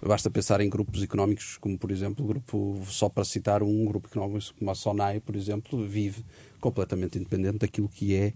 basta 0.00 0.30
pensar 0.30 0.60
em 0.60 0.68
grupos 0.68 1.02
económicos 1.02 1.58
como, 1.58 1.78
por 1.78 1.90
exemplo, 1.90 2.24
o 2.24 2.28
grupo, 2.28 2.82
só 2.86 3.08
para 3.08 3.24
citar 3.24 3.62
um 3.62 3.84
grupo 3.84 4.08
económico 4.08 4.54
como 4.58 4.70
a 4.70 4.74
SONAI, 4.74 5.20
por 5.20 5.36
exemplo, 5.36 5.86
vive 5.86 6.24
completamente 6.60 7.18
independente 7.18 7.58
daquilo 7.58 7.88
que 7.88 8.14
é 8.14 8.32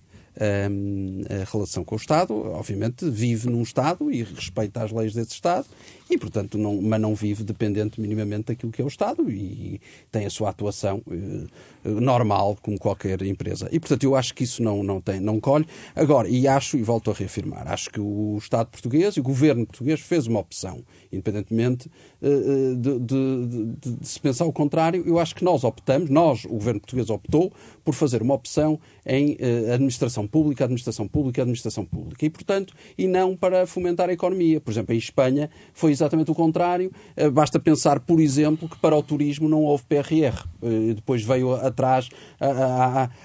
um, 0.71 1.23
a 1.31 1.51
relação 1.51 1.85
com 1.85 1.95
o 1.95 1.99
Estado. 1.99 2.35
Obviamente 2.35 3.09
vive 3.09 3.49
num 3.49 3.63
Estado 3.63 4.11
e 4.11 4.23
respeita 4.23 4.83
as 4.83 4.93
leis 4.93 5.15
desse 5.15 5.33
Estado 5.33 5.67
e, 6.09 6.17
portanto, 6.17 6.57
não, 6.57 6.81
mas 6.81 7.01
não 7.01 7.15
vive 7.15 7.43
dependente 7.43 8.01
minimamente 8.01 8.47
daquilo 8.47 8.71
que 8.71 8.81
é 8.81 8.85
o 8.85 8.89
Estado 8.89 9.29
e 9.29 9.81
tem 10.11 10.25
a 10.25 10.31
sua 10.31 10.51
atuação 10.51 11.03
eh, 11.11 11.89
normal, 11.89 12.57
como 12.63 12.79
qualquer 12.79 13.21
empresa. 13.23 13.69
E, 13.73 13.81
portanto, 13.81 14.05
eu 14.05 14.15
acho 14.15 14.33
que 14.33 14.45
isso 14.45 14.63
não, 14.63 14.85
não, 14.85 15.01
tem, 15.01 15.19
não 15.19 15.41
colhe. 15.41 15.67
Agora, 15.97 16.29
e 16.29 16.47
acho, 16.47 16.77
e 16.77 16.83
volto 16.83 17.11
a 17.11 17.15
reafirmar, 17.15 17.67
acho 17.69 17.91
que 17.91 18.01
o 18.01 18.37
Estado 18.39 18.69
português 18.69 19.17
e 19.17 19.21
o 19.21 19.23
governo 19.23 19.67
português 19.67 20.01
fez 20.01 20.29
uma 20.29 20.39
opção, 20.39 20.85
independentemente 21.13 21.91
eh, 22.23 22.29
eh, 22.29 22.75
de, 22.77 22.99
de, 23.01 23.47
de, 23.47 23.97
de 23.97 24.07
se 24.07 24.21
pensar 24.21 24.45
o 24.45 24.53
contrário, 24.53 25.03
eu 25.05 25.19
acho 25.19 25.35
que 25.35 25.45
nós 25.45 25.65
optamos, 25.65 26.09
nós, 26.09 26.45
o 26.45 26.51
governo 26.51 26.81
português 26.81 27.11
optou 27.11 27.53
por 27.85 27.95
fazer 27.95 28.23
uma 28.23 28.35
opção 28.35 28.79
em 29.05 29.37
administração 29.73 30.27
pública, 30.27 30.65
administração 30.65 31.07
pública, 31.07 31.43
administração 31.43 31.85
pública. 31.85 32.25
E, 32.25 32.31
portanto, 32.31 32.75
e 32.99 33.07
não 33.07 33.37
para 33.37 33.67
fomentar 33.67 34.09
a 34.09 34.13
economia. 34.13 34.61
Por 34.61 34.73
exemplo, 34.73 34.95
em 34.95 34.99
Espanha 34.99 35.49
foi 35.73 35.96
exatamente 35.97 36.31
o 36.31 36.35
contrário. 36.35 36.91
Eh, 37.17 37.31
basta 37.31 37.59
pensar, 37.59 38.01
por 38.01 38.21
exemplo, 38.21 38.69
que 38.69 38.77
para 38.77 38.97
o 38.97 39.03
turismo 39.03 39.49
não 39.49 39.63
houve 39.63 39.85
PRR. 39.85 40.45
Eh, 40.63 40.95
depois 40.95 41.23
veio 41.23 41.55
atrás, 41.55 42.09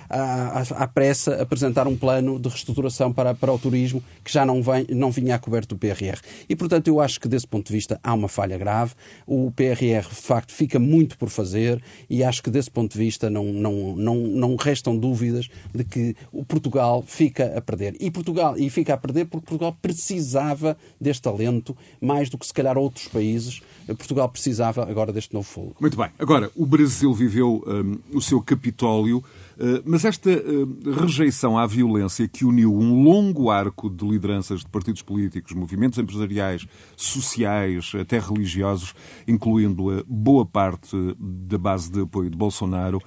à 0.09 0.87
pressa, 0.87 1.41
apresentar 1.41 1.87
um 1.87 1.95
plano 1.95 2.39
de 2.39 2.49
reestruturação 2.49 3.11
para, 3.13 3.33
para 3.33 3.51
o 3.51 3.59
turismo 3.59 4.03
que 4.23 4.31
já 4.31 4.45
não, 4.45 4.61
vem, 4.61 4.85
não 4.89 5.11
vinha 5.11 5.35
a 5.35 5.39
coberto 5.39 5.75
do 5.75 5.79
PRR. 5.79 6.19
E, 6.49 6.55
portanto, 6.55 6.87
eu 6.87 6.99
acho 6.99 7.19
que 7.19 7.27
desse 7.27 7.47
ponto 7.47 7.67
de 7.67 7.73
vista 7.73 7.99
há 8.03 8.13
uma 8.13 8.27
falha 8.27 8.57
grave. 8.57 8.93
O 9.25 9.51
PRR, 9.51 10.07
de 10.07 10.15
facto, 10.15 10.51
fica 10.51 10.79
muito 10.79 11.17
por 11.17 11.29
fazer 11.29 11.81
e 12.09 12.23
acho 12.23 12.41
que 12.41 12.49
desse 12.49 12.69
ponto 12.69 12.93
de 12.93 12.97
vista 12.97 13.29
não, 13.29 13.45
não, 13.45 13.95
não, 13.95 14.15
não 14.15 14.55
restam 14.55 14.97
dúvidas 14.97 15.49
de 15.73 15.83
que 15.83 16.15
o 16.31 16.43
Portugal 16.43 17.03
fica 17.05 17.57
a 17.57 17.61
perder. 17.61 17.95
E 17.99 18.09
Portugal 18.09 18.55
e 18.57 18.69
fica 18.69 18.93
a 18.93 18.97
perder 18.97 19.25
porque 19.25 19.45
Portugal 19.45 19.77
precisava 19.81 20.77
deste 20.99 21.21
talento 21.21 21.75
mais 21.99 22.29
do 22.29 22.37
que 22.37 22.45
se 22.45 22.53
calhar 22.61 22.77
outros 22.77 23.07
países. 23.07 23.61
Portugal 23.87 24.29
precisava 24.29 24.89
agora 24.89 25.11
deste 25.11 25.33
novo 25.33 25.47
fogo. 25.47 25.75
Muito 25.79 25.97
bem. 25.97 26.09
Agora, 26.17 26.49
o 26.55 26.65
Brasil 26.65 27.13
viveu 27.13 27.63
um, 27.67 28.17
o 28.17 28.21
seu 28.21 28.41
Capitólio 28.41 29.23
eh, 29.61 29.81
mas 29.85 30.03
esta 30.05 30.31
eh, 30.31 30.41
rejeição 30.99 31.55
à 31.55 31.67
violência 31.67 32.27
que 32.27 32.43
uniu 32.43 32.75
um 32.75 33.03
longo 33.03 33.51
arco 33.51 33.91
de 33.91 34.03
lideranças 34.03 34.61
de 34.61 34.65
partidos 34.65 35.03
políticos, 35.03 35.53
movimentos 35.53 35.99
empresariais, 35.99 36.65
sociais, 36.97 37.91
até 37.93 38.17
religiosos, 38.17 38.95
incluindo 39.27 39.91
a 39.91 40.03
boa 40.07 40.43
parte 40.43 40.97
da 41.19 41.59
base 41.59 41.91
de 41.91 42.01
apoio 42.01 42.31
de 42.31 42.37
Bolsonaro, 42.37 42.99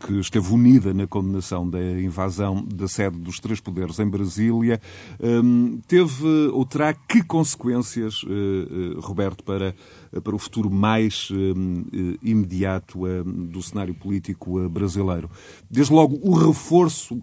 que 0.00 0.20
esteve 0.20 0.52
unida 0.52 0.94
na 0.94 1.06
condenação 1.06 1.68
da 1.68 1.80
invasão 2.00 2.64
da 2.64 2.88
sede 2.88 3.18
dos 3.18 3.40
três 3.40 3.60
poderes 3.60 3.98
em 3.98 4.08
Brasília, 4.08 4.80
hum, 5.20 5.80
teve 5.86 6.26
ou 6.52 6.64
terá 6.64 6.94
que 6.94 7.22
consequências, 7.22 8.22
eh, 8.26 9.00
Roberto, 9.00 9.42
para 9.42 9.74
para 10.22 10.34
o 10.34 10.38
futuro 10.38 10.70
mais 10.70 11.28
eh, 11.32 12.18
imediato 12.22 13.06
eh, 13.06 13.22
do 13.24 13.62
cenário 13.62 13.94
político 13.94 14.60
eh, 14.60 14.68
brasileiro. 14.68 15.30
Desde 15.70 15.92
logo, 15.92 16.18
o 16.22 16.34
reforço 16.34 17.22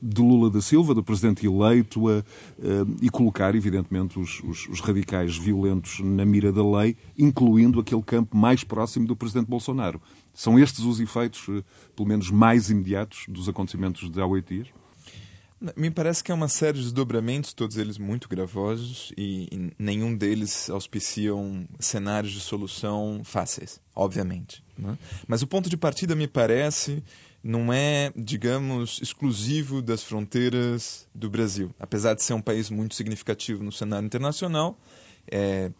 de 0.00 0.22
Lula 0.22 0.48
da 0.48 0.62
Silva, 0.62 0.94
do 0.94 1.04
presidente 1.04 1.44
eleito, 1.44 2.04
e 3.02 3.10
colocar, 3.10 3.54
evidentemente, 3.54 4.18
os, 4.18 4.42
os, 4.42 4.66
os, 4.68 4.80
radicais 4.80 5.36
violentos 5.36 6.00
na 6.00 6.24
mira 6.24 6.50
da 6.50 6.66
lei, 6.66 6.96
incluindo 7.18 7.78
aquele 7.78 8.00
campo 8.00 8.34
mais 8.34 8.64
próximo 8.64 9.06
do 9.06 9.14
presidente 9.14 9.48
Bolsonaro. 9.48 10.00
São 10.36 10.58
estes 10.58 10.84
os 10.84 11.00
efeitos, 11.00 11.46
pelo 11.96 12.06
menos 12.06 12.30
mais 12.30 12.68
imediatos, 12.68 13.24
dos 13.26 13.48
acontecimentos 13.48 14.10
de 14.10 14.20
há 14.20 14.26
oito 14.26 14.52
dias? 14.52 14.68
Me 15.74 15.90
parece 15.90 16.22
que 16.22 16.30
é 16.30 16.34
uma 16.34 16.46
série 16.46 16.76
de 16.76 16.84
desdobramentos, 16.84 17.54
todos 17.54 17.78
eles 17.78 17.96
muito 17.96 18.28
gravosos, 18.28 19.14
e, 19.16 19.48
e 19.50 19.72
nenhum 19.78 20.14
deles 20.14 20.68
auspiciam 20.68 21.66
cenários 21.80 22.34
de 22.34 22.40
solução 22.40 23.22
fáceis, 23.24 23.80
obviamente. 23.94 24.62
Né? 24.76 24.98
Mas 25.26 25.40
o 25.40 25.46
ponto 25.46 25.70
de 25.70 25.76
partida, 25.78 26.14
me 26.14 26.28
parece, 26.28 27.02
não 27.42 27.72
é, 27.72 28.12
digamos, 28.14 29.00
exclusivo 29.00 29.80
das 29.80 30.02
fronteiras 30.02 31.08
do 31.14 31.30
Brasil. 31.30 31.74
Apesar 31.80 32.12
de 32.12 32.22
ser 32.22 32.34
um 32.34 32.42
país 32.42 32.68
muito 32.68 32.94
significativo 32.94 33.64
no 33.64 33.72
cenário 33.72 34.04
internacional, 34.04 34.78
é, 35.30 35.70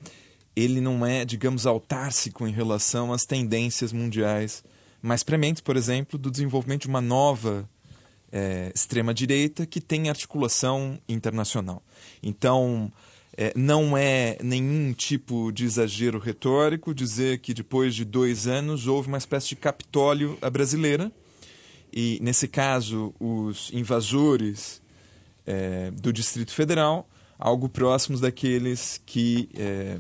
ele 0.57 0.81
não 0.81 1.05
é, 1.05 1.25
digamos, 1.25 1.66
autárcico 1.66 2.49
em 2.49 2.53
relação 2.53 3.12
às 3.12 3.27
tendências 3.27 3.92
mundiais 3.92 4.64
mais 5.03 5.23
prementes, 5.23 5.61
por 5.61 5.77
exemplo, 5.77 6.19
do 6.19 6.31
desenvolvimento 6.31 6.83
de 6.83 6.88
uma 6.88 7.01
nova 7.01 7.69
é, 8.33 8.73
extrema-direita 8.75 9.66
que 9.66 9.81
tem 9.81 10.09
articulação 10.09 10.99
internacional. 11.09 11.83
Então, 12.23 12.90
é, 13.37 13.53
não 13.55 13.97
é 13.97 14.38
nenhum 14.42 14.95
tipo 14.95 15.53
de 15.53 15.66
exagero 15.66 16.19
retórico 16.19 16.95
dizer 16.95 17.38
que 17.38 17.53
depois 17.53 17.95
de 17.95 18.05
dois 18.05 18.47
anos 18.47 18.87
houve 18.87 19.09
uma 19.09 19.19
espécie 19.19 19.49
de 19.49 19.57
capitólio 19.57 20.38
à 20.40 20.49
brasileira. 20.49 21.12
E, 21.92 22.19
nesse 22.23 22.49
caso, 22.49 23.14
os 23.21 23.71
invasores 23.73 24.83
é, 25.47 25.90
do 25.92 26.12
Distrito 26.12 26.53
Federal, 26.53 27.09
algo 27.38 27.69
próximos 27.69 28.21
daqueles 28.21 29.01
que, 29.05 29.49
é, 29.55 29.99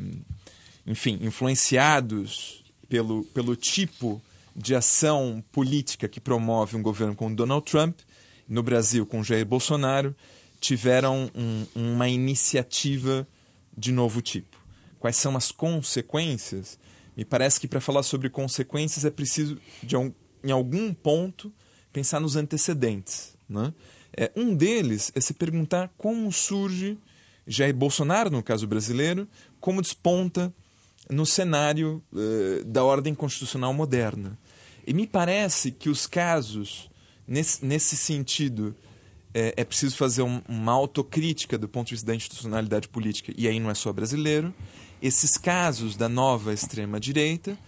enfim, 0.86 1.18
influenciados 1.22 2.64
pelo, 2.88 3.24
pelo 3.24 3.56
tipo 3.56 4.22
de 4.54 4.74
ação 4.74 5.42
política 5.52 6.08
que 6.08 6.20
promove 6.20 6.76
um 6.76 6.82
governo 6.82 7.14
como 7.14 7.34
Donald 7.34 7.64
Trump, 7.70 7.98
no 8.48 8.62
Brasil 8.62 9.04
com 9.04 9.22
Jair 9.22 9.44
Bolsonaro 9.44 10.14
tiveram 10.60 11.30
um, 11.34 11.66
uma 11.74 12.08
iniciativa 12.08 13.26
de 13.76 13.92
novo 13.92 14.22
tipo. 14.22 14.56
Quais 14.98 15.16
são 15.16 15.36
as 15.36 15.52
consequências? 15.52 16.78
Me 17.16 17.24
parece 17.24 17.60
que 17.60 17.68
para 17.68 17.80
falar 17.80 18.02
sobre 18.02 18.30
consequências 18.30 19.04
é 19.04 19.10
preciso, 19.10 19.58
de, 19.82 19.96
em 19.96 20.50
algum 20.50 20.92
ponto, 20.94 21.52
pensar 21.92 22.20
nos 22.20 22.36
antecedentes. 22.36 23.36
Né? 23.48 23.72
É, 24.16 24.30
um 24.34 24.54
deles 24.54 25.12
é 25.14 25.20
se 25.20 25.34
perguntar 25.34 25.92
como 25.96 26.32
surge 26.32 26.98
Jair 27.46 27.74
Bolsonaro, 27.74 28.30
no 28.30 28.42
caso 28.42 28.66
brasileiro, 28.66 29.28
como 29.60 29.82
desponta 29.82 30.52
no 31.10 31.26
cenário 31.26 32.02
uh, 32.12 32.64
da 32.64 32.84
ordem 32.84 33.14
constitucional 33.14 33.72
moderna. 33.72 34.38
E 34.86 34.92
me 34.94 35.06
parece 35.06 35.70
que 35.70 35.88
os 35.88 36.06
casos 36.06 36.88
nesse, 37.26 37.64
nesse 37.64 37.96
sentido, 37.96 38.74
é, 39.34 39.54
é 39.56 39.64
preciso 39.64 39.96
fazer 39.96 40.22
um, 40.22 40.40
uma 40.48 40.72
autocrítica 40.72 41.58
do 41.58 41.68
ponto 41.68 41.88
de 41.88 41.94
vista 41.94 42.06
da 42.06 42.14
institucionalidade 42.14 42.88
política, 42.88 43.32
e 43.36 43.48
aí 43.48 43.58
não 43.58 43.70
é 43.70 43.74
só 43.74 43.92
brasileiro. 43.92 44.54
Esses 45.02 45.36
casos 45.36 45.96
da 45.96 46.08
nova 46.08 46.52
extrema-direita 46.52 47.58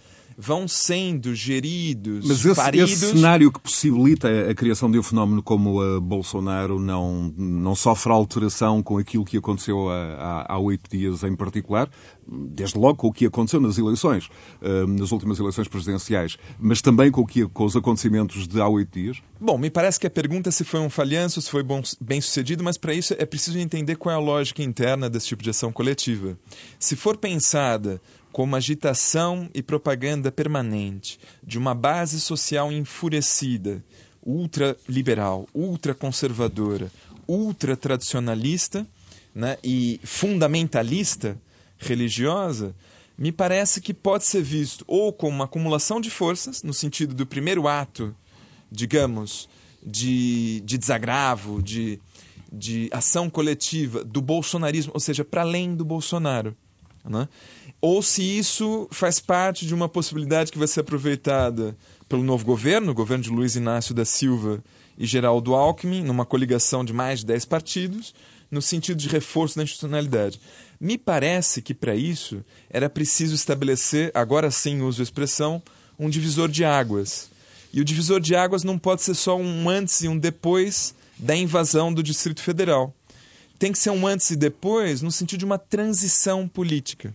vão 0.41 0.69
sendo 0.69 1.35
geridos, 1.35 2.25
Mas 2.25 2.45
esse, 2.45 2.55
paridos... 2.55 2.91
esse 2.93 3.07
cenário 3.07 3.51
que 3.51 3.59
possibilita 3.59 4.29
a 4.49 4.55
criação 4.55 4.89
de 4.89 4.97
um 4.97 5.03
fenómeno 5.03 5.43
como 5.43 5.81
a 5.81 5.99
Bolsonaro 5.99 6.79
não, 6.79 7.33
não 7.37 7.75
sofre 7.75 8.13
alteração 8.13 8.81
com 8.81 8.97
aquilo 8.97 9.25
que 9.25 9.35
aconteceu 9.35 9.89
há, 9.89 10.45
há 10.47 10.57
oito 10.57 10.89
dias 10.89 11.23
em 11.23 11.35
particular, 11.35 11.89
desde 12.25 12.77
logo 12.77 12.95
com 12.95 13.07
o 13.07 13.11
que 13.11 13.25
aconteceu 13.25 13.59
nas 13.59 13.77
eleições, 13.77 14.29
hum, 14.61 14.95
nas 14.97 15.11
últimas 15.11 15.39
eleições 15.39 15.67
presidenciais, 15.67 16.37
mas 16.57 16.81
também 16.81 17.11
com, 17.11 17.19
o 17.19 17.27
que, 17.27 17.45
com 17.45 17.65
os 17.65 17.75
acontecimentos 17.75 18.47
de 18.47 18.61
há 18.61 18.67
oito 18.69 18.97
dias? 18.97 19.17
Bom, 19.41 19.57
me 19.57 19.69
parece 19.69 19.99
que 19.99 20.07
a 20.07 20.09
pergunta 20.09 20.47
é 20.47 20.51
se 20.53 20.63
foi 20.63 20.79
um 20.79 20.89
falhanço, 20.89 21.41
se 21.41 21.49
foi 21.49 21.63
bom, 21.63 21.81
bem 21.99 22.21
sucedido, 22.21 22.63
mas 22.63 22.77
para 22.77 22.93
isso 22.93 23.13
é 23.17 23.25
preciso 23.25 23.59
entender 23.59 23.97
qual 23.97 24.13
é 24.13 24.15
a 24.15 24.21
lógica 24.21 24.63
interna 24.63 25.09
desse 25.09 25.27
tipo 25.27 25.43
de 25.43 25.49
ação 25.49 25.69
coletiva. 25.69 26.37
Se 26.79 26.95
for 26.95 27.17
pensada 27.17 28.01
como 28.39 28.55
agitação 28.55 29.49
e 29.53 29.61
propaganda 29.61 30.31
permanente 30.31 31.19
de 31.43 31.57
uma 31.57 31.75
base 31.75 32.21
social 32.21 32.71
enfurecida, 32.71 33.83
ultraliberal, 34.25 35.45
ultraconservadora, 35.53 36.89
ultratradicionalista 37.27 38.87
né, 39.35 39.57
e 39.61 39.99
fundamentalista 40.05 41.37
religiosa, 41.77 42.73
me 43.17 43.29
parece 43.29 43.81
que 43.81 43.93
pode 43.93 44.25
ser 44.25 44.41
visto 44.41 44.85
ou 44.87 45.11
como 45.11 45.35
uma 45.35 45.43
acumulação 45.43 45.99
de 45.99 46.09
forças, 46.09 46.63
no 46.63 46.73
sentido 46.73 47.13
do 47.13 47.25
primeiro 47.25 47.67
ato, 47.67 48.15
digamos, 48.71 49.49
de, 49.85 50.61
de 50.61 50.77
desagravo, 50.77 51.61
de, 51.61 51.99
de 52.49 52.87
ação 52.93 53.29
coletiva 53.29 54.01
do 54.01 54.21
bolsonarismo, 54.21 54.93
ou 54.93 54.99
seja, 55.01 55.25
para 55.25 55.41
além 55.41 55.75
do 55.75 55.83
Bolsonaro. 55.83 56.55
Né? 57.03 57.27
Ou 57.81 58.01
se 58.01 58.21
isso 58.21 58.87
faz 58.91 59.19
parte 59.19 59.65
de 59.65 59.73
uma 59.73 59.87
possibilidade 59.87 60.51
que 60.51 60.57
vai 60.57 60.67
ser 60.67 60.81
aproveitada 60.81 61.77
pelo 62.09 62.23
novo 62.23 62.43
governo, 62.43 62.91
o 62.91 62.95
governo 62.95 63.23
de 63.23 63.29
Luiz 63.29 63.55
Inácio 63.55 63.93
da 63.93 64.03
Silva 64.03 64.61
e 64.97 65.05
Geraldo 65.05 65.55
Alckmin, 65.55 66.03
numa 66.03 66.25
coligação 66.25 66.83
de 66.83 66.91
mais 66.91 67.19
de 67.19 67.27
10 67.27 67.45
partidos, 67.45 68.13
no 68.51 68.61
sentido 68.61 68.97
de 68.97 69.07
reforço 69.07 69.55
da 69.55 69.63
institucionalidade. 69.63 70.41
Me 70.79 70.97
parece 70.97 71.61
que 71.61 71.73
para 71.73 71.95
isso 71.95 72.43
era 72.69 72.89
preciso 72.89 73.35
estabelecer, 73.35 74.11
agora 74.13 74.51
sim 74.51 74.81
uso 74.81 75.01
a 75.01 75.03
expressão, 75.03 75.61
um 75.97 76.09
divisor 76.09 76.49
de 76.49 76.65
águas. 76.65 77.29
E 77.71 77.79
o 77.79 77.85
divisor 77.85 78.19
de 78.19 78.35
águas 78.35 78.63
não 78.63 78.77
pode 78.79 79.03
ser 79.03 79.13
só 79.13 79.37
um 79.37 79.69
antes 79.69 80.01
e 80.01 80.07
um 80.07 80.17
depois 80.17 80.95
da 81.17 81.35
invasão 81.35 81.93
do 81.93 82.01
Distrito 82.01 82.41
Federal. 82.41 82.93
Tem 83.59 83.71
que 83.71 83.77
ser 83.77 83.91
um 83.91 84.07
antes 84.07 84.31
e 84.31 84.35
depois 84.35 85.01
no 85.01 85.11
sentido 85.11 85.39
de 85.39 85.45
uma 85.45 85.57
transição 85.57 86.47
política. 86.47 87.13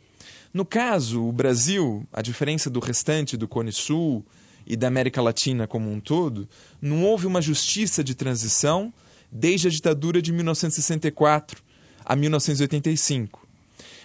No 0.55 0.65
caso, 0.65 1.21
o 1.25 1.33
Brasil, 1.33 2.07
a 2.13 2.23
diferença 2.23 2.71
do 2.71 2.79
restante 2.79 3.37
do 3.37 3.49
Cone 3.49 3.73
Sul 3.73 4.25
e 4.65 4.77
da 4.77 4.87
América 4.87 5.21
Latina 5.21 5.67
como 5.67 5.91
um 5.91 5.99
todo, 5.99 6.49
não 6.81 7.03
houve 7.05 7.27
uma 7.27 7.43
justiça 7.43 8.05
de 8.05 8.15
transição 8.15 8.95
desde 9.33 9.67
a 9.67 9.71
ditadura 9.71 10.23
de 10.23 10.33
1964 10.33 11.61
a 12.05 12.15
1985. 12.15 13.49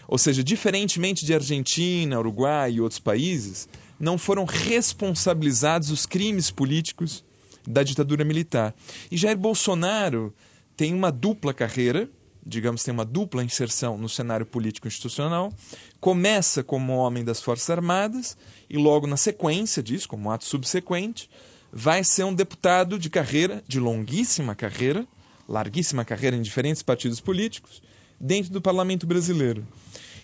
Ou 0.07 0.17
seja, 0.17 0.43
diferentemente 0.43 1.23
de 1.23 1.35
Argentina, 1.35 2.17
Uruguai 2.17 2.71
e 2.73 2.81
outros 2.81 2.99
países, 2.99 3.69
não 3.99 4.17
foram 4.17 4.43
responsabilizados 4.43 5.91
os 5.91 6.07
crimes 6.07 6.49
políticos 6.49 7.23
da 7.67 7.83
ditadura 7.83 8.25
militar. 8.25 8.73
E 9.11 9.17
Jair 9.17 9.37
Bolsonaro 9.37 10.33
tem 10.75 10.95
uma 10.95 11.11
dupla 11.11 11.53
carreira, 11.53 12.09
digamos, 12.49 12.83
tem 12.83 12.93
uma 12.93 13.05
dupla 13.05 13.43
inserção 13.43 13.97
no 13.97 14.09
cenário 14.09 14.45
político 14.45 14.87
institucional. 14.87 15.53
Começa 15.99 16.63
como 16.63 16.97
homem 16.97 17.23
das 17.23 17.41
Forças 17.41 17.69
Armadas 17.69 18.35
e 18.69 18.77
logo 18.77 19.07
na 19.07 19.15
sequência 19.15 19.81
disso, 19.81 20.09
como 20.09 20.31
ato 20.31 20.45
subsequente, 20.45 21.29
vai 21.71 22.03
ser 22.03 22.23
um 22.23 22.33
deputado 22.33 22.97
de 22.97 23.09
carreira, 23.09 23.63
de 23.67 23.79
longuíssima 23.79 24.55
carreira, 24.55 25.07
larguíssima 25.47 26.03
carreira 26.03 26.35
em 26.35 26.41
diferentes 26.41 26.81
partidos 26.81 27.21
políticos, 27.21 27.81
dentro 28.19 28.51
do 28.51 28.61
parlamento 28.61 29.07
brasileiro. 29.07 29.65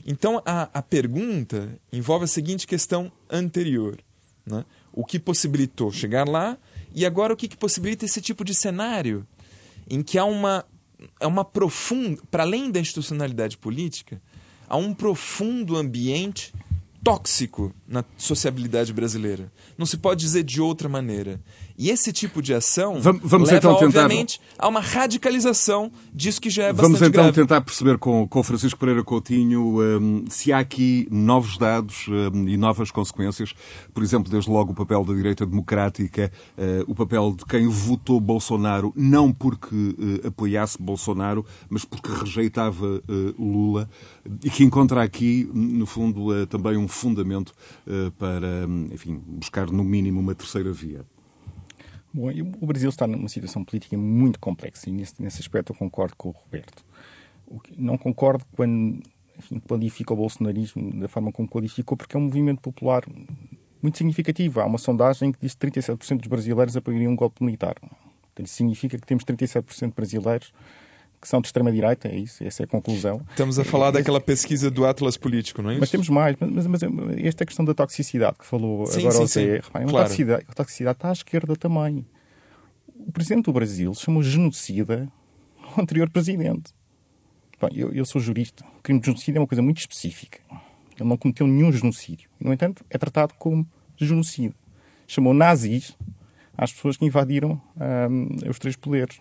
Então 0.05 0.41
a, 0.45 0.69
a 0.73 0.81
pergunta 0.81 1.79
envolve 1.91 2.25
a 2.25 2.27
seguinte 2.27 2.67
questão 2.67 3.11
anterior: 3.29 3.97
né? 4.45 4.65
o 4.91 5.05
que 5.05 5.19
possibilitou 5.19 5.91
chegar 5.91 6.27
lá 6.27 6.57
e 6.93 7.05
agora 7.05 7.33
o 7.33 7.37
que, 7.37 7.47
que 7.47 7.57
possibilita 7.57 8.05
esse 8.05 8.21
tipo 8.21 8.43
de 8.43 8.53
cenário 8.53 9.25
em 9.89 10.01
que 10.01 10.17
há 10.17 10.25
uma, 10.25 10.65
é 11.19 11.27
uma 11.27 11.45
profunda, 11.45 12.21
para 12.29 12.43
além 12.43 12.71
da 12.71 12.79
institucionalidade 12.79 13.57
política, 13.57 14.21
há 14.67 14.77
um 14.77 14.93
profundo 14.93 15.75
ambiente 15.75 16.53
tóxico 17.03 17.71
na 17.87 18.03
sociabilidade 18.17 18.91
brasileira. 18.91 19.51
Não 19.77 19.85
se 19.85 19.97
pode 19.97 20.21
dizer 20.21 20.43
de 20.43 20.59
outra 20.59 20.89
maneira. 20.89 21.39
E 21.77 21.89
esse 21.89 22.13
tipo 22.13 22.41
de 22.41 22.53
ação 22.53 23.01
vamos, 23.01 23.21
vamos 23.23 23.49
leva, 23.49 23.57
então 23.57 23.79
tentar... 23.79 24.03
obviamente, 24.03 24.39
a 24.57 24.67
uma 24.67 24.79
radicalização 24.79 25.91
disso 26.13 26.39
que 26.39 26.49
já 26.49 26.63
é 26.63 26.73
bastante 26.73 26.83
Vamos 26.83 27.01
então 27.01 27.23
grave. 27.23 27.33
tentar 27.33 27.61
perceber 27.61 27.97
com, 27.97 28.25
com 28.27 28.41
Francisco 28.43 28.79
Pereira 28.79 29.03
Coutinho 29.03 29.81
um, 29.81 30.25
se 30.29 30.53
há 30.53 30.59
aqui 30.59 31.05
novos 31.11 31.57
dados 31.57 32.07
um, 32.07 32.47
e 32.47 32.55
novas 32.55 32.91
consequências. 32.91 33.53
Por 33.93 34.03
exemplo, 34.03 34.31
desde 34.31 34.49
logo 34.49 34.71
o 34.71 34.75
papel 34.75 35.03
da 35.03 35.13
direita 35.13 35.45
democrática, 35.45 36.31
uh, 36.57 36.89
o 36.89 36.95
papel 36.95 37.35
de 37.37 37.45
quem 37.45 37.67
votou 37.67 38.21
Bolsonaro, 38.21 38.93
não 38.95 39.33
porque 39.33 39.75
uh, 39.75 40.27
apoiasse 40.27 40.81
Bolsonaro, 40.81 41.45
mas 41.69 41.83
porque 41.83 42.09
rejeitava 42.09 42.85
uh, 42.85 43.35
Lula, 43.37 43.89
e 44.43 44.49
que 44.49 44.63
encontra 44.63 45.03
aqui, 45.03 45.49
no 45.53 45.85
fundo, 45.85 46.45
também 46.47 46.77
um 46.77 46.87
fundamento 46.87 47.53
para, 48.17 48.65
enfim, 48.91 49.21
buscar 49.27 49.69
no 49.69 49.83
mínimo 49.83 50.19
uma 50.19 50.33
terceira 50.33 50.71
via. 50.71 51.05
Bom, 52.15 52.29
o 52.61 52.65
Brasil 52.65 52.87
está 52.87 53.05
numa 53.05 53.27
situação 53.27 53.61
política 53.61 53.97
muito 53.97 54.39
complexa 54.39 54.89
e 54.89 54.93
nesse, 54.93 55.21
nesse 55.21 55.41
aspecto 55.41 55.73
eu 55.73 55.75
concordo 55.75 56.15
com 56.15 56.29
o 56.29 56.31
Roberto. 56.31 56.85
O 57.45 57.59
não 57.77 57.97
concordo 57.97 58.45
quando 58.55 59.03
enfim, 59.37 59.59
qualifica 59.59 60.13
o 60.13 60.15
bolsonarismo 60.15 60.97
da 60.97 61.09
forma 61.09 61.29
como 61.29 61.45
qualificou, 61.45 61.97
porque 61.97 62.15
é 62.15 62.19
um 62.19 62.23
movimento 62.23 62.61
popular 62.61 63.03
muito 63.81 63.97
significativo. 63.97 64.61
Há 64.61 64.65
uma 64.65 64.77
sondagem 64.77 65.33
que 65.33 65.39
diz 65.41 65.55
que 65.55 65.67
37% 65.67 66.19
dos 66.19 66.27
brasileiros 66.29 66.77
apoiariam 66.77 67.11
um 67.11 67.17
golpe 67.17 67.43
militar. 67.43 67.75
Isso 68.39 68.53
significa 68.53 68.97
que 68.97 69.05
temos 69.05 69.25
37% 69.25 69.89
de 69.89 69.93
brasileiros 69.93 70.53
que 71.25 71.29
são 71.29 71.41
de 71.41 71.47
extrema-direita, 71.47 72.07
é 72.07 72.15
isso, 72.15 72.43
essa 72.43 72.61
é 72.61 72.65
a 72.65 72.67
conclusão. 72.67 73.19
Estamos 73.31 73.57
a 73.57 73.63
falar 73.63 73.87
é, 73.87 73.93
daquela 73.93 74.21
pesquisa 74.21 74.69
do 74.69 74.85
Atlas 74.85 75.17
Político, 75.17 75.59
não 75.63 75.71
é 75.71 75.73
isso? 75.73 75.79
Mas 75.79 75.89
temos 75.89 76.07
mais, 76.07 76.35
mas, 76.39 76.67
mas, 76.67 76.83
esta 77.17 77.43
é 77.43 77.45
questão 77.47 77.65
da 77.65 77.73
toxicidade 77.73 78.37
que 78.37 78.45
falou 78.45 78.85
sim, 78.85 78.99
agora 78.99 79.15
sim, 79.15 79.23
o 79.23 79.27
Zé. 79.27 79.55
Reparem, 79.55 79.87
claro. 79.87 79.97
a, 79.97 80.03
toxicidade, 80.03 80.45
a 80.47 80.53
toxicidade 80.53 80.97
está 80.97 81.09
à 81.09 81.13
esquerda 81.13 81.55
também. 81.55 82.05
O 83.07 83.11
presidente 83.11 83.45
do 83.45 83.53
Brasil 83.53 83.91
chamou 83.95 84.21
genocida 84.21 85.11
o 85.75 85.81
anterior 85.81 86.11
presidente. 86.11 86.71
Bom, 87.59 87.69
eu, 87.73 87.91
eu 87.91 88.05
sou 88.05 88.21
jurista. 88.21 88.63
O 88.77 88.83
crime 88.83 88.99
de 88.99 89.07
genocídio 89.07 89.39
é 89.39 89.41
uma 89.41 89.47
coisa 89.47 89.63
muito 89.63 89.79
específica. 89.79 90.39
Ele 90.95 91.09
não 91.09 91.17
cometeu 91.17 91.47
nenhum 91.47 91.71
genocídio. 91.71 92.29
No 92.39 92.53
entanto, 92.53 92.85
é 92.87 92.99
tratado 92.99 93.33
como 93.39 93.67
genocida. 93.97 94.53
Chamou 95.07 95.33
nazis 95.33 95.97
às 96.55 96.71
pessoas 96.71 96.97
que 96.97 97.05
invadiram 97.05 97.59
um, 98.09 98.49
os 98.49 98.59
três 98.59 98.75
poderes 98.75 99.19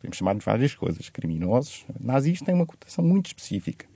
podemos 0.00 0.16
chamar 0.16 0.34
de 0.34 0.44
várias 0.44 0.74
coisas, 0.74 1.08
criminosos. 1.10 1.84
Nazis 2.00 2.40
têm 2.40 2.54
uma 2.54 2.66
cotação 2.66 3.04
muito 3.04 3.26
específica. 3.26 3.86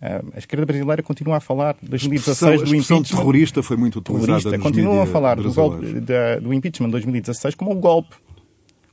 A 0.00 0.38
esquerda 0.38 0.64
brasileira 0.64 1.02
continua 1.02 1.36
a 1.36 1.40
falar 1.40 1.76
de 1.80 1.88
2016 1.88 2.62
do 2.62 2.74
impeachment. 2.74 3.02
terrorista 3.02 3.62
foi 3.62 3.76
muito 3.76 3.98
utilizada 3.98 4.42
terrorista, 4.42 4.58
Continuam 4.58 5.02
a 5.02 5.06
falar 5.06 5.36
do, 5.36 5.52
golpe, 5.52 6.00
da, 6.00 6.38
do 6.38 6.54
impeachment 6.54 6.86
de 6.86 6.92
2016 6.92 7.54
como 7.56 7.72
um 7.72 7.80
golpe. 7.80 8.14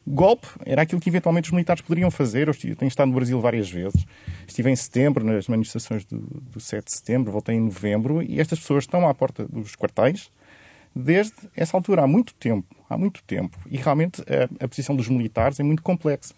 Golpe 0.07 0.47
era 0.65 0.83
aquilo 0.83 1.01
que 1.01 1.09
eventualmente 1.09 1.49
os 1.49 1.51
militares 1.51 1.81
poderiam 1.81 2.09
fazer. 2.09 2.47
Eu 2.47 2.75
tenho 2.75 2.87
estado 2.87 3.07
no 3.07 3.15
Brasil 3.15 3.39
várias 3.39 3.69
vezes. 3.69 4.05
Estive 4.47 4.69
em 4.69 4.75
setembro, 4.75 5.23
nas 5.23 5.47
manifestações 5.47 6.05
do, 6.05 6.19
do 6.19 6.59
7 6.59 6.85
de 6.85 6.95
setembro, 6.95 7.31
voltei 7.31 7.55
em 7.55 7.59
novembro, 7.59 8.21
e 8.21 8.39
estas 8.39 8.59
pessoas 8.59 8.83
estão 8.83 9.07
à 9.07 9.13
porta 9.13 9.47
dos 9.47 9.75
quartéis 9.75 10.31
desde 10.95 11.35
essa 11.55 11.75
altura, 11.75 12.03
há 12.03 12.07
muito 12.07 12.33
tempo. 12.35 12.73
Há 12.89 12.97
muito 12.97 13.21
tempo. 13.23 13.57
E 13.69 13.77
realmente 13.77 14.21
a, 14.21 14.63
a 14.63 14.67
posição 14.67 14.95
dos 14.95 15.09
militares 15.09 15.59
é 15.59 15.63
muito 15.63 15.83
complexa. 15.83 16.33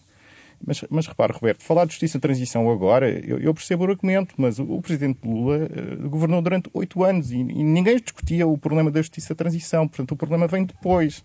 Mas, 0.66 0.84
mas 0.90 1.06
repare, 1.06 1.34
Roberto, 1.34 1.62
falar 1.62 1.86
de 1.86 1.92
justiça 1.92 2.18
de 2.18 2.22
transição 2.24 2.70
agora, 2.72 3.08
eu, 3.08 3.38
eu 3.38 3.54
percebo 3.54 3.86
o 3.86 3.90
argumento, 3.92 4.34
mas 4.38 4.58
o, 4.58 4.64
o 4.64 4.82
presidente 4.82 5.20
Lula 5.24 5.60
uh, 5.68 6.10
governou 6.10 6.42
durante 6.42 6.68
oito 6.74 7.04
anos 7.04 7.32
e, 7.32 7.36
e, 7.36 7.64
ninguém 7.64 7.98
discutia 7.98 8.48
o 8.48 8.58
problema 8.58 8.90
da 8.90 9.00
justiça 9.00 9.36
de 9.36 9.38
transição. 9.38 9.88
Portanto, 9.88 10.14
o 10.14 10.16
problema 10.16 10.48
vem 10.48 10.66
depois. 10.66 11.24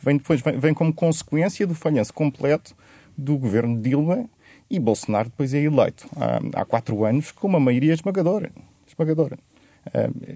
Vem 0.00 0.16
depois, 0.16 0.40
vem, 0.40 0.58
vem 0.60 0.72
como 0.72 0.94
consequência 0.94 1.66
do 1.66 1.74
falhanço 1.74 2.14
completo 2.14 2.76
do 3.16 3.36
governo 3.36 3.74
de 3.76 3.90
Dilma 3.90 4.30
e 4.70 4.78
Bolsonaro 4.78 5.28
depois 5.28 5.52
é 5.52 5.58
eleito 5.58 6.08
há, 6.14 6.60
há 6.60 6.64
quatro 6.64 7.04
anos 7.04 7.32
com 7.32 7.48
uma 7.48 7.58
maioria 7.58 7.92
esmagadora. 7.92 8.52
esmagadora 8.86 9.36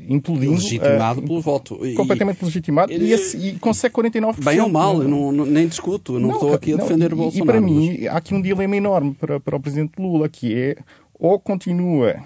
implodindo. 0.08 0.52
Legitimado 0.52 1.20
uh, 1.20 1.22
pelo 1.22 1.40
voto. 1.40 1.78
Completamente 1.96 2.40
e, 2.42 2.44
legitimado 2.44 2.92
e, 2.92 3.12
e, 3.12 3.48
e 3.48 3.58
consegue 3.58 3.94
49%. 3.94 4.44
Bem 4.44 4.60
ou 4.60 4.68
mal, 4.68 5.02
eu 5.02 5.08
não, 5.08 5.32
não, 5.32 5.46
nem 5.46 5.66
discuto, 5.66 6.14
não, 6.14 6.20
não 6.20 6.30
estou 6.32 6.54
aqui 6.54 6.74
a 6.74 6.76
defender 6.76 7.10
não, 7.10 7.18
o 7.18 7.20
Bolsonaro. 7.22 7.50
E 7.50 7.52
para 7.52 7.60
mim, 7.60 7.98
mas... 8.00 8.06
há 8.08 8.16
aqui 8.16 8.34
um 8.34 8.42
dilema 8.42 8.76
enorme 8.76 9.14
para, 9.14 9.40
para 9.40 9.56
o 9.56 9.60
Presidente 9.60 9.92
Lula, 9.98 10.28
que 10.28 10.54
é 10.54 10.76
ou 11.14 11.38
continua 11.38 12.16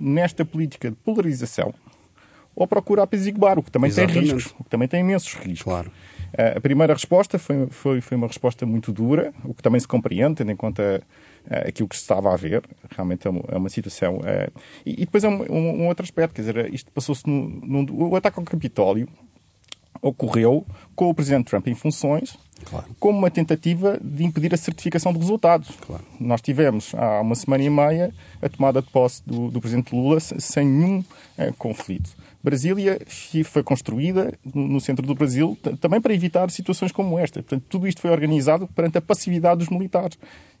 nesta 0.00 0.44
política 0.44 0.90
de 0.90 0.96
polarização 0.96 1.74
ou 2.56 2.66
procura 2.66 3.02
apaziguar, 3.02 3.58
o 3.58 3.62
que 3.62 3.70
também 3.70 3.88
Exatamente. 3.88 4.14
tem 4.14 4.34
riscos, 4.34 4.54
o 4.58 4.64
que 4.64 4.70
também 4.70 4.88
tem 4.88 5.00
imensos 5.00 5.34
riscos. 5.34 5.62
Claro. 5.62 5.90
Uh, 6.32 6.56
a 6.56 6.60
primeira 6.60 6.94
resposta 6.94 7.38
foi, 7.38 7.66
foi, 7.66 8.00
foi 8.00 8.16
uma 8.16 8.26
resposta 8.26 8.64
muito 8.64 8.90
dura, 8.90 9.32
o 9.44 9.52
que 9.52 9.62
também 9.62 9.78
se 9.78 9.86
compreende, 9.86 10.36
tendo 10.36 10.50
em 10.50 10.56
conta 10.56 11.02
aquilo 11.50 11.88
que 11.88 11.96
se 11.96 12.02
estava 12.02 12.32
a 12.32 12.36
ver. 12.36 12.62
Realmente 12.90 13.26
é 13.26 13.30
uma, 13.30 13.44
é 13.48 13.56
uma 13.56 13.68
situação. 13.68 14.16
Uh, 14.16 14.60
e, 14.84 14.92
e, 14.92 15.04
depois 15.06 15.24
é 15.24 15.28
um, 15.28 15.42
um, 15.42 15.82
um, 15.82 15.88
outro 15.88 16.04
aspecto, 16.04 16.34
quer 16.34 16.42
dizer, 16.42 16.74
isto 16.74 16.90
passou-se 16.92 17.28
no, 17.28 18.08
O 18.08 18.16
ataque 18.16 18.38
ao 18.38 18.44
Capitólio 18.44 19.08
ocorreu 20.02 20.66
com 20.94 21.08
o 21.08 21.14
Presidente 21.14 21.46
Trump 21.46 21.66
em 21.68 21.74
funções, 21.74 22.36
claro. 22.64 22.86
como 22.98 23.18
uma 23.18 23.30
tentativa 23.30 23.98
de 24.02 24.24
impedir 24.24 24.52
a 24.54 24.56
certificação 24.56 25.12
de 25.12 25.18
resultados. 25.18 25.70
Claro. 25.80 26.04
Nós 26.20 26.40
tivemos 26.40 26.94
há 26.94 27.20
uma 27.20 27.34
semana 27.34 27.64
e 27.64 27.70
meia 27.70 28.12
a 28.40 28.48
tomada 28.48 28.82
de 28.82 28.90
posse 28.90 29.22
do, 29.26 29.50
do 29.50 29.60
Presidente 29.60 29.94
Lula 29.94 30.20
sem 30.20 30.66
nenhum 30.66 31.00
uh, 31.00 31.52
conflito. 31.58 32.10
Brasília 32.42 33.00
foi 33.44 33.64
construída 33.64 34.32
no 34.54 34.80
centro 34.80 35.04
do 35.04 35.16
Brasil 35.16 35.58
também 35.80 36.00
para 36.00 36.14
evitar 36.14 36.48
situações 36.48 36.92
como 36.92 37.18
esta. 37.18 37.42
Portanto, 37.42 37.64
tudo 37.68 37.88
isto 37.88 38.00
foi 38.00 38.08
organizado 38.08 38.68
perante 38.68 38.98
a 38.98 39.02
passividade 39.02 39.58
dos 39.58 39.68
militares. 39.68 40.16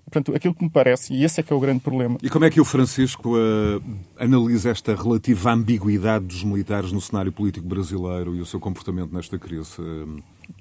Portanto, 0.06 0.34
aquilo 0.36 0.54
que 0.54 0.62
me 0.62 0.70
parece, 0.70 1.12
e 1.12 1.24
esse 1.24 1.40
é 1.40 1.42
que 1.42 1.52
é 1.52 1.56
o 1.56 1.58
grande 1.58 1.80
problema. 1.80 2.16
E 2.22 2.30
como 2.30 2.44
é 2.44 2.50
que 2.50 2.60
o 2.60 2.64
Francisco 2.64 3.36
uh, 3.36 3.82
analisa 4.16 4.70
esta 4.70 4.94
relativa 4.94 5.52
ambiguidade 5.52 6.24
dos 6.24 6.44
militares 6.44 6.92
no 6.92 7.00
cenário 7.00 7.32
político 7.32 7.66
brasileiro 7.66 8.36
e 8.36 8.40
o 8.40 8.46
seu 8.46 8.60
comportamento 8.60 9.12
nesta 9.12 9.36
crise? 9.36 9.72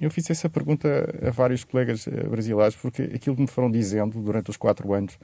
Eu 0.01 0.09
fiz 0.09 0.27
essa 0.31 0.49
pergunta 0.49 0.87
a 1.21 1.29
vários 1.29 1.63
colegas 1.63 2.07
eh, 2.07 2.27
brasileiros, 2.27 2.75
porque 2.75 3.03
aquilo 3.03 3.35
que 3.35 3.41
me 3.43 3.47
foram 3.47 3.69
dizendo 3.69 4.19
durante 4.19 4.49
os 4.49 4.57
quatro 4.57 4.91
anos 4.93 5.15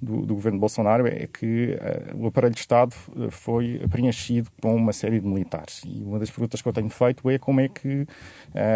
do, 0.00 0.24
do 0.24 0.34
governo 0.34 0.58
Bolsonaro 0.58 1.06
é 1.06 1.26
que 1.26 1.76
uh, 2.14 2.24
o 2.24 2.26
aparelho 2.26 2.54
de 2.54 2.60
Estado 2.60 2.94
eh, 3.16 3.30
foi 3.30 3.80
preenchido 3.90 4.50
com 4.60 4.74
uma 4.74 4.92
série 4.92 5.20
de 5.20 5.26
militares. 5.26 5.82
E 5.84 6.02
uma 6.02 6.18
das 6.18 6.30
perguntas 6.30 6.62
que 6.62 6.68
eu 6.68 6.72
tenho 6.72 6.88
feito 6.88 7.28
é 7.28 7.38
como 7.38 7.60
é 7.60 7.68
que 7.68 8.02
uh, 8.02 8.06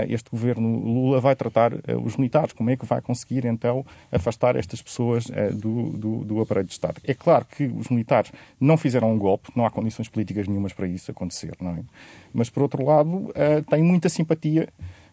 este 0.09 0.31
governo 0.31 0.79
Lula 0.79 1.21
vai 1.21 1.35
tratar 1.35 1.73
uh, 1.73 1.81
os 2.05 2.17
militares, 2.17 2.53
como 2.53 2.71
é 2.71 2.77
que 2.77 2.85
vai 2.85 3.01
conseguir 3.01 3.47
então 3.47 3.85
afastar 4.13 4.57
estas 4.57 4.83
pessoas 4.83 5.27
do, 5.55 5.91
do, 5.91 6.25
do, 6.25 6.41
aparelho 6.41 6.67
de 6.67 6.73
Estado. 6.73 7.01
É 7.05 7.15
claro 7.15 7.45
que 7.45 7.65
os 7.65 7.89
militares 7.89 8.31
não 8.61 8.77
fizeram 8.77 9.13
um 9.13 9.19
golpe, 9.19 9.51
não 9.57 9.65
há 9.65 9.71
condições 9.71 10.09
políticas 10.09 10.47
nenhumas 10.47 10.73
para 10.73 10.87
isso 10.87 11.11
acontecer, 11.11 11.53
não 11.61 11.73
é? 11.73 11.83
Mas, 12.33 12.51
por 12.51 12.63
outro 12.63 12.85
lado, 12.85 13.33
tem 13.71 13.83
muita 13.83 14.09
simpatia 14.09 14.69
uh, 14.79 15.04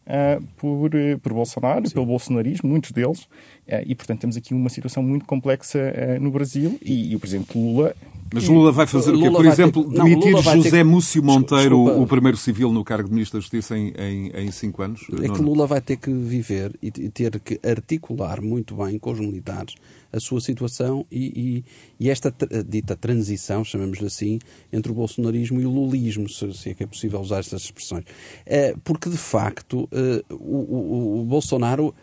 por, 0.58 0.94
uh, 0.94 1.20
por 1.22 1.34
Bolsonaro, 1.34 1.88
Sim. 1.88 1.94
pelo 1.94 2.06
bolsonarismo, 2.06 2.70
muitos 2.70 2.92
deles, 2.92 3.22
uh, 3.22 3.84
e 3.86 3.96
portanto 3.96 4.22
temos 4.22 4.38
aqui 4.38 4.54
uma 4.54 4.70
situação 4.70 5.04
muito 5.04 5.26
complexa 5.26 5.80
no 6.20 6.32
Brasil 6.32 6.78
e, 6.82 7.12
e, 7.12 7.16
o 7.16 7.20
Presidente 7.20 7.58
Lula. 7.58 7.96
Mas 8.34 8.48
Lula 8.48 8.72
vai 8.72 8.88
fazer 8.88 9.12
Lula 9.12 9.28
o 9.28 9.32
quê? 9.32 9.38
Por 9.38 9.46
exemplo, 9.46 9.84
ter... 9.84 10.04
demitir 10.04 10.32
não, 10.32 10.42
José 10.42 10.70
ter... 10.70 10.84
Múcio 10.86 11.22
Monteiro, 11.22 11.78
Desculpa. 11.78 12.02
o 12.02 12.08
primeiro 12.08 12.38
civil 12.38 12.72
no 12.72 12.84
cargo 12.84 13.10
de 13.10 13.14
Ministro 13.14 13.40
da 13.40 13.42
Justiça, 13.42 13.78
em, 13.78 13.94
em, 13.98 14.32
em 14.34 14.52
cinco 14.52 14.82
anos? 14.82 15.06
É 15.22 15.28
que 15.28 15.42
Lula 15.42 15.68
vai 15.68 15.82
ter 15.82 15.98
que 15.98 16.12
viver 16.12 16.74
e 16.82 16.92
ter 16.92 17.40
que 17.40 17.60
articular 17.68 18.42
muito 18.42 18.76
bem 18.76 18.98
com 18.98 19.12
os 19.12 19.20
militares 19.20 19.76
a 20.12 20.20
sua 20.20 20.42
situação 20.42 21.06
e, 21.12 21.64
e, 22.00 22.06
e 22.06 22.10
esta 22.10 22.34
dita 22.68 22.96
transição, 22.96 23.64
chamemos-lhe 23.64 24.08
assim, 24.08 24.40
entre 24.72 24.92
o 24.92 24.96
bolsonarismo 24.96 25.60
e 25.62 25.66
o 25.66 25.70
lulismo, 25.70 26.28
se, 26.30 26.54
se, 26.54 26.70
é 26.70 26.74
que 26.74 26.84
é 26.84 26.88
possível 26.88 27.20
usar 27.20 27.40
estas 27.40 27.64
expressões. 27.64 28.06
É, 28.46 28.76
porque, 28.84 29.10
de 29.10 29.18
facto, 29.18 29.88
eh, 29.92 30.24
o, 30.30 30.36
o, 30.36 31.22
o 31.22 31.26
Bolsonaro 31.26 31.94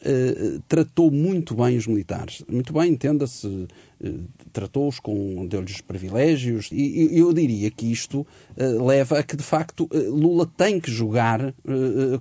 Uh, 0.00 0.62
tratou 0.68 1.10
muito 1.10 1.56
bem 1.56 1.76
os 1.76 1.88
militares. 1.88 2.44
Muito 2.48 2.72
bem, 2.72 2.92
entenda-se, 2.92 3.66
tratou-os 4.52 5.00
com 5.00 5.44
deu-lhes 5.48 5.80
privilégios 5.80 6.68
e, 6.70 7.16
e 7.16 7.18
eu 7.18 7.32
diria 7.32 7.68
que 7.68 7.90
isto 7.90 8.24
leva 8.56 9.18
a 9.18 9.22
que 9.24 9.36
de 9.36 9.42
facto 9.42 9.88
Lula 9.92 10.46
tem 10.56 10.78
que 10.78 10.88
jogar 10.88 11.52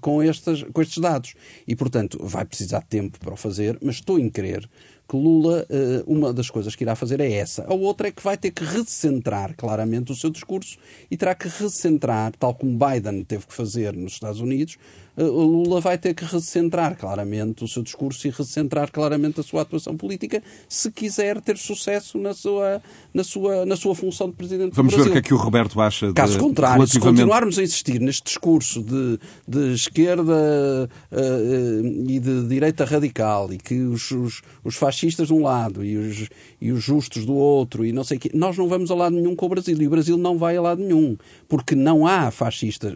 com, 0.01 0.23
estas, 0.23 0.63
com 0.63 0.81
estes 0.81 0.97
dados 0.97 1.35
e 1.67 1.75
portanto 1.75 2.17
vai 2.19 2.45
precisar 2.45 2.79
de 2.79 2.87
tempo 2.87 3.19
para 3.19 3.33
o 3.33 3.37
fazer, 3.37 3.77
mas 3.79 3.95
estou 3.97 4.17
em 4.17 4.27
crer 4.27 4.67
que 5.07 5.15
Lula, 5.15 5.65
uma 6.05 6.33
das 6.33 6.49
coisas 6.49 6.75
que 6.75 6.83
irá 6.83 6.95
fazer 6.95 7.19
é 7.19 7.31
essa. 7.31 7.63
A 7.63 7.73
outra 7.73 8.09
é 8.09 8.11
que 8.11 8.21
vai 8.21 8.37
ter 8.37 8.51
que 8.51 8.63
recentrar 8.63 9.55
claramente 9.55 10.11
o 10.11 10.15
seu 10.15 10.29
discurso 10.29 10.77
e 11.09 11.15
terá 11.15 11.33
que 11.33 11.47
recentrar, 11.47 12.33
tal 12.37 12.53
como 12.53 12.77
Biden 12.77 13.23
teve 13.23 13.47
que 13.47 13.53
fazer 13.53 13.95
nos 13.95 14.13
Estados 14.13 14.41
Unidos, 14.41 14.77
Lula 15.23 15.81
vai 15.81 15.97
ter 15.97 16.13
que 16.13 16.23
recentrar 16.23 16.95
claramente 16.95 17.63
o 17.63 17.67
seu 17.67 17.81
discurso 17.81 18.27
e 18.27 18.29
recentrar 18.29 18.91
claramente 18.91 19.39
a 19.39 19.43
sua 19.43 19.63
atuação 19.63 19.97
política 19.97 20.43
se 20.69 20.91
quiser 20.91 21.41
ter 21.41 21.57
sucesso 21.57 22.19
na 22.19 22.33
sua, 22.33 22.81
na 23.13 23.23
sua, 23.23 23.65
na 23.65 23.75
sua 23.75 23.95
função 23.95 24.29
de 24.29 24.35
Presidente 24.35 24.75
Vamos 24.75 24.91
do 24.91 24.97
Brasil. 24.97 25.13
ver 25.13 25.19
o 25.19 25.21
que 25.21 25.27
é 25.27 25.29
que 25.29 25.33
o 25.33 25.37
Roberto 25.37 25.81
acha 25.81 26.13
Caso 26.13 26.33
de, 26.33 26.39
contrário, 26.39 26.75
relativamente... 26.75 26.91
se 26.91 26.99
continuarmos 26.99 27.57
a 27.57 27.63
insistir 27.63 27.99
neste 27.99 28.25
discurso 28.25 28.83
de, 28.83 29.19
de 29.47 29.73
esquerda 29.73 30.89
uh, 31.11 32.07
e 32.07 32.19
de 32.19 32.47
direita 32.47 32.85
radical 32.85 33.51
e 33.51 33.57
que 33.57 33.81
os, 33.81 34.11
os, 34.11 34.41
os, 34.63 34.75
fascistas 34.75 35.27
de 35.27 35.33
um 35.33 35.41
lado 35.41 35.83
e 35.83 35.97
os, 35.97 36.29
e 36.61 36.71
os 36.71 36.83
justos 36.83 37.25
do 37.25 37.33
outro 37.33 37.83
e 37.83 37.91
não 37.91 38.03
sei 38.03 38.17
o 38.17 38.19
quê, 38.19 38.29
nós 38.33 38.55
não 38.55 38.67
vamos 38.67 38.91
a 38.91 38.95
lado 38.95 39.15
nenhum 39.15 39.35
com 39.35 39.47
o 39.47 39.49
Brasil 39.49 39.81
e 39.81 39.87
o 39.87 39.89
Brasil 39.89 40.17
não 40.17 40.37
vai 40.37 40.57
a 40.57 40.61
lado 40.61 40.81
nenhum, 40.81 41.17
porque 41.47 41.73
não 41.73 42.05
há 42.05 42.29
fascistas. 42.29 42.93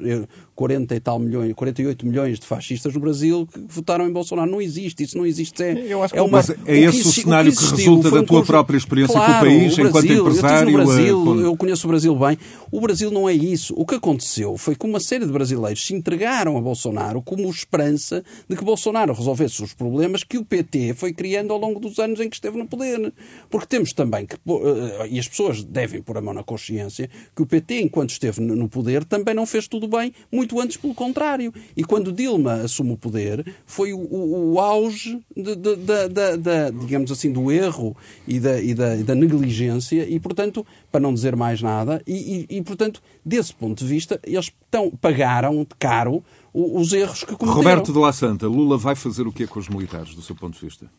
40 0.62 0.95
e 0.95 0.99
tal 0.99 1.18
milhões, 1.18 1.53
48 1.55 2.05
milhões 2.05 2.39
de 2.39 2.45
fascistas 2.45 2.93
no 2.93 2.99
Brasil 2.99 3.47
que 3.51 3.59
votaram 3.68 4.07
em 4.07 4.12
Bolsonaro. 4.12 4.49
Não 4.49 4.62
existe, 4.62 5.01
isso 5.01 5.18
não 5.18 5.26
existe. 5.26 5.64
É, 5.64 5.88
Eu 5.89 6.03
acho 6.03 6.14
que 6.14 6.20
é, 6.20 6.22
uma, 6.22 6.39
é 6.68 6.78
esse 6.78 7.01
o, 7.01 7.12
cenário 7.12 7.51
que, 7.51 7.66
resulta 7.66 8.12
da 8.12 8.22
tua 8.22 8.45
própria 8.45 8.78
experiência 8.78 9.16
claro, 9.16 9.34
com 9.34 9.39
o 9.39 9.39
país, 9.39 9.74
o 9.74 9.76
Brasil, 9.78 9.89
enquanto 9.89 10.30
empresário. 10.30 10.70
Eu, 10.70 10.86
Brasil, 10.86 11.41
é... 11.41 11.45
eu 11.45 11.57
conheço 11.57 11.88
o 11.88 11.89
Brasil 11.89 12.16
bem. 12.16 12.38
O 12.72 12.80
Brasil 12.80 13.09
não 13.09 13.28
é 13.28 13.34
isso. 13.34 13.74
O 13.76 13.88
que 13.88 13.95
aconteceu 13.95 14.55
foi 14.55 14.76
que 14.76 14.86
uma 14.86 14.99
série 14.99 15.26
de 15.26 15.32
brasileiros 15.32 15.84
se 15.84 15.95
entregaram 15.95 16.55
a 16.55 16.62
Bolsonaro 16.62 17.24
como 17.24 17.49
esperança 17.49 18.24
de 18.47 18.55
que 18.55 18.64
Bolsonaro 18.64 19.14
resolvesse 19.14 19.64
os 19.64 19.74
problemas 19.74 20.24
que 20.24 20.38
o 20.38 20.45
PT 20.45 20.93
foi 20.93 21.12
criando 21.12 21.53
ao 21.53 21.59
longo 21.59 21.80
dos 21.80 21.97
anos 21.97 22.20
em 22.20 22.30
que 22.30 22.36
esteve 22.36 22.55
no 22.55 22.68
poder. 22.68 23.12
Porque 23.49 23.66
temos 23.66 23.93
também 23.93 24.28
que, 24.28 24.36
eh, 24.36 25.07
e 25.09 25.20
as 25.20 25.28
pessoas 25.28 25.64
devem 25.64 26.03
pôr 26.03 26.20
a 26.20 26.22
mão 26.22 26.36
na 26.36 26.43
consciência, 26.43 27.09
que 27.36 27.41
o 27.41 27.47
PT, 27.47 27.82
enquanto 27.82 28.12
esteve 28.12 28.41
no 28.41 28.70
poder, 28.70 29.03
também 29.03 29.34
não 29.34 29.47
fez 29.47 29.68
tudo 29.68 29.88
bem, 29.88 30.14
muito 30.32 30.51
muito 30.52 30.60
antes 30.60 30.78
pelo 30.78 30.93
contrário. 30.93 31.54
E 31.76 31.84
quando 31.84 32.12
Dilma 32.12 32.56
assume 32.56 32.91
o 32.91 32.97
poder, 32.97 33.56
foi 33.66 33.93
o, 33.93 33.99
o, 33.99 34.54
o 34.54 34.60
auge 34.60 35.20
de, 35.36 35.56
de, 35.56 35.76
de, 35.76 36.38
de, 36.38 36.72
digamos 36.80 37.12
assim, 37.12 37.32
do 37.32 37.52
erro 37.52 37.95
e 38.28 38.39
da, 38.39 38.62
e, 38.62 38.74
da, 38.74 38.95
e 38.97 39.04
da, 39.04 39.16
negligência 39.16 40.08
e, 40.08 40.20
portanto, 40.20 40.66
para 40.91 40.99
não 40.99 41.14
dizer 41.14 41.36
mais 41.36 41.62
nada, 41.62 42.02
e, 42.06 42.47
e, 42.49 42.58
e 42.58 42.62
portanto, 42.62 43.02
desse 43.26 43.54
ponto 43.54 43.80
de 43.80 43.86
vista, 43.86 44.20
eles 44.24 44.52
tão, 44.70 44.91
pagaram 44.91 45.66
caro 45.80 46.24
os 46.54 46.91
erros 46.91 47.24
que 47.24 47.36
cometeram. 47.36 47.54
Roberto 47.54 47.93
de 47.93 47.99
La 47.99 48.12
Santa, 48.12 48.47
Lula 48.47 48.78
vai 48.78 48.95
fazer 48.95 49.26
o 49.26 49.32
que 49.32 49.47
com 49.47 49.60
os 49.60 49.70
militares, 49.70 50.14
do 50.14 50.22
seu 50.22 50.36
ponto 50.36 50.54
de 50.54 50.66
vista? 50.66 50.89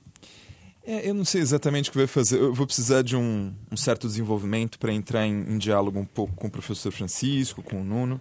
É, 0.85 1.09
eu 1.09 1.15
não 1.15 1.25
sei 1.25 1.41
exatamente 1.41 1.91
o 1.91 1.93
que 1.93 1.99
vai 1.99 2.09
fazer. 2.09 2.41
Eu 2.41 2.53
vou 2.53 2.67
precisar 2.67 3.03
de 3.03 3.15
um, 3.15 3.53
um 3.71 3.77
certo 3.77 4.09
desenvolvimento 4.09 4.79
para 4.81 4.93
entrar 4.93 5.25
em, 5.25 5.45
em, 5.49 5.59
diálogo 5.59 6.01
um 6.01 6.05
pouco 6.05 6.35
com 6.35 6.49
o 6.49 6.51
professor 6.51 6.91
Francisco, 6.91 7.63
com 7.63 7.81
o 7.81 7.85
Nuno 7.85 8.21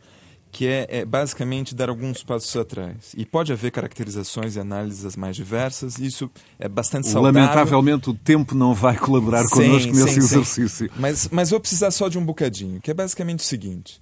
que 0.52 0.68
é, 0.68 0.86
é, 0.90 1.06
basicamente 1.06 1.74
dar 1.74 1.90
alguns 1.90 2.24
passos 2.24 2.56
atrás. 2.56 3.14
E 3.16 3.26
pode 3.26 3.54
haver 3.54 3.72
caracterizações 3.72 4.56
e 4.56 4.60
análises 4.60 5.16
mais 5.16 5.36
diversas, 5.36 5.98
isso 5.98 6.30
é 6.60 6.68
bastante 6.68 7.08
saudável. 7.08 7.42
Lamentavelmente 7.42 8.10
o 8.10 8.14
tempo 8.14 8.54
não 8.54 8.74
vai 8.74 8.98
colaborar 8.98 9.44
sim, 9.44 9.50
connosco 9.50 9.94
nesse 9.94 10.14
sim, 10.14 10.20
exercício. 10.20 10.92
Mas, 10.98 11.30
mas 11.32 11.50
vou 11.50 11.60
precisar 11.60 11.92
só 11.92 12.10
de 12.10 12.18
um 12.18 12.26
bocadinho, 12.26 12.82
que 12.82 12.92
é 12.92 12.94
basicamente 12.94 13.40
o 13.40 13.44
seguinte. 13.44 14.00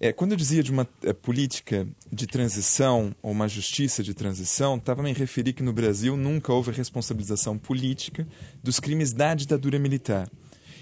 É, 0.00 0.14
quando 0.14 0.32
eu 0.32 0.36
dizia 0.36 0.62
de 0.62 0.70
uma 0.72 0.88
é, 1.04 1.12
política 1.12 1.86
de 2.10 2.26
transição 2.26 3.14
ou 3.22 3.32
uma 3.32 3.46
justiça 3.46 4.02
de 4.02 4.14
transição, 4.14 4.76
estava 4.76 5.02
me 5.02 5.12
referir 5.12 5.52
que 5.52 5.62
no 5.62 5.74
Brasil 5.74 6.16
nunca 6.16 6.50
houve 6.50 6.70
responsabilização 6.70 7.58
política 7.58 8.26
dos 8.64 8.80
crimes 8.80 9.12
da 9.12 9.34
ditadura 9.34 9.78
militar. 9.78 10.26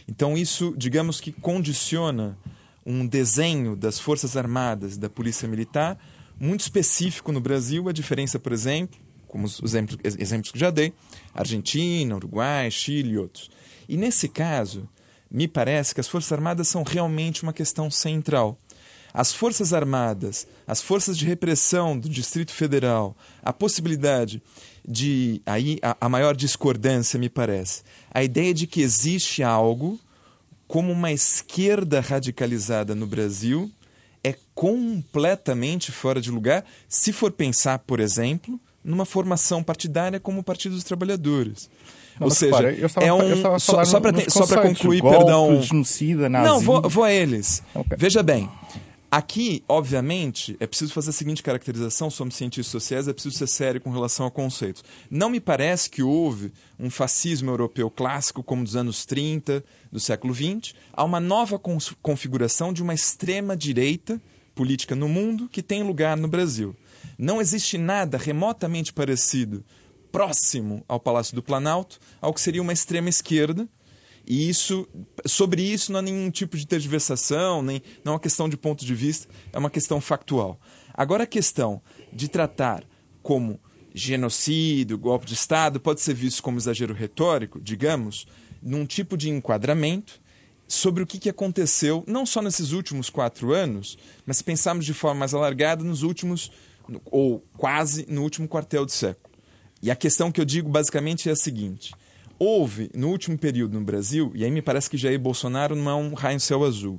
Então 0.06 0.38
isso, 0.38 0.72
digamos 0.78 1.20
que 1.20 1.32
condiciona 1.32 2.38
um 2.88 3.06
desenho 3.06 3.76
das 3.76 3.98
Forças 3.98 4.34
Armadas 4.34 4.96
da 4.96 5.10
Polícia 5.10 5.46
Militar 5.46 5.98
muito 6.40 6.60
específico 6.60 7.30
no 7.30 7.40
Brasil. 7.40 7.86
A 7.86 7.92
diferença, 7.92 8.38
por 8.38 8.50
exemplo, 8.50 8.98
como 9.26 9.44
os 9.44 9.60
exemplos, 9.62 9.98
exemplos 10.18 10.50
que 10.50 10.58
já 10.58 10.70
dei, 10.70 10.94
Argentina, 11.34 12.16
Uruguai, 12.16 12.70
Chile 12.70 13.10
e 13.10 13.18
outros. 13.18 13.50
E 13.86 13.94
nesse 13.98 14.26
caso, 14.26 14.88
me 15.30 15.46
parece 15.46 15.94
que 15.94 16.00
as 16.00 16.08
Forças 16.08 16.32
Armadas 16.32 16.66
são 16.66 16.82
realmente 16.82 17.42
uma 17.42 17.52
questão 17.52 17.90
central. 17.90 18.58
As 19.12 19.34
Forças 19.34 19.74
Armadas, 19.74 20.46
as 20.66 20.80
forças 20.80 21.16
de 21.16 21.26
repressão 21.26 21.98
do 21.98 22.08
Distrito 22.08 22.52
Federal, 22.52 23.16
a 23.42 23.52
possibilidade 23.52 24.42
de. 24.86 25.42
Aí 25.44 25.78
a, 25.82 25.96
a 26.00 26.08
maior 26.08 26.36
discordância, 26.36 27.18
me 27.18 27.28
parece. 27.28 27.82
A 28.10 28.22
ideia 28.22 28.54
de 28.54 28.66
que 28.66 28.80
existe 28.80 29.42
algo 29.42 29.98
como 30.68 30.92
uma 30.92 31.10
esquerda 31.10 32.00
radicalizada 32.00 32.94
no 32.94 33.06
Brasil 33.06 33.70
é 34.22 34.34
completamente 34.54 35.90
fora 35.90 36.20
de 36.20 36.30
lugar 36.30 36.64
se 36.86 37.12
for 37.12 37.32
pensar, 37.32 37.78
por 37.80 37.98
exemplo, 37.98 38.60
numa 38.84 39.06
formação 39.06 39.62
partidária 39.62 40.20
como 40.20 40.40
o 40.40 40.44
Partido 40.44 40.74
dos 40.74 40.84
Trabalhadores. 40.84 41.70
Não, 42.20 42.26
Ou 42.26 42.30
seja, 42.30 42.56
para, 42.56 42.72
estava, 42.72 43.06
é 43.06 43.12
um 43.12 43.58
só, 43.58 43.84
só 43.84 44.00
para 44.00 44.62
concluir, 44.62 45.00
golpe, 45.00 45.16
perdão. 45.16 45.62
Genocida. 45.62 46.28
Não, 46.28 46.60
vou, 46.60 46.82
vou 46.82 47.04
a 47.04 47.12
eles. 47.12 47.62
Okay. 47.74 47.96
Veja 47.96 48.22
bem, 48.22 48.50
Aqui, 49.10 49.64
obviamente, 49.66 50.54
é 50.60 50.66
preciso 50.66 50.92
fazer 50.92 51.08
a 51.08 51.14
seguinte 51.14 51.42
caracterização, 51.42 52.10
somos 52.10 52.34
cientistas 52.34 52.70
sociais, 52.70 53.08
é 53.08 53.12
preciso 53.14 53.38
ser 53.38 53.46
sério 53.46 53.80
com 53.80 53.90
relação 53.90 54.26
a 54.26 54.30
conceitos. 54.30 54.84
Não 55.10 55.30
me 55.30 55.40
parece 55.40 55.88
que 55.88 56.02
houve 56.02 56.52
um 56.78 56.90
fascismo 56.90 57.50
europeu 57.50 57.90
clássico 57.90 58.42
como 58.42 58.62
dos 58.62 58.76
anos 58.76 59.06
30 59.06 59.64
do 59.90 59.98
século 59.98 60.34
XX, 60.34 60.74
há 60.92 61.02
uma 61.04 61.20
nova 61.20 61.58
configuração 62.02 62.70
de 62.70 62.82
uma 62.82 62.92
extrema 62.92 63.56
direita 63.56 64.20
política 64.54 64.94
no 64.94 65.08
mundo 65.08 65.48
que 65.48 65.62
tem 65.62 65.82
lugar 65.82 66.14
no 66.14 66.28
Brasil. 66.28 66.76
Não 67.16 67.40
existe 67.40 67.78
nada 67.78 68.18
remotamente 68.18 68.92
parecido, 68.92 69.64
próximo 70.12 70.84
ao 70.86 71.00
Palácio 71.00 71.34
do 71.34 71.42
Planalto, 71.42 71.98
ao 72.20 72.34
que 72.34 72.42
seria 72.42 72.60
uma 72.60 72.74
extrema 72.74 73.08
esquerda, 73.08 73.66
e 74.28 74.46
isso, 74.46 74.86
sobre 75.24 75.62
isso 75.62 75.90
não 75.90 76.00
há 76.00 76.02
nenhum 76.02 76.30
tipo 76.30 76.54
de 76.58 76.66
tergiversação, 76.66 77.62
nem 77.62 77.82
não 78.04 78.12
é 78.12 78.14
uma 78.16 78.20
questão 78.20 78.46
de 78.46 78.58
ponto 78.58 78.84
de 78.84 78.94
vista, 78.94 79.26
é 79.50 79.58
uma 79.58 79.70
questão 79.70 80.02
factual. 80.02 80.60
Agora 80.92 81.24
a 81.24 81.26
questão 81.26 81.80
de 82.12 82.28
tratar 82.28 82.84
como 83.22 83.58
genocídio, 83.94 84.98
golpe 84.98 85.24
de 85.24 85.32
Estado, 85.32 85.80
pode 85.80 86.02
ser 86.02 86.12
visto 86.12 86.42
como 86.42 86.58
exagero 86.58 86.92
retórico, 86.92 87.58
digamos, 87.58 88.26
num 88.62 88.84
tipo 88.84 89.16
de 89.16 89.30
enquadramento 89.30 90.20
sobre 90.66 91.02
o 91.02 91.06
que, 91.06 91.30
aconteceu, 91.30 92.04
não 92.06 92.26
só 92.26 92.42
nesses 92.42 92.72
últimos 92.72 93.08
quatro 93.08 93.54
anos, 93.54 93.96
mas 94.26 94.36
se 94.36 94.44
pensarmos 94.44 94.84
de 94.84 94.92
forma 94.92 95.20
mais 95.20 95.32
alargada 95.32 95.82
nos 95.82 96.02
últimos, 96.02 96.52
ou 97.06 97.42
quase 97.56 98.04
no 98.10 98.22
último 98.22 98.46
quartel 98.46 98.84
de 98.84 98.92
século. 98.92 99.34
E 99.80 99.90
a 99.90 99.96
questão 99.96 100.30
que 100.30 100.38
eu 100.38 100.44
digo 100.44 100.68
basicamente 100.68 101.30
é 101.30 101.32
a 101.32 101.36
seguinte: 101.36 101.94
houve, 102.38 102.90
no 102.94 103.08
último 103.08 103.36
período 103.36 103.78
no 103.78 103.84
Brasil, 103.84 104.32
e 104.34 104.44
aí 104.44 104.50
me 104.50 104.62
parece 104.62 104.88
que 104.88 104.96
Jair 104.96 105.18
Bolsonaro 105.18 105.74
não 105.74 105.90
é 105.90 105.94
um 105.94 106.14
raio 106.14 106.34
no 106.34 106.40
céu 106.40 106.64
azul, 106.64 106.98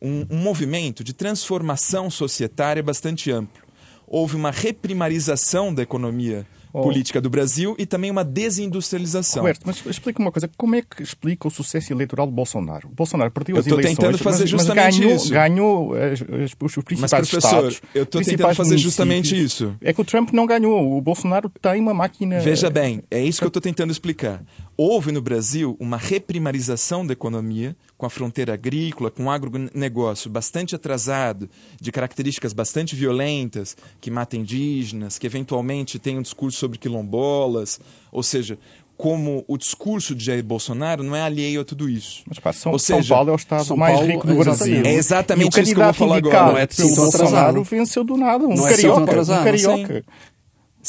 um, 0.00 0.26
um 0.30 0.36
movimento 0.36 1.02
de 1.02 1.12
transformação 1.12 2.10
societária 2.10 2.82
bastante 2.82 3.30
amplo. 3.30 3.62
Houve 4.06 4.36
uma 4.36 4.50
reprimarização 4.50 5.72
da 5.72 5.82
economia 5.82 6.46
oh. 6.74 6.82
política 6.82 7.20
do 7.20 7.30
Brasil 7.30 7.74
e 7.78 7.86
também 7.86 8.10
uma 8.10 8.24
desindustrialização. 8.24 9.42
Roberto, 9.42 9.62
mas 9.64 9.82
explica 9.86 10.20
uma 10.20 10.32
coisa. 10.32 10.50
Como 10.56 10.74
é 10.74 10.82
que 10.82 11.02
explica 11.02 11.48
o 11.48 11.50
sucesso 11.50 11.92
eleitoral 11.92 12.26
de 12.26 12.32
Bolsonaro? 12.32 12.88
Bolsonaro 12.88 13.30
perdeu 13.30 13.56
as 13.56 13.66
eleições, 13.66 13.96
tentando 13.96 14.18
fazer 14.18 14.42
mas, 14.42 14.50
justamente 14.50 14.84
mas 14.84 14.98
ganhou, 14.98 15.16
isso. 15.16 15.30
ganhou 15.30 15.94
as, 15.94 16.22
as, 16.22 16.76
os 16.76 16.84
principais 16.84 17.12
mas, 17.12 17.30
professor, 17.30 17.68
estados. 17.68 17.82
eu 17.94 18.02
estou 18.02 18.22
tentando 18.22 18.54
fazer 18.54 18.76
justamente 18.76 19.42
isso. 19.42 19.74
É 19.80 19.92
que 19.92 20.00
o 20.00 20.04
Trump 20.04 20.32
não 20.32 20.46
ganhou. 20.46 20.96
O 20.96 21.00
Bolsonaro 21.00 21.48
tem 21.48 21.80
uma 21.80 21.94
máquina... 21.94 22.40
Veja 22.40 22.68
bem, 22.68 23.02
é 23.10 23.22
isso 23.22 23.38
que 23.38 23.44
eu 23.44 23.48
estou 23.48 23.62
tentando 23.62 23.90
explicar. 23.90 24.42
Houve 24.76 25.12
no 25.12 25.22
Brasil 25.22 25.76
uma 25.78 25.96
reprimarização 25.96 27.06
da 27.06 27.12
economia, 27.12 27.76
com 27.96 28.06
a 28.06 28.10
fronteira 28.10 28.54
agrícola, 28.54 29.08
com 29.08 29.26
o 29.26 29.30
agronegócio 29.30 30.28
bastante 30.28 30.74
atrasado, 30.74 31.48
de 31.80 31.92
características 31.92 32.52
bastante 32.52 32.96
violentas, 32.96 33.76
que 34.00 34.10
mata 34.10 34.36
indígenas, 34.36 35.16
que 35.16 35.26
eventualmente 35.26 35.98
tem 35.98 36.18
um 36.18 36.22
discurso 36.22 36.58
sobre 36.58 36.78
quilombolas, 36.78 37.78
ou 38.10 38.22
seja, 38.22 38.58
como 38.96 39.44
o 39.48 39.56
discurso 39.56 40.14
de 40.14 40.24
Jair 40.24 40.44
Bolsonaro 40.44 41.02
não 41.02 41.14
é 41.14 41.22
alheio 41.22 41.60
a 41.60 41.64
tudo 41.64 41.88
isso. 41.88 42.22
Mas 42.26 42.38
pá, 42.38 42.52
São, 42.52 42.72
Ou 42.72 42.78
seja, 42.78 43.02
São 43.02 43.16
Paulo 43.16 43.30
é 43.30 43.32
o 43.32 43.36
estado 43.36 43.64
São 43.64 43.76
mais 43.76 43.94
Paulo, 43.94 44.10
rico 44.10 44.26
do 44.26 44.36
Brasil. 44.36 44.82
É 44.84 44.94
exatamente 44.94 45.60
isso 45.60 45.74
que 45.74 45.80
eu 45.80 45.84
vou 45.84 45.94
falar 45.94 46.16
agora. 46.16 46.52
Não 46.52 46.58
é 46.58 46.66
Bolsonaro 46.96 47.62
venceu 47.64 48.04
do 48.04 48.16
nada. 48.16 48.44
Um 48.44 48.54
não 48.54 48.64
carioca. 48.64 49.00
É 49.00 49.22
um 49.22 49.44
carioca. 49.44 49.94
Sim, 49.94 50.02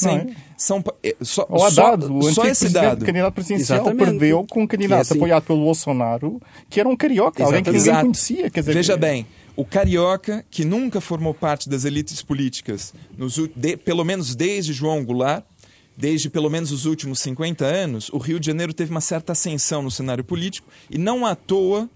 Não 0.03 0.11
é? 0.11 0.27
são 0.57 0.83
é, 1.03 1.15
só, 1.21 1.45
O 1.49 1.63
Haddad, 1.63 2.05
só, 2.05 2.13
o 2.13 2.33
só 2.33 2.45
esse 2.45 2.69
dado. 2.69 3.05
candidato 3.05 3.33
presidencial, 3.33 3.79
Exatamente. 3.79 4.05
perdeu 4.09 4.45
com 4.49 4.63
um 4.63 4.67
candidato 4.67 5.01
assim- 5.01 5.15
apoiado 5.15 5.43
pelo 5.43 5.59
Bolsonaro, 5.63 6.41
que 6.69 6.79
era 6.79 6.87
um 6.89 6.95
carioca, 6.95 7.43
alguém 7.43 7.63
que 7.63 7.69
ninguém 7.71 7.87
Exato. 7.87 8.01
conhecia. 8.05 8.49
Quer 8.49 8.59
dizer, 8.61 8.73
Veja 8.73 8.97
bem, 8.97 9.25
o 9.55 9.63
carioca, 9.63 10.45
que 10.49 10.65
nunca 10.65 10.99
formou 10.99 11.33
parte 11.33 11.69
das 11.69 11.85
elites 11.85 12.21
políticas, 12.21 12.93
nos 13.17 13.35
de- 13.55 13.77
pelo 13.77 14.03
menos 14.03 14.35
desde 14.35 14.73
João 14.73 15.03
Goulart, 15.03 15.43
desde 15.97 16.29
pelo 16.29 16.49
menos 16.49 16.71
os 16.73 16.85
últimos 16.85 17.19
50 17.19 17.63
anos, 17.65 18.09
o 18.11 18.17
Rio 18.17 18.37
de 18.39 18.45
Janeiro 18.47 18.73
teve 18.73 18.91
uma 18.91 18.99
certa 18.99 19.31
ascensão 19.31 19.81
no 19.81 19.89
cenário 19.89 20.23
político 20.25 20.67
e 20.89 20.97
não 20.97 21.25
à 21.25 21.35
toa 21.35 21.89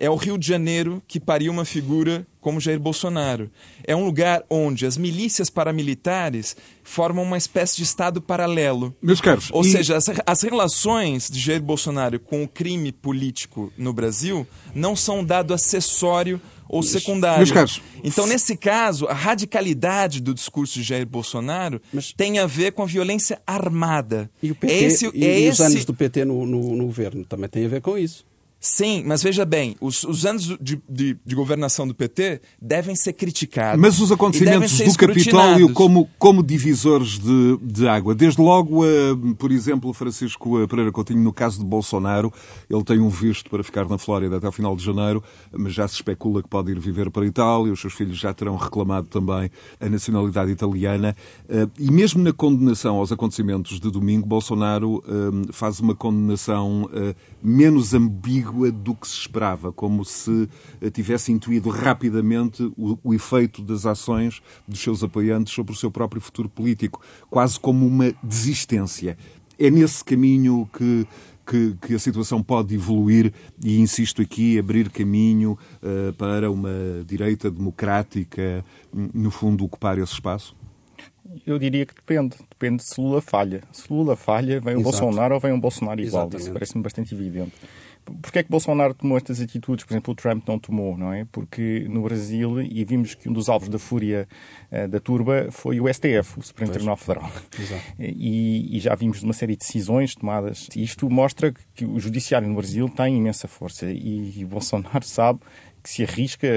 é 0.00 0.08
o 0.10 0.16
Rio 0.16 0.36
de 0.38 0.46
Janeiro 0.46 1.00
que 1.06 1.20
pariu 1.20 1.52
uma 1.52 1.64
figura 1.64 2.26
como 2.40 2.58
Jair 2.58 2.80
Bolsonaro. 2.80 3.50
É 3.86 3.94
um 3.94 4.04
lugar 4.04 4.42
onde 4.48 4.86
as 4.86 4.96
milícias 4.96 5.50
paramilitares 5.50 6.56
formam 6.82 7.22
uma 7.22 7.36
espécie 7.36 7.76
de 7.76 7.82
Estado 7.82 8.20
paralelo. 8.20 8.96
Meus 9.02 9.20
caros, 9.20 9.50
Ou 9.52 9.62
e- 9.62 9.70
seja, 9.70 9.96
as, 9.98 10.06
as 10.26 10.42
relações 10.42 11.28
de 11.30 11.38
Jair 11.38 11.62
Bolsonaro 11.62 12.18
com 12.18 12.42
o 12.42 12.48
crime 12.48 12.90
político 12.92 13.70
no 13.76 13.92
Brasil 13.92 14.46
não 14.74 14.96
são 14.96 15.20
um 15.20 15.24
dado 15.24 15.52
acessório 15.52 16.40
ou 16.66 16.82
secundário. 16.82 17.38
meus 17.38 17.50
caros, 17.50 17.82
Então, 18.02 18.26
nesse 18.26 18.56
caso, 18.56 19.06
a 19.06 19.12
radicalidade 19.12 20.20
do 20.20 20.32
discurso 20.32 20.74
de 20.74 20.82
Jair 20.84 21.04
Bolsonaro 21.06 21.82
Mas- 21.92 22.12
tem 22.16 22.38
a 22.38 22.46
ver 22.46 22.72
com 22.72 22.82
a 22.82 22.86
violência 22.86 23.42
armada. 23.46 24.30
E, 24.42 24.50
o 24.50 24.54
PT, 24.54 24.72
é 24.72 24.82
esse, 24.82 25.10
e, 25.12 25.24
é 25.26 25.40
e 25.40 25.48
os 25.48 25.54
esse... 25.60 25.62
anos 25.64 25.84
do 25.84 25.92
PT 25.92 26.24
no, 26.24 26.46
no, 26.46 26.76
no 26.76 26.86
governo 26.86 27.24
também 27.24 27.48
têm 27.50 27.66
a 27.66 27.68
ver 27.68 27.80
com 27.82 27.98
isso. 27.98 28.24
Sim, 28.62 29.02
mas 29.06 29.22
veja 29.22 29.46
bem, 29.46 29.74
os, 29.80 30.04
os 30.04 30.26
anos 30.26 30.44
de, 30.60 30.78
de- 30.86 31.16
de 31.24 31.34
governação 31.34 31.88
do 31.88 31.94
PT 31.94 32.42
devem 32.60 32.94
ser 32.94 33.14
criticados. 33.14 33.80
Mas 33.80 33.98
os 33.98 34.12
acontecimentos 34.12 34.76
do 34.76 34.98
Capitólio 34.98 35.72
como, 35.72 36.10
como 36.18 36.42
divisores 36.42 37.18
de, 37.18 37.56
de 37.62 37.88
água. 37.88 38.14
Desde 38.14 38.38
logo, 38.42 38.84
eh, 38.84 39.16
por 39.38 39.50
exemplo, 39.50 39.90
Francisco 39.94 40.66
Pereira 40.68 40.92
Coutinho, 40.92 41.22
no 41.22 41.32
caso 41.32 41.58
de 41.58 41.64
Bolsonaro, 41.64 42.30
ele 42.68 42.84
tem 42.84 42.98
um 42.98 43.08
visto 43.08 43.48
para 43.48 43.64
ficar 43.64 43.88
na 43.88 43.96
Flórida 43.96 44.36
até 44.36 44.44
ao 44.44 44.52
final 44.52 44.76
de 44.76 44.84
janeiro, 44.84 45.24
mas 45.50 45.72
já 45.72 45.88
se 45.88 45.94
especula 45.94 46.42
que 46.42 46.48
pode 46.48 46.70
ir 46.70 46.78
viver 46.78 47.10
para 47.10 47.22
a 47.22 47.26
Itália, 47.26 47.72
os 47.72 47.80
seus 47.80 47.94
filhos 47.94 48.18
já 48.18 48.34
terão 48.34 48.56
reclamado 48.56 49.06
também 49.06 49.50
a 49.80 49.88
nacionalidade 49.88 50.50
italiana. 50.50 51.16
Eh, 51.48 51.66
E 51.78 51.90
mesmo 51.90 52.22
na 52.22 52.32
condenação 52.32 52.96
aos 52.96 53.10
acontecimentos 53.10 53.80
de 53.80 53.90
domingo, 53.90 54.26
Bolsonaro 54.26 55.02
eh, 55.08 55.48
faz 55.50 55.80
uma 55.80 55.94
condenação 55.94 56.90
eh, 56.92 57.14
menos 57.42 57.94
ambígua 57.94 58.49
do 58.72 58.94
que 58.94 59.06
se 59.06 59.18
esperava, 59.18 59.72
como 59.72 60.04
se 60.04 60.48
eh, 60.80 60.90
tivesse 60.90 61.32
intuído 61.32 61.68
rapidamente 61.70 62.62
o, 62.76 62.98
o 63.02 63.14
efeito 63.14 63.62
das 63.62 63.86
ações 63.86 64.42
dos 64.66 64.80
seus 64.80 65.02
apoiantes 65.02 65.52
sobre 65.52 65.72
o 65.72 65.76
seu 65.76 65.90
próprio 65.90 66.20
futuro 66.20 66.48
político, 66.48 67.00
quase 67.28 67.58
como 67.58 67.86
uma 67.86 68.12
desistência. 68.22 69.16
É 69.58 69.70
nesse 69.70 70.04
caminho 70.04 70.68
que, 70.72 71.06
que, 71.46 71.76
que 71.86 71.94
a 71.94 71.98
situação 71.98 72.42
pode 72.42 72.74
evoluir 72.74 73.32
e, 73.62 73.78
insisto 73.78 74.22
aqui, 74.22 74.58
abrir 74.58 74.90
caminho 74.90 75.58
eh, 75.82 76.12
para 76.16 76.50
uma 76.50 76.70
direita 77.06 77.50
democrática, 77.50 78.64
no 78.92 79.30
fundo, 79.30 79.64
ocupar 79.64 79.98
esse 79.98 80.14
espaço? 80.14 80.56
Eu 81.46 81.58
diria 81.58 81.86
que 81.86 81.94
depende. 81.94 82.36
Depende 82.50 82.82
se 82.82 83.00
Lula 83.00 83.20
falha. 83.20 83.62
Se 83.72 83.92
Lula 83.92 84.16
falha, 84.16 84.60
vem 84.60 84.74
o 84.74 84.80
Exato. 84.80 84.98
Bolsonaro 84.98 85.34
ou 85.34 85.40
vem 85.40 85.52
um 85.52 85.60
Bolsonaro 85.60 86.00
igual. 86.00 86.28
Isso 86.36 86.52
parece-me 86.52 86.82
bastante 86.82 87.14
evidente. 87.14 87.52
Porquê 88.22 88.40
é 88.40 88.42
que 88.42 88.50
Bolsonaro 88.50 88.94
tomou 88.94 89.16
estas 89.16 89.40
atitudes? 89.40 89.84
Por 89.84 89.92
exemplo, 89.92 90.12
o 90.12 90.14
Trump 90.14 90.46
não 90.46 90.58
tomou, 90.58 90.96
não 90.96 91.12
é? 91.12 91.26
Porque 91.30 91.86
no 91.88 92.02
Brasil, 92.02 92.60
e 92.60 92.84
vimos 92.84 93.14
que 93.14 93.28
um 93.28 93.32
dos 93.32 93.48
alvos 93.48 93.68
da 93.68 93.78
fúria 93.78 94.28
eh, 94.70 94.86
da 94.86 95.00
turba 95.00 95.48
foi 95.50 95.80
o 95.80 95.92
STF, 95.92 96.38
o 96.38 96.42
Supremo 96.42 96.72
Tribunal 96.72 96.96
Federal. 96.96 97.30
Exato. 97.58 97.82
E, 98.20 98.76
e 98.76 98.80
já 98.80 98.94
vimos 98.94 99.22
uma 99.22 99.32
série 99.32 99.52
de 99.52 99.60
decisões 99.60 100.14
tomadas. 100.14 100.68
Isto 100.74 101.08
mostra 101.08 101.52
que 101.74 101.84
o 101.84 101.98
judiciário 101.98 102.48
no 102.48 102.54
Brasil 102.54 102.88
tem 102.88 103.16
imensa 103.16 103.46
força 103.46 103.86
e, 103.90 104.44
Bolsonaro 104.44 105.04
sabe 105.04 105.40
que 105.82 105.90
se 105.90 106.02
arrisca, 106.02 106.48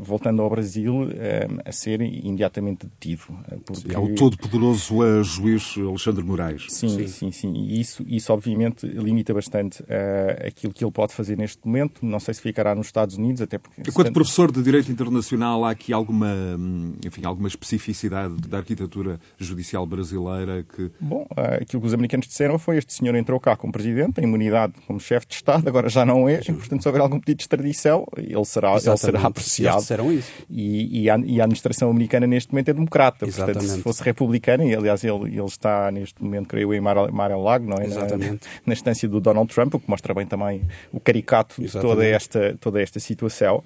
voltando 0.00 0.42
ao 0.42 0.50
Brasil, 0.50 1.08
eh, 1.12 1.46
a 1.64 1.72
ser 1.72 2.00
imediatamente 2.00 2.86
detido. 2.86 3.22
eh, 3.50 3.56
porque- 3.64 3.94
É 3.94 3.98
o 3.98 4.14
todo-poderoso 4.14 5.02
eh, 5.04 5.22
juiz 5.22 5.74
Alexandre 5.78 6.24
Moraes. 6.24 6.66
Sim, 6.68 7.06
sim, 7.06 7.30
sim. 7.30 7.52
E 7.54 7.80
isso, 7.80 8.04
isso 8.06 8.32
obviamente 8.32 8.86
limita 8.86 9.32
bastante 9.34 9.82
eh, 9.88 10.46
aquilo 10.48 10.72
que 10.72 10.84
ele 10.84 10.92
pode 10.92 11.12
fazer 11.14 11.36
neste 11.36 11.58
momento. 11.66 12.04
Não 12.04 12.18
sei 12.20 12.34
se 12.34 12.40
ficará 12.40 12.74
nos 12.74 12.86
Estados 12.86 13.16
Unidos, 13.16 13.40
até 13.42 13.58
porque. 13.58 13.82
Enquanto 13.88 14.12
professor 14.12 14.50
de 14.50 14.62
Direito 14.62 14.90
Internacional, 14.90 15.64
há 15.64 15.70
aqui 15.70 15.92
alguma, 15.92 16.32
hum, 16.58 16.94
enfim, 17.04 17.24
alguma 17.24 17.48
especificidade 17.48 18.34
da 18.48 18.58
arquitetura 18.58 19.20
judicial 19.38 19.86
brasileira 19.86 20.64
que 20.64 20.90
Bom, 21.00 21.26
eh, 21.36 21.58
aquilo 21.62 21.80
que 21.82 21.86
os 21.88 21.94
americanos 21.94 22.26
disseram 22.26 22.58
foi 22.58 22.78
este 22.78 22.92
senhor 22.94 23.14
entrou 23.14 23.38
cá 23.40 23.56
como 23.56 23.72
presidente, 23.72 24.14
tem 24.14 24.24
imunidade 24.24 24.74
como 24.86 24.98
chefe 25.00 25.26
de 25.26 25.34
Estado, 25.34 25.66
agora 25.68 25.88
já 25.88 26.04
não 26.04 26.28
é, 26.28 26.40
e, 26.40 26.52
portanto, 26.52 26.82
se 26.82 26.88
houver 26.88 27.00
algum 27.00 27.18
pedido 27.20 27.38
de 27.38 27.42
extradição, 27.42 28.06
ele 28.16 28.44
será, 28.44 28.71
ele 28.74 28.80
será 28.80 28.94
Exatamente. 28.94 29.26
apreciado. 29.26 29.74
Eles 29.74 29.82
disseram 29.84 30.12
isso. 30.12 30.30
E, 30.50 31.02
e, 31.02 31.10
a, 31.10 31.18
e 31.18 31.40
a 31.40 31.44
administração 31.44 31.90
americana 31.90 32.26
neste 32.26 32.52
momento 32.52 32.68
é 32.68 32.72
democrata. 32.72 33.18
Portanto, 33.26 33.48
Exatamente. 33.50 33.70
se 33.72 33.80
fosse 33.82 34.02
republicana, 34.02 34.64
e 34.64 34.74
aliás 34.74 35.02
ele, 35.04 35.24
ele 35.36 35.44
está 35.44 35.90
neste 35.90 36.22
momento, 36.22 36.48
creio 36.48 36.72
eu, 36.72 36.78
em 36.78 36.80
Mar- 36.80 37.10
Mar-a-Lago, 37.12 37.66
não 37.66 37.76
é? 37.76 37.80
Na- 37.80 37.86
Exatamente. 37.86 38.40
Na, 38.66 38.72
instância 38.72 39.08
do 39.08 39.20
Donald 39.20 39.52
Trump, 39.54 39.74
o 39.74 39.80
que 39.80 39.88
mostra 39.90 40.12
bem 40.14 40.26
também 40.26 40.62
o 40.92 41.00
caricato 41.00 41.60
de 41.60 41.70
toda 41.70 42.04
Exatamente. 42.04 42.14
esta, 42.14 42.56
toda 42.60 42.82
esta 42.82 43.00
situação. 43.00 43.62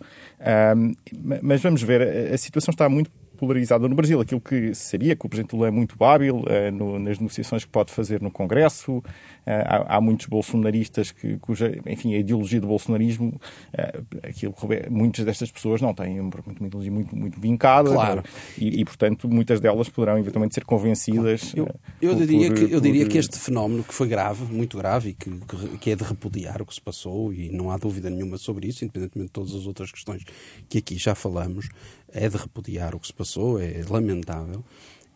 Ma- 1.22 1.38
mas 1.42 1.60
vamos 1.62 1.82
ver, 1.82 2.02
a, 2.30 2.34
a 2.34 2.38
situação 2.38 2.72
está 2.72 2.88
muito 2.88 3.10
polarizada 3.36 3.86
no 3.88 3.94
Brasil. 3.94 4.20
Aquilo 4.20 4.40
que 4.40 4.74
se 4.74 4.90
sabia, 4.90 5.14
que 5.14 5.24
o 5.24 5.28
Presidente 5.28 5.54
Lula 5.54 5.68
é 5.68 5.70
muito 5.70 6.02
hábil 6.02 6.42
eh, 6.48 6.70
no- 6.70 6.98
nas 6.98 7.18
negociações 7.18 7.64
que 7.64 7.70
pode 7.70 7.92
fazer 7.92 8.20
no 8.22 8.30
Congresso. 8.30 9.02
Eh, 9.46 9.62
há, 9.66 9.96
há 9.96 10.00
muitos 10.00 10.26
bolsonaristas 10.26 11.12
que, 11.12 11.36
cuja, 11.38 11.78
enfim, 11.86 12.14
a 12.14 12.18
ideologia 12.18 12.60
do 12.60 12.66
bolsonarismo, 12.66 13.40
eh, 13.72 14.00
aquilo, 14.24 14.52
que- 14.52 14.90
muitas 14.90 15.24
destas 15.24 15.50
pessoas 15.50 15.80
não 15.80 15.94
têm 15.94 16.18
uma 16.20 16.30
uma 16.58 16.66
ideologia 16.66 16.92
muito, 16.92 17.14
muito 17.16 17.40
vincada. 17.40 17.90
Claro. 17.92 18.22
E, 18.58 18.80
e, 18.80 18.84
portanto, 18.84 19.28
muitas 19.28 19.60
delas 19.60 19.88
poderão 19.88 20.18
eventualmente 20.18 20.54
ser 20.54 20.64
convencidas. 20.64 21.52
Eu, 21.54 21.68
eu 22.00 22.16
por- 22.16 22.26
diria, 22.26 22.48
por- 22.48 22.56
que, 22.68 22.74
eu 22.74 22.80
diria 22.80 23.04
por- 23.04 23.12
que 23.12 23.18
este 23.18 23.38
fenómeno, 23.38 23.84
que 23.84 23.92
foi 23.94 24.08
grave, 24.08 24.44
muito 24.52 24.76
grave, 24.78 25.10
e 25.10 25.12
que, 25.14 25.30
que- 25.30 25.78
que 25.78 25.90
é 25.90 25.96
de 25.96 26.04
repudiar 26.04 26.60
o 26.62 26.66
que 26.66 26.74
se 26.74 26.80
passou, 26.80 27.32
e 27.32 27.50
não 27.50 27.70
há 27.70 27.76
dúvida 27.76 28.08
nenhuma 28.10 28.38
sobre 28.38 28.68
isso, 28.68 28.84
independentemente 28.84 29.28
de 29.28 29.32
todas 29.32 29.54
as 29.54 29.66
outras 29.66 29.90
questões 29.92 30.22
que 30.68 30.78
aqui 30.78 30.96
já 30.96 31.14
falamos, 31.14 31.68
é 32.12 32.28
de 32.28 32.36
repudiar 32.36 32.94
o 32.94 33.00
que 33.00 33.06
se 33.06 33.12
passou, 33.12 33.60
é 33.60 33.82
lamentável. 33.88 34.64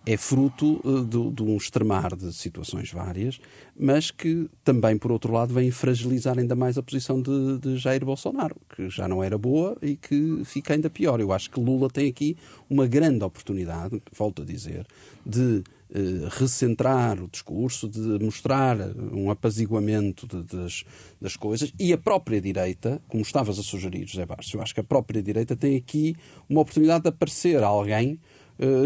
É 0.06 0.16
fruto 0.16 0.80
eh, 0.82 1.04
de, 1.04 1.30
de 1.30 1.42
um 1.42 1.56
extremar 1.58 2.16
de 2.16 2.32
situações 2.32 2.90
várias, 2.90 3.38
mas 3.78 4.10
que 4.10 4.48
também, 4.64 4.96
por 4.96 5.12
outro 5.12 5.30
lado, 5.30 5.52
vem 5.52 5.70
fragilizar 5.70 6.38
ainda 6.38 6.56
mais 6.56 6.78
a 6.78 6.82
posição 6.82 7.20
de, 7.20 7.58
de 7.58 7.76
Jair 7.76 8.02
Bolsonaro, 8.02 8.56
que 8.74 8.88
já 8.88 9.06
não 9.06 9.22
era 9.22 9.36
boa 9.36 9.76
e 9.82 9.96
que 9.96 10.42
fica 10.46 10.72
ainda 10.72 10.88
pior. 10.88 11.20
Eu 11.20 11.32
acho 11.32 11.50
que 11.50 11.60
Lula 11.60 11.90
tem 11.90 12.08
aqui 12.08 12.34
uma 12.68 12.86
grande 12.86 13.22
oportunidade, 13.22 14.02
volto 14.16 14.40
a 14.40 14.44
dizer, 14.44 14.86
de 15.24 15.62
recentrar 16.30 17.20
o 17.22 17.28
discurso, 17.28 17.88
de 17.88 18.00
mostrar 18.24 18.76
um 19.12 19.30
apaziguamento 19.30 20.26
de- 20.26 20.42
das, 20.44 20.84
das 21.20 21.36
coisas. 21.36 21.72
E 21.78 21.92
a 21.92 21.98
própria 21.98 22.40
direita, 22.40 23.00
como 23.08 23.22
estavas 23.22 23.58
a 23.58 23.62
sugerir, 23.62 24.06
José 24.06 24.24
Barros, 24.24 24.52
eu 24.54 24.62
acho 24.62 24.74
que 24.74 24.80
a 24.80 24.84
própria 24.84 25.22
direita 25.22 25.56
tem 25.56 25.76
aqui 25.76 26.14
uma 26.48 26.60
oportunidade 26.60 27.02
de 27.02 27.08
aparecer 27.08 27.62
alguém 27.62 28.12
eh, 28.12 28.20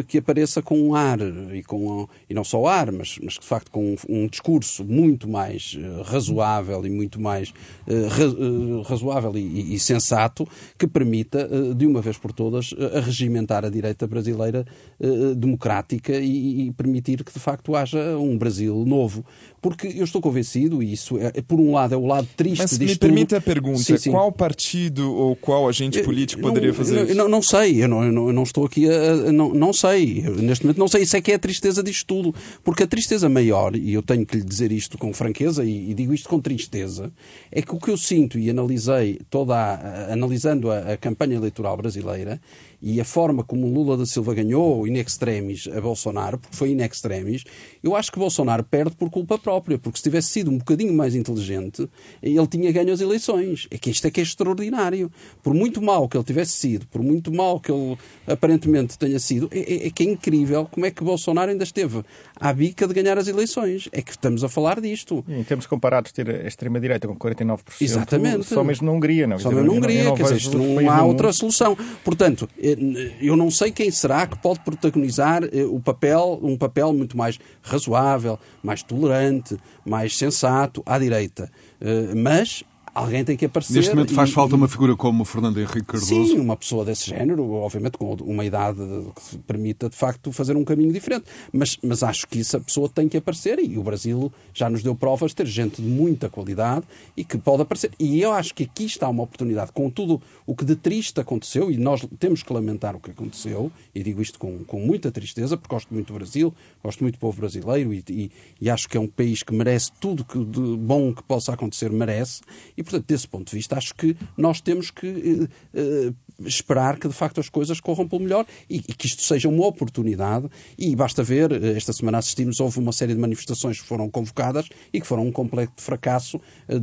que 0.07 0.19
apareça 0.19 0.63
com 0.63 0.79
um 0.81 0.95
ar 0.95 1.19
e 1.53 1.63
com 1.63 2.09
e 2.31 2.35
não 2.35 2.45
só 2.45 2.65
ar, 2.67 2.93
mas, 2.93 3.19
mas 3.23 3.35
de 3.35 3.45
facto 3.45 3.71
com 3.71 3.97
um, 4.09 4.27
discurso 4.29 4.85
muito 4.85 5.29
mais 5.29 5.77
eh, 5.79 6.03
razoável 6.05 6.87
e 6.87 6.91
muito 6.91 7.21
mais 7.21 7.53
eh, 7.87 8.07
ra- 8.09 8.25
eh, 8.25 8.83
razoável 8.89 9.37
e, 9.37 9.75
e- 9.75 9.79
sensato 9.79 10.47
que 10.79 10.87
permita 10.87 11.49
eh, 11.51 11.75
de 11.75 11.87
uma 11.87 12.01
vez 12.01 12.17
por 12.17 12.33
todas 12.33 12.75
eh, 12.79 12.99
arregimentar 12.99 13.65
a 13.65 13.69
direita 13.69 14.07
brasileira 14.07 14.65
eh, 15.01 15.35
democrática 15.37 16.13
e, 16.19 16.69
e 16.69 16.73
permitir 16.73 17.25
que 17.25 17.33
de 17.33 17.39
facto 17.41 17.75
haja 17.75 18.17
um 18.19 18.39
Brasil 18.39 18.85
novo, 18.87 19.25
porque 19.61 19.89
eu 19.89 20.05
estou 20.05 20.21
convencido 20.21 20.83
e 20.83 20.93
isso 20.93 21.19
é, 21.19 21.31
por 21.43 21.59
um 21.59 21.73
lado 21.73 21.95
é 21.95 21.97
o 21.97 22.07
lado 22.07 22.29
triste 22.37 22.59
Mas 22.63 22.79
me 22.79 22.97
permite 22.97 23.35
a 23.35 23.41
pergunta: 23.41 23.79
Sim, 23.79 23.97
sim. 23.97 24.11
qual 24.11 24.31
partido 24.31 25.13
ou 25.13 25.35
qual 25.37 25.69
agente 25.69 26.03
político 26.03 26.41
Eu 26.43 26.49
poderia 26.49 26.75
fazer 26.75 26.99
eu 26.99 27.05
isso? 27.07 27.15
Não, 27.15 27.29
não 27.29 27.43
sei, 27.43 27.83
eu 27.83 27.89
não, 27.89 28.05
eu 28.05 28.13
não, 28.13 28.43
estou 28.43 28.65
aqui 28.67 28.89
a. 28.89 29.13
a- 29.13 29.33
Não, 29.33 29.53
não 29.65 29.73
sei, 29.73 30.23
Eu, 30.27 30.37
neste 30.37 30.65
momento 30.65 30.79
não 30.79 30.89
sei. 30.89 31.03
Isso 31.03 31.17
é 31.17 31.21
que 31.23 31.33
é 31.33 31.37
a 31.37 31.39
tristeza 31.39 31.83
disto 31.83 32.07
tudo. 32.07 32.35
Porque 32.63 32.83
a 32.83 32.87
tristeza 32.87 33.29
maior, 33.29 33.75
e 33.75 33.95
eu 33.95 34.03
tenho 34.03 34.27
que 34.27 34.37
lhe 34.37 34.45
dizer 34.45 34.71
isto 34.71 34.99
com 34.99 35.13
franqueza 35.13 35.65
e, 35.65 35.91
e 35.91 35.95
digo 35.95 36.13
isto 36.13 36.29
com 36.29 36.39
tristeza, 36.39 37.11
é 37.51 37.63
que 37.63 37.75
o 37.75 37.79
que 37.79 37.91
eu 37.91 37.97
sinto 37.97 38.39
e 38.39 38.51
analisei 38.51 39.19
toda 39.31 39.55
a, 39.57 40.13
analisando 40.13 40.71
a, 40.71 40.93
a 40.93 40.97
campanha 40.99 41.37
eleitoral 41.37 41.77
brasileira 41.77 42.41
e 42.87 43.01
a 43.01 43.05
forma 43.05 43.43
como 43.43 43.67
Lula 43.67 43.97
da 43.97 44.05
Silva 44.05 44.35
ganhou 44.35 44.87
in 44.87 44.99
extremis 44.99 45.67
a 45.75 45.81
Bolsonaro, 45.81 46.37
porque 46.37 46.55
foi 46.55 46.71
in 46.71 46.83
extremis, 46.83 47.43
eu 47.83 47.97
acho 47.97 48.13
que 48.13 48.19
Bolsonaro 48.19 48.63
perde 48.63 48.95
por 48.95 49.09
culpa 49.09 49.39
própria, 49.39 49.79
porque 49.79 49.97
se 49.97 50.03
tivesse 50.03 50.29
sido 50.29 50.51
um 50.51 50.59
bocadinho 50.59 50.93
mais 50.93 51.15
inteligente, 51.15 51.89
ele 52.23 52.47
tinha 52.47 52.71
ganho 52.71 52.93
as 52.93 53.01
eleições. 53.01 53.67
É 53.71 53.79
que 53.79 53.89
isto 53.89 54.07
é 54.07 54.11
que 54.11 54.21
é 54.21 54.23
extraordinário. 54.23 55.11
Por 55.43 55.55
muito 55.55 55.81
mal 55.81 56.07
que 56.07 56.15
ele 56.15 56.25
tivesse 56.25 56.59
sido, 56.59 56.87
por 56.89 57.03
muito 57.03 57.33
mal 57.33 57.59
que 57.59 57.73
ele 57.73 57.97
aparentemente 58.27 58.99
tenha 58.99 59.19
sido, 59.19 59.49
é, 59.51 59.61
é, 59.61 59.87
é 59.87 59.91
que 59.91 60.03
é 60.03 60.07
incrível 60.07 60.67
como 60.71 60.85
é 60.85 60.91
que 60.91 61.03
Bolsonaro 61.03 61.51
ainda 61.51 61.65
esteve 61.65 62.05
à 62.39 62.53
bica 62.53 62.87
de 62.87 62.93
ganhar 62.93 63.17
as 63.17 63.29
eleições. 63.29 63.89
É 63.93 64.03
que 64.03 64.11
estamos 64.11 64.45
a 64.45 64.49
falar 64.51 64.79
disto. 64.79 65.25
E 65.27 65.33
em 65.33 65.43
termos 65.43 65.67
comparados, 65.67 66.13
ter 66.13 66.29
a 66.29 66.47
extrema-direita 66.47 67.09
com 67.09 67.17
49%, 67.17 67.61
Exatamente. 67.81 68.45
só 68.45 68.63
mesmo 68.63 68.87
na 68.87 68.93
Hungria, 68.93 69.27
não? 69.27 69.39
Só 69.39 69.51
mesmo 69.51 69.65
na 69.65 69.73
Hungria, 69.73 70.13
quer 70.13 70.25
dizer, 70.25 70.37
isto 70.37 70.59
não 70.59 70.91
há 70.91 71.03
outra 71.03 71.33
solução. 71.33 71.75
Portanto, 72.05 72.47
eh, 72.63 72.74
eu 73.21 73.37
não 73.37 73.51
sei 73.51 73.71
quem 73.71 73.91
será 73.91 74.27
que 74.27 74.39
pode 74.39 74.61
protagonizar 74.61 75.45
eh, 75.45 75.65
o 75.65 75.81
papel, 75.81 76.39
um 76.43 76.57
papel 76.57 76.93
muito 76.93 77.17
mais 77.17 77.39
razoável, 77.63 78.39
mais 78.63 78.83
tolerante, 78.83 79.57
mais 79.85 80.17
sensato 80.17 80.83
à 80.87 80.99
direita. 80.99 81.51
Eh, 81.81 82.15
mas 82.15 82.65
alguém 82.95 83.25
tem 83.25 83.37
que 83.37 83.47
aparecer. 83.47 83.75
Neste 83.75 83.95
momento 83.95 84.15
faz 84.15 84.31
e, 84.31 84.33
falta 84.33 84.55
uma 84.55 84.69
figura 84.69 84.95
como 84.97 85.23
o 85.23 85.25
Fernando 85.25 85.59
Henrique 85.59 85.83
Cardoso. 85.83 86.07
Sim, 86.07 86.39
uma 86.39 86.57
pessoa 86.57 86.85
desse 86.85 87.11
género, 87.11 87.51
obviamente 87.53 87.99
com 87.99 88.15
uma 88.15 88.45
idade 88.45 88.79
que 88.79 89.39
permita 89.39 89.89
de 89.91 89.97
facto 89.97 90.31
fazer 90.33 90.57
um 90.57 90.65
caminho 90.65 90.93
diferente. 90.93 91.25
Mas, 91.53 91.77
mas 91.83 92.03
acho 92.03 92.27
que 92.29 92.41
essa 92.41 92.61
pessoa 92.61 92.89
tem 92.89 93.09
que 93.09 93.17
aparecer 93.17 93.59
e 93.59 93.77
o 93.77 93.83
Brasil 93.83 94.33
já 94.53 94.71
nos 94.71 94.83
deu 94.83 94.95
provas 94.95 95.33
de 95.33 95.37
ter 95.37 95.47
gente 95.47 95.83
de 95.83 95.89
muita 95.89 96.29
qualidade 96.29 96.87
e 97.17 97.25
que 97.25 97.37
pode 97.37 97.63
aparecer. 97.63 97.91
E 97.99 98.21
eu 98.21 98.33
acho 98.33 98.55
que 98.55 98.65
aqui 98.65 98.85
está 98.85 99.09
uma 99.09 99.23
oportunidade, 99.23 99.73
com 99.73 99.91
tudo 99.91 100.23
o 100.47 100.55
que 100.55 100.65
de 100.65 100.77
triste 100.77 101.21
aconteceu, 101.21 101.71
e 101.71 101.77
nós 101.77 102.07
temos 102.19 102.43
que 102.43 102.53
lamentar 102.53 102.95
o 102.95 103.01
que 103.01 103.11
aconteceu, 103.11 103.73
e 103.95 104.03
digo 104.03 104.21
isto 104.21 104.39
com, 104.39 104.65
com 104.65 104.79
muita 104.79 105.11
tristeza, 105.11 105.57
porque 105.57 105.75
gosto 105.75 105.93
muito 105.93 106.13
do 106.13 106.15
Brasil, 106.15 106.55
gosto 106.83 107.03
muito 107.03 107.17
do 107.17 107.19
povo 107.19 107.41
brasileiro 107.41 107.93
e, 107.93 108.05
e, 108.09 108.31
e 108.61 108.71
acho 108.71 108.89
que 108.89 108.97
é 108.97 109.01
um 109.01 109.09
país 109.09 109.43
que 109.43 109.53
merece 109.55 109.91
tudo 110.01 110.25
que 110.25 110.39
de 110.45 110.77
bom 110.77 111.13
que 111.13 111.23
possa 111.23 111.53
acontecer, 111.53 111.91
merece. 111.91 112.43
E 112.77 112.84
portanto, 112.85 113.07
desse 113.07 113.27
ponto 113.27 113.51
de 113.51 113.57
vista, 113.57 113.77
acho 113.77 113.95
que 113.95 114.17
nós 114.37 114.61
temos 114.61 114.91
que 114.91 115.09
uh, 115.09 116.15
esperar 116.45 116.99
que 116.99 117.09
de 117.09 117.15
facto 117.15 117.41
as 117.41 117.49
coisas 117.49 117.81
corram 117.81 118.07
pelo 118.09 118.23
melhor 118.23 118.45
e, 118.69 118.81
que 118.81 119.07
isto 119.07 119.23
seja 119.23 119.49
uma 119.49 119.67
oportunidade. 119.67 120.49
E 120.79 120.95
basta 120.95 121.23
ver, 121.23 121.53
eh, 121.53 121.77
esta 121.77 121.93
semana 121.93 122.19
assistimos, 122.19 122.61
houve 122.61 122.79
uma 122.81 122.93
série 122.93 123.15
de 123.15 123.21
manifestações 123.21 123.81
que 123.81 123.87
foram 123.87 124.11
convocadas 124.11 124.69
e 124.93 125.01
que 125.01 125.07
foram 125.07 125.27
um 125.27 125.33
completo 125.33 125.81
fracasso 125.81 126.41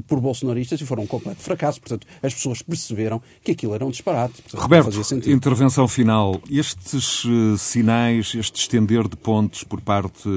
por 0.08 0.20
bolsonaristas 0.20 0.80
e 0.80 0.86
foram 0.86 1.04
um 1.04 1.08
completo 1.08 1.42
fracasso. 1.42 1.80
Portanto, 1.82 2.08
as 2.24 2.34
pessoas 2.34 2.62
perceberam 2.62 3.22
que 3.44 3.52
aquilo 3.52 3.74
era 3.76 3.86
um 3.86 3.92
disparate. 3.92 4.42
Portanto, 4.42 4.62
Roberto, 4.62 5.30
intervenção 5.30 5.88
final. 5.88 6.42
Estes 6.50 7.24
sinais, 7.60 8.34
este 8.34 8.60
estender 8.60 9.08
de 9.08 9.18
pontos 9.18 9.64
por 9.64 9.82
parte 9.82 10.30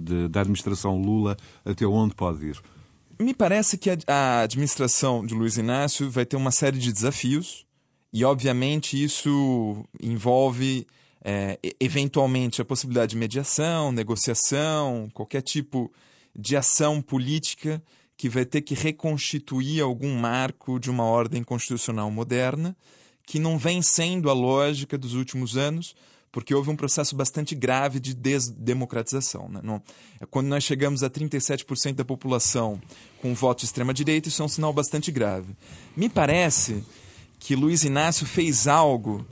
de, 0.00 0.28
da 0.28 0.40
administração 0.40 1.00
Lula, 1.00 1.36
até 1.64 1.86
onde 1.86 2.14
pode 2.14 2.46
ir? 2.46 2.73
Me 3.18 3.32
parece 3.32 3.78
que 3.78 3.90
a, 4.06 4.40
administração 4.40 5.24
de 5.24 5.34
Luiz 5.34 5.56
Inácio 5.56 6.10
vai 6.10 6.24
ter 6.24 6.36
uma 6.36 6.50
série 6.50 6.78
de 6.78 6.92
desafios 6.92 7.64
e, 8.12 8.24
obviamente, 8.24 9.02
isso 9.02 9.84
envolve 10.02 10.86
é, 11.22 11.58
eventualmente 11.80 12.60
a 12.60 12.64
possibilidade 12.64 13.10
de 13.10 13.16
mediação, 13.16 13.92
negociação, 13.92 15.08
qualquer 15.12 15.42
tipo 15.42 15.92
de 16.34 16.56
ação 16.56 17.00
política 17.00 17.82
que 18.16 18.28
vai 18.28 18.44
ter 18.44 18.62
que 18.62 18.74
reconstituir 18.74 19.80
algum 19.80 20.14
marco 20.16 20.78
de 20.78 20.90
uma 20.90 21.04
ordem 21.04 21.42
constitucional 21.42 22.10
moderna 22.10 22.76
que 23.26 23.38
não 23.38 23.58
vem 23.58 23.80
sendo 23.82 24.28
a 24.28 24.32
lógica 24.32 24.98
dos 24.98 25.14
últimos 25.14 25.56
anos 25.56 25.94
porque 26.34 26.52
houve 26.52 26.68
um 26.68 26.74
processo 26.74 27.14
bastante 27.14 27.54
grave 27.54 28.00
de 28.00 28.12
desdemocratização. 28.12 29.48
Né? 29.48 29.60
Não, 29.62 29.80
quando 30.32 30.48
nós 30.48 30.64
chegamos 30.64 31.04
a 31.04 31.08
37% 31.08 31.94
da 31.94 32.04
população 32.04 32.82
com 33.22 33.32
voto 33.32 33.60
de 33.60 33.66
extrema-direita, 33.66 34.28
isso 34.28 34.42
é 34.42 34.44
um 34.44 34.48
sinal 34.48 34.72
bastante 34.72 35.12
grave. 35.12 35.54
Me 35.96 36.08
parece 36.08 36.82
que 37.38 37.54
Luiz 37.54 37.84
Inácio 37.84 38.26
fez 38.26 38.66
algo 38.66 39.24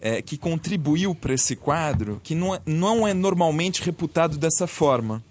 é, 0.00 0.20
que 0.20 0.36
contribuiu 0.36 1.14
para 1.14 1.34
esse 1.34 1.54
quadro 1.54 2.20
que 2.20 2.34
não 2.34 2.56
é, 2.56 2.60
não 2.66 3.06
é 3.06 3.14
normalmente 3.14 3.80
reputado 3.80 4.36
dessa 4.36 4.66
forma. 4.66 5.22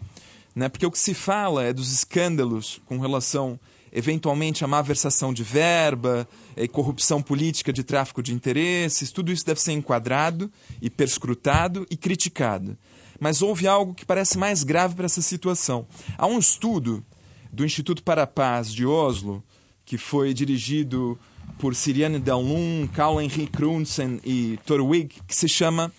Né? 0.55 0.69
Porque 0.69 0.85
o 0.85 0.91
que 0.91 0.99
se 0.99 1.13
fala 1.13 1.65
é 1.65 1.73
dos 1.73 1.91
escândalos 1.91 2.79
com 2.85 2.97
relação 2.97 3.59
eventualmente 3.91 4.63
a 4.63 4.67
má 4.67 4.81
versação 4.81 5.33
de 5.33 5.43
verba, 5.43 6.27
e 6.55 6.67
corrupção 6.67 7.21
política 7.21 7.71
de 7.71 7.83
tráfico 7.83 8.21
de 8.21 8.33
interesses, 8.33 9.11
tudo 9.11 9.31
isso 9.31 9.45
deve 9.45 9.61
ser 9.61 9.73
enquadrado 9.73 10.51
e 10.81 10.89
perscrutado 10.89 11.85
e 11.89 11.97
criticado. 11.97 12.77
Mas 13.19 13.41
houve 13.41 13.67
algo 13.67 13.93
que 13.93 14.05
parece 14.05 14.37
mais 14.37 14.63
grave 14.63 14.95
para 14.95 15.05
essa 15.05 15.21
situação. 15.21 15.85
Há 16.17 16.25
um 16.27 16.39
estudo 16.39 17.03
do 17.51 17.65
Instituto 17.65 18.03
para 18.03 18.23
a 18.23 18.27
Paz 18.27 18.73
de 18.73 18.85
Oslo, 18.85 19.43
que 19.85 19.97
foi 19.97 20.33
dirigido 20.33 21.19
por 21.57 21.75
Siriane 21.75 22.19
Dalun, 22.19 22.87
Karl 22.87 23.19
Henrik 23.19 23.51
Krunsen 23.51 24.19
e 24.23 24.57
Torwig, 24.65 25.15
que 25.27 25.35
se 25.35 25.49
chama 25.49 25.91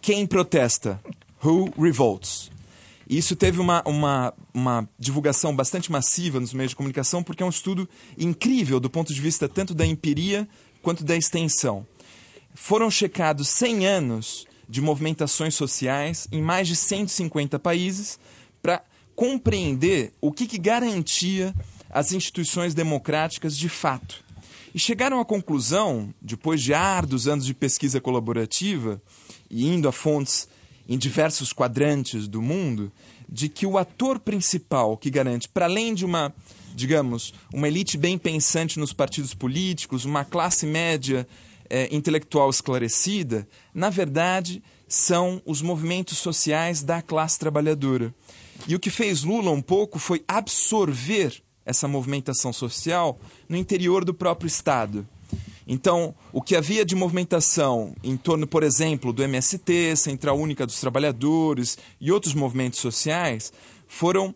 Quem 0.00 0.26
Protesta? 0.26 1.00
Who 1.44 1.70
Revolts? 1.76 2.53
Isso 3.08 3.36
teve 3.36 3.60
uma, 3.60 3.82
uma, 3.86 4.34
uma 4.52 4.88
divulgação 4.98 5.54
bastante 5.54 5.92
massiva 5.92 6.40
nos 6.40 6.54
meios 6.54 6.70
de 6.70 6.76
comunicação, 6.76 7.22
porque 7.22 7.42
é 7.42 7.46
um 7.46 7.50
estudo 7.50 7.88
incrível 8.18 8.80
do 8.80 8.88
ponto 8.88 9.12
de 9.12 9.20
vista 9.20 9.48
tanto 9.48 9.74
da 9.74 9.84
empiria 9.84 10.48
quanto 10.82 11.04
da 11.04 11.16
extensão. 11.16 11.86
Foram 12.54 12.90
checados 12.90 13.48
100 13.48 13.86
anos 13.86 14.46
de 14.68 14.80
movimentações 14.80 15.54
sociais 15.54 16.26
em 16.32 16.40
mais 16.40 16.68
de 16.68 16.76
150 16.76 17.58
países 17.58 18.18
para 18.62 18.82
compreender 19.14 20.12
o 20.20 20.32
que, 20.32 20.46
que 20.46 20.58
garantia 20.58 21.54
as 21.90 22.12
instituições 22.12 22.74
democráticas 22.74 23.56
de 23.56 23.68
fato. 23.68 24.24
E 24.74 24.78
chegaram 24.78 25.20
à 25.20 25.24
conclusão, 25.24 26.12
depois 26.20 26.60
de 26.60 26.74
árduos 26.74 27.28
anos 27.28 27.46
de 27.46 27.54
pesquisa 27.54 28.00
colaborativa 28.00 29.00
e 29.48 29.68
indo 29.68 29.88
a 29.88 29.92
fontes 29.92 30.48
em 30.88 30.98
diversos 30.98 31.52
quadrantes 31.52 32.28
do 32.28 32.42
mundo, 32.42 32.92
de 33.28 33.48
que 33.48 33.66
o 33.66 33.78
ator 33.78 34.18
principal 34.18 34.96
que 34.96 35.10
garante, 35.10 35.48
para 35.48 35.64
além 35.64 35.94
de 35.94 36.04
uma, 36.04 36.34
digamos, 36.74 37.32
uma 37.52 37.68
elite 37.68 37.96
bem 37.96 38.18
pensante 38.18 38.78
nos 38.78 38.92
partidos 38.92 39.34
políticos, 39.34 40.04
uma 40.04 40.24
classe 40.24 40.66
média 40.66 41.26
é, 41.68 41.94
intelectual 41.94 42.50
esclarecida, 42.50 43.48
na 43.72 43.90
verdade 43.90 44.62
são 44.86 45.42
os 45.46 45.62
movimentos 45.62 46.18
sociais 46.18 46.82
da 46.82 47.02
classe 47.02 47.38
trabalhadora. 47.38 48.14
E 48.68 48.74
o 48.74 48.78
que 48.78 48.90
fez 48.90 49.24
Lula 49.24 49.50
um 49.50 49.62
pouco 49.62 49.98
foi 49.98 50.22
absorver 50.28 51.42
essa 51.64 51.88
movimentação 51.88 52.52
social 52.52 53.18
no 53.48 53.56
interior 53.56 54.04
do 54.04 54.14
próprio 54.14 54.46
Estado. 54.46 55.08
Então, 55.66 56.14
o 56.32 56.42
que 56.42 56.56
havia 56.56 56.84
de 56.84 56.94
movimentação 56.94 57.94
em 58.02 58.16
torno, 58.16 58.46
por 58.46 58.62
exemplo, 58.62 59.12
do 59.12 59.22
MST, 59.22 59.96
Central 59.96 60.38
Única 60.38 60.66
dos 60.66 60.78
Trabalhadores 60.80 61.78
e 62.00 62.12
outros 62.12 62.34
movimentos 62.34 62.80
sociais, 62.80 63.52
foram 63.88 64.34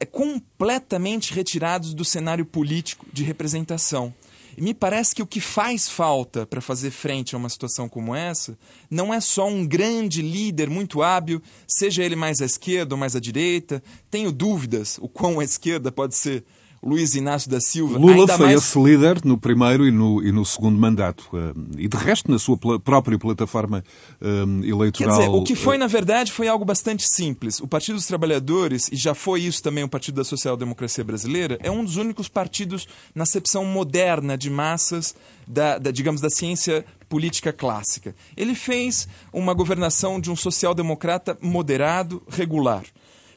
é, 0.00 0.06
completamente 0.06 1.34
retirados 1.34 1.92
do 1.92 2.04
cenário 2.04 2.46
político 2.46 3.06
de 3.12 3.22
representação. 3.22 4.14
E 4.56 4.62
me 4.62 4.72
parece 4.72 5.14
que 5.14 5.22
o 5.22 5.26
que 5.26 5.38
faz 5.38 5.86
falta 5.86 6.46
para 6.46 6.62
fazer 6.62 6.90
frente 6.90 7.34
a 7.34 7.38
uma 7.38 7.50
situação 7.50 7.90
como 7.90 8.14
essa 8.14 8.56
não 8.90 9.12
é 9.12 9.20
só 9.20 9.46
um 9.46 9.66
grande 9.66 10.22
líder 10.22 10.70
muito 10.70 11.02
hábil, 11.02 11.42
seja 11.68 12.02
ele 12.02 12.16
mais 12.16 12.40
à 12.40 12.46
esquerda 12.46 12.94
ou 12.94 12.98
mais 12.98 13.14
à 13.14 13.20
direita. 13.20 13.82
Tenho 14.10 14.32
dúvidas 14.32 14.96
o 14.98 15.08
quão 15.08 15.40
à 15.40 15.44
esquerda 15.44 15.92
pode 15.92 16.16
ser 16.16 16.42
Luiz 16.82 17.14
Inácio 17.14 17.50
da 17.50 17.60
Silva. 17.60 17.98
Lula 17.98 18.28
foi 18.28 18.46
mais... 18.46 18.62
esse 18.62 18.78
líder 18.78 19.24
no 19.24 19.36
primeiro 19.36 19.86
e 19.86 19.90
no, 19.90 20.22
e 20.22 20.30
no 20.30 20.44
segundo 20.44 20.78
mandato. 20.78 21.28
E 21.76 21.88
de 21.88 21.96
resto, 21.96 22.30
na 22.30 22.38
sua 22.38 22.58
própria 22.78 23.18
plataforma 23.18 23.84
um, 24.20 24.64
eleitoral. 24.64 25.16
Quer 25.16 25.24
dizer, 25.24 25.36
o 25.36 25.42
que 25.42 25.54
foi, 25.54 25.78
na 25.78 25.86
verdade, 25.86 26.30
foi 26.30 26.48
algo 26.48 26.64
bastante 26.64 27.06
simples. 27.08 27.60
O 27.60 27.66
Partido 27.66 27.96
dos 27.96 28.06
Trabalhadores, 28.06 28.88
e 28.92 28.96
já 28.96 29.14
foi 29.14 29.42
isso 29.42 29.62
também 29.62 29.82
o 29.84 29.88
Partido 29.88 30.16
da 30.16 30.24
Social 30.24 30.56
Democracia 30.56 31.02
Brasileira, 31.02 31.58
é 31.62 31.70
um 31.70 31.84
dos 31.84 31.96
únicos 31.96 32.28
partidos 32.28 32.86
na 33.14 33.24
acepção 33.24 33.64
moderna 33.64 34.36
de 34.36 34.50
massas 34.50 35.14
da, 35.46 35.78
da 35.78 35.90
digamos, 35.90 36.20
da 36.20 36.30
ciência 36.30 36.84
política 37.08 37.52
clássica. 37.52 38.14
Ele 38.36 38.54
fez 38.54 39.08
uma 39.32 39.54
governação 39.54 40.20
de 40.20 40.30
um 40.30 40.36
social-democrata 40.36 41.38
moderado, 41.40 42.22
regular 42.28 42.82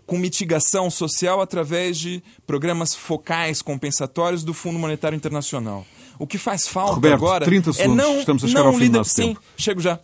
com 0.10 0.18
mitigação 0.18 0.89
social 0.89 1.39
através 1.39 1.95
de 1.97 2.24
programas 2.47 2.95
focais 2.95 3.62
compensatórios 3.62 4.43
do 4.43 4.55
Fundo 4.55 4.80
Monetário 4.80 5.16
Internacional. 5.16 5.86
O 6.18 6.26
que 6.26 6.39
faz 6.39 6.68
falta 6.68 6.95
Roberto, 6.95 7.14
agora 7.14 7.45
30 7.45 7.72
é 7.78 7.88
não, 7.88 8.20
Estamos 8.20 8.43
a 8.43 8.47
chegar 8.47 8.62
não 8.62 8.68
ao 8.70 8.74
fim 8.74 8.80
líder, 8.80 9.05
sim, 9.05 9.28
tempo. 9.28 9.43
chego 9.55 9.80
já. 9.80 9.99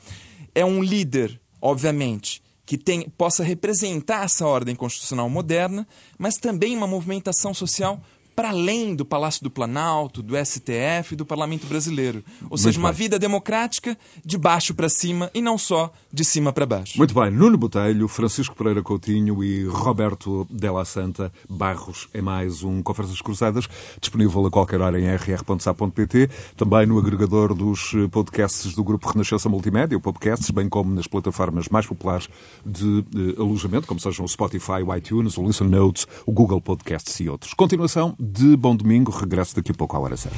É 0.54 0.64
um 0.64 0.82
líder, 0.84 1.42
obviamente, 1.60 2.42
que 2.68 2.78
tem, 2.78 3.10
possa 3.18 3.44
representar 3.44 4.26
essa 4.26 4.46
ordem 4.46 4.76
constitucional 4.76 5.28
moderna, 5.28 5.88
mas 6.20 6.36
também 6.36 6.78
uma 6.78 6.86
movimentação 6.86 7.52
social 7.52 8.00
para 8.36 8.50
além 8.50 8.96
do 8.96 9.06
Palácio 9.06 9.44
do 9.44 9.50
Planalto, 9.50 10.22
do 10.22 10.36
STF 10.36 11.14
e 11.14 11.16
do 11.16 11.26
Parlamento 11.26 11.66
Brasileiro. 11.68 12.24
Ou 12.50 12.58
seja, 12.58 12.78
uma 12.78 12.92
vida 12.92 13.18
democrática 13.18 13.98
de 14.24 14.38
baixo 14.38 14.74
para 14.74 14.90
cima 14.90 15.32
e 15.34 15.42
não 15.42 15.58
só 15.58 15.92
de 16.12 16.26
cima 16.26 16.52
para 16.52 16.66
baixo. 16.66 16.98
Muito 16.98 17.14
bem. 17.14 17.32
Nuno 17.32 17.58
Botelho, 17.58 18.08
Francisco 18.08 18.56
Pereira 18.56 18.82
Coutinho 18.82 19.44
e 19.44 19.66
Roberto 19.66 20.46
Della 20.50 20.84
Santa 20.86 21.32
Barros 21.50 22.10
é 22.14 22.22
mais 22.22 22.64
um 22.64 22.82
Conversas 22.82 23.22
Cruzadas, 23.22 23.68
disponível 24.00 24.46
a 24.46 24.52
qualquer 24.52 24.82
hora 24.82 25.00
em 25.00 25.06
rr.sa.pt, 25.06 26.30
também 26.58 26.86
no 26.86 26.98
agregador 26.98 27.54
dos 27.54 27.94
podcasts 28.12 28.74
do 28.74 28.84
Grupo 28.84 29.10
Renascença 29.10 29.48
Multimédia, 29.48 29.98
o 29.98 30.02
Podcasts, 30.02 30.50
bem 30.50 30.68
como 30.68 30.94
nas 30.94 31.08
plataformas 31.08 31.70
mais 31.70 31.86
populares 31.86 32.28
de 32.66 32.86
uh, 32.86 33.42
alojamento, 33.42 33.88
como 33.88 34.00
sejam 34.00 34.26
o 34.26 34.28
Spotify, 34.28 34.84
o 34.86 34.96
iTunes, 34.96 35.38
o 35.38 35.46
Listen 35.46 35.68
Notes, 35.68 36.08
o 36.26 36.32
Google 36.32 36.62
Podcasts 36.62 37.20
e 37.20 37.30
outros. 37.30 37.54
Continuação 37.54 38.16
de 38.26 38.56
Bom 38.56 38.76
Domingo, 38.76 39.12
regresso 39.12 39.56
daqui 39.56 39.72
a 39.72 39.76
pouco 39.76 39.96
à 39.96 40.00
hora 40.00 40.18
certa. 40.18 40.38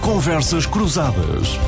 Conversas 0.00 0.66
Cruzadas. 0.66 1.58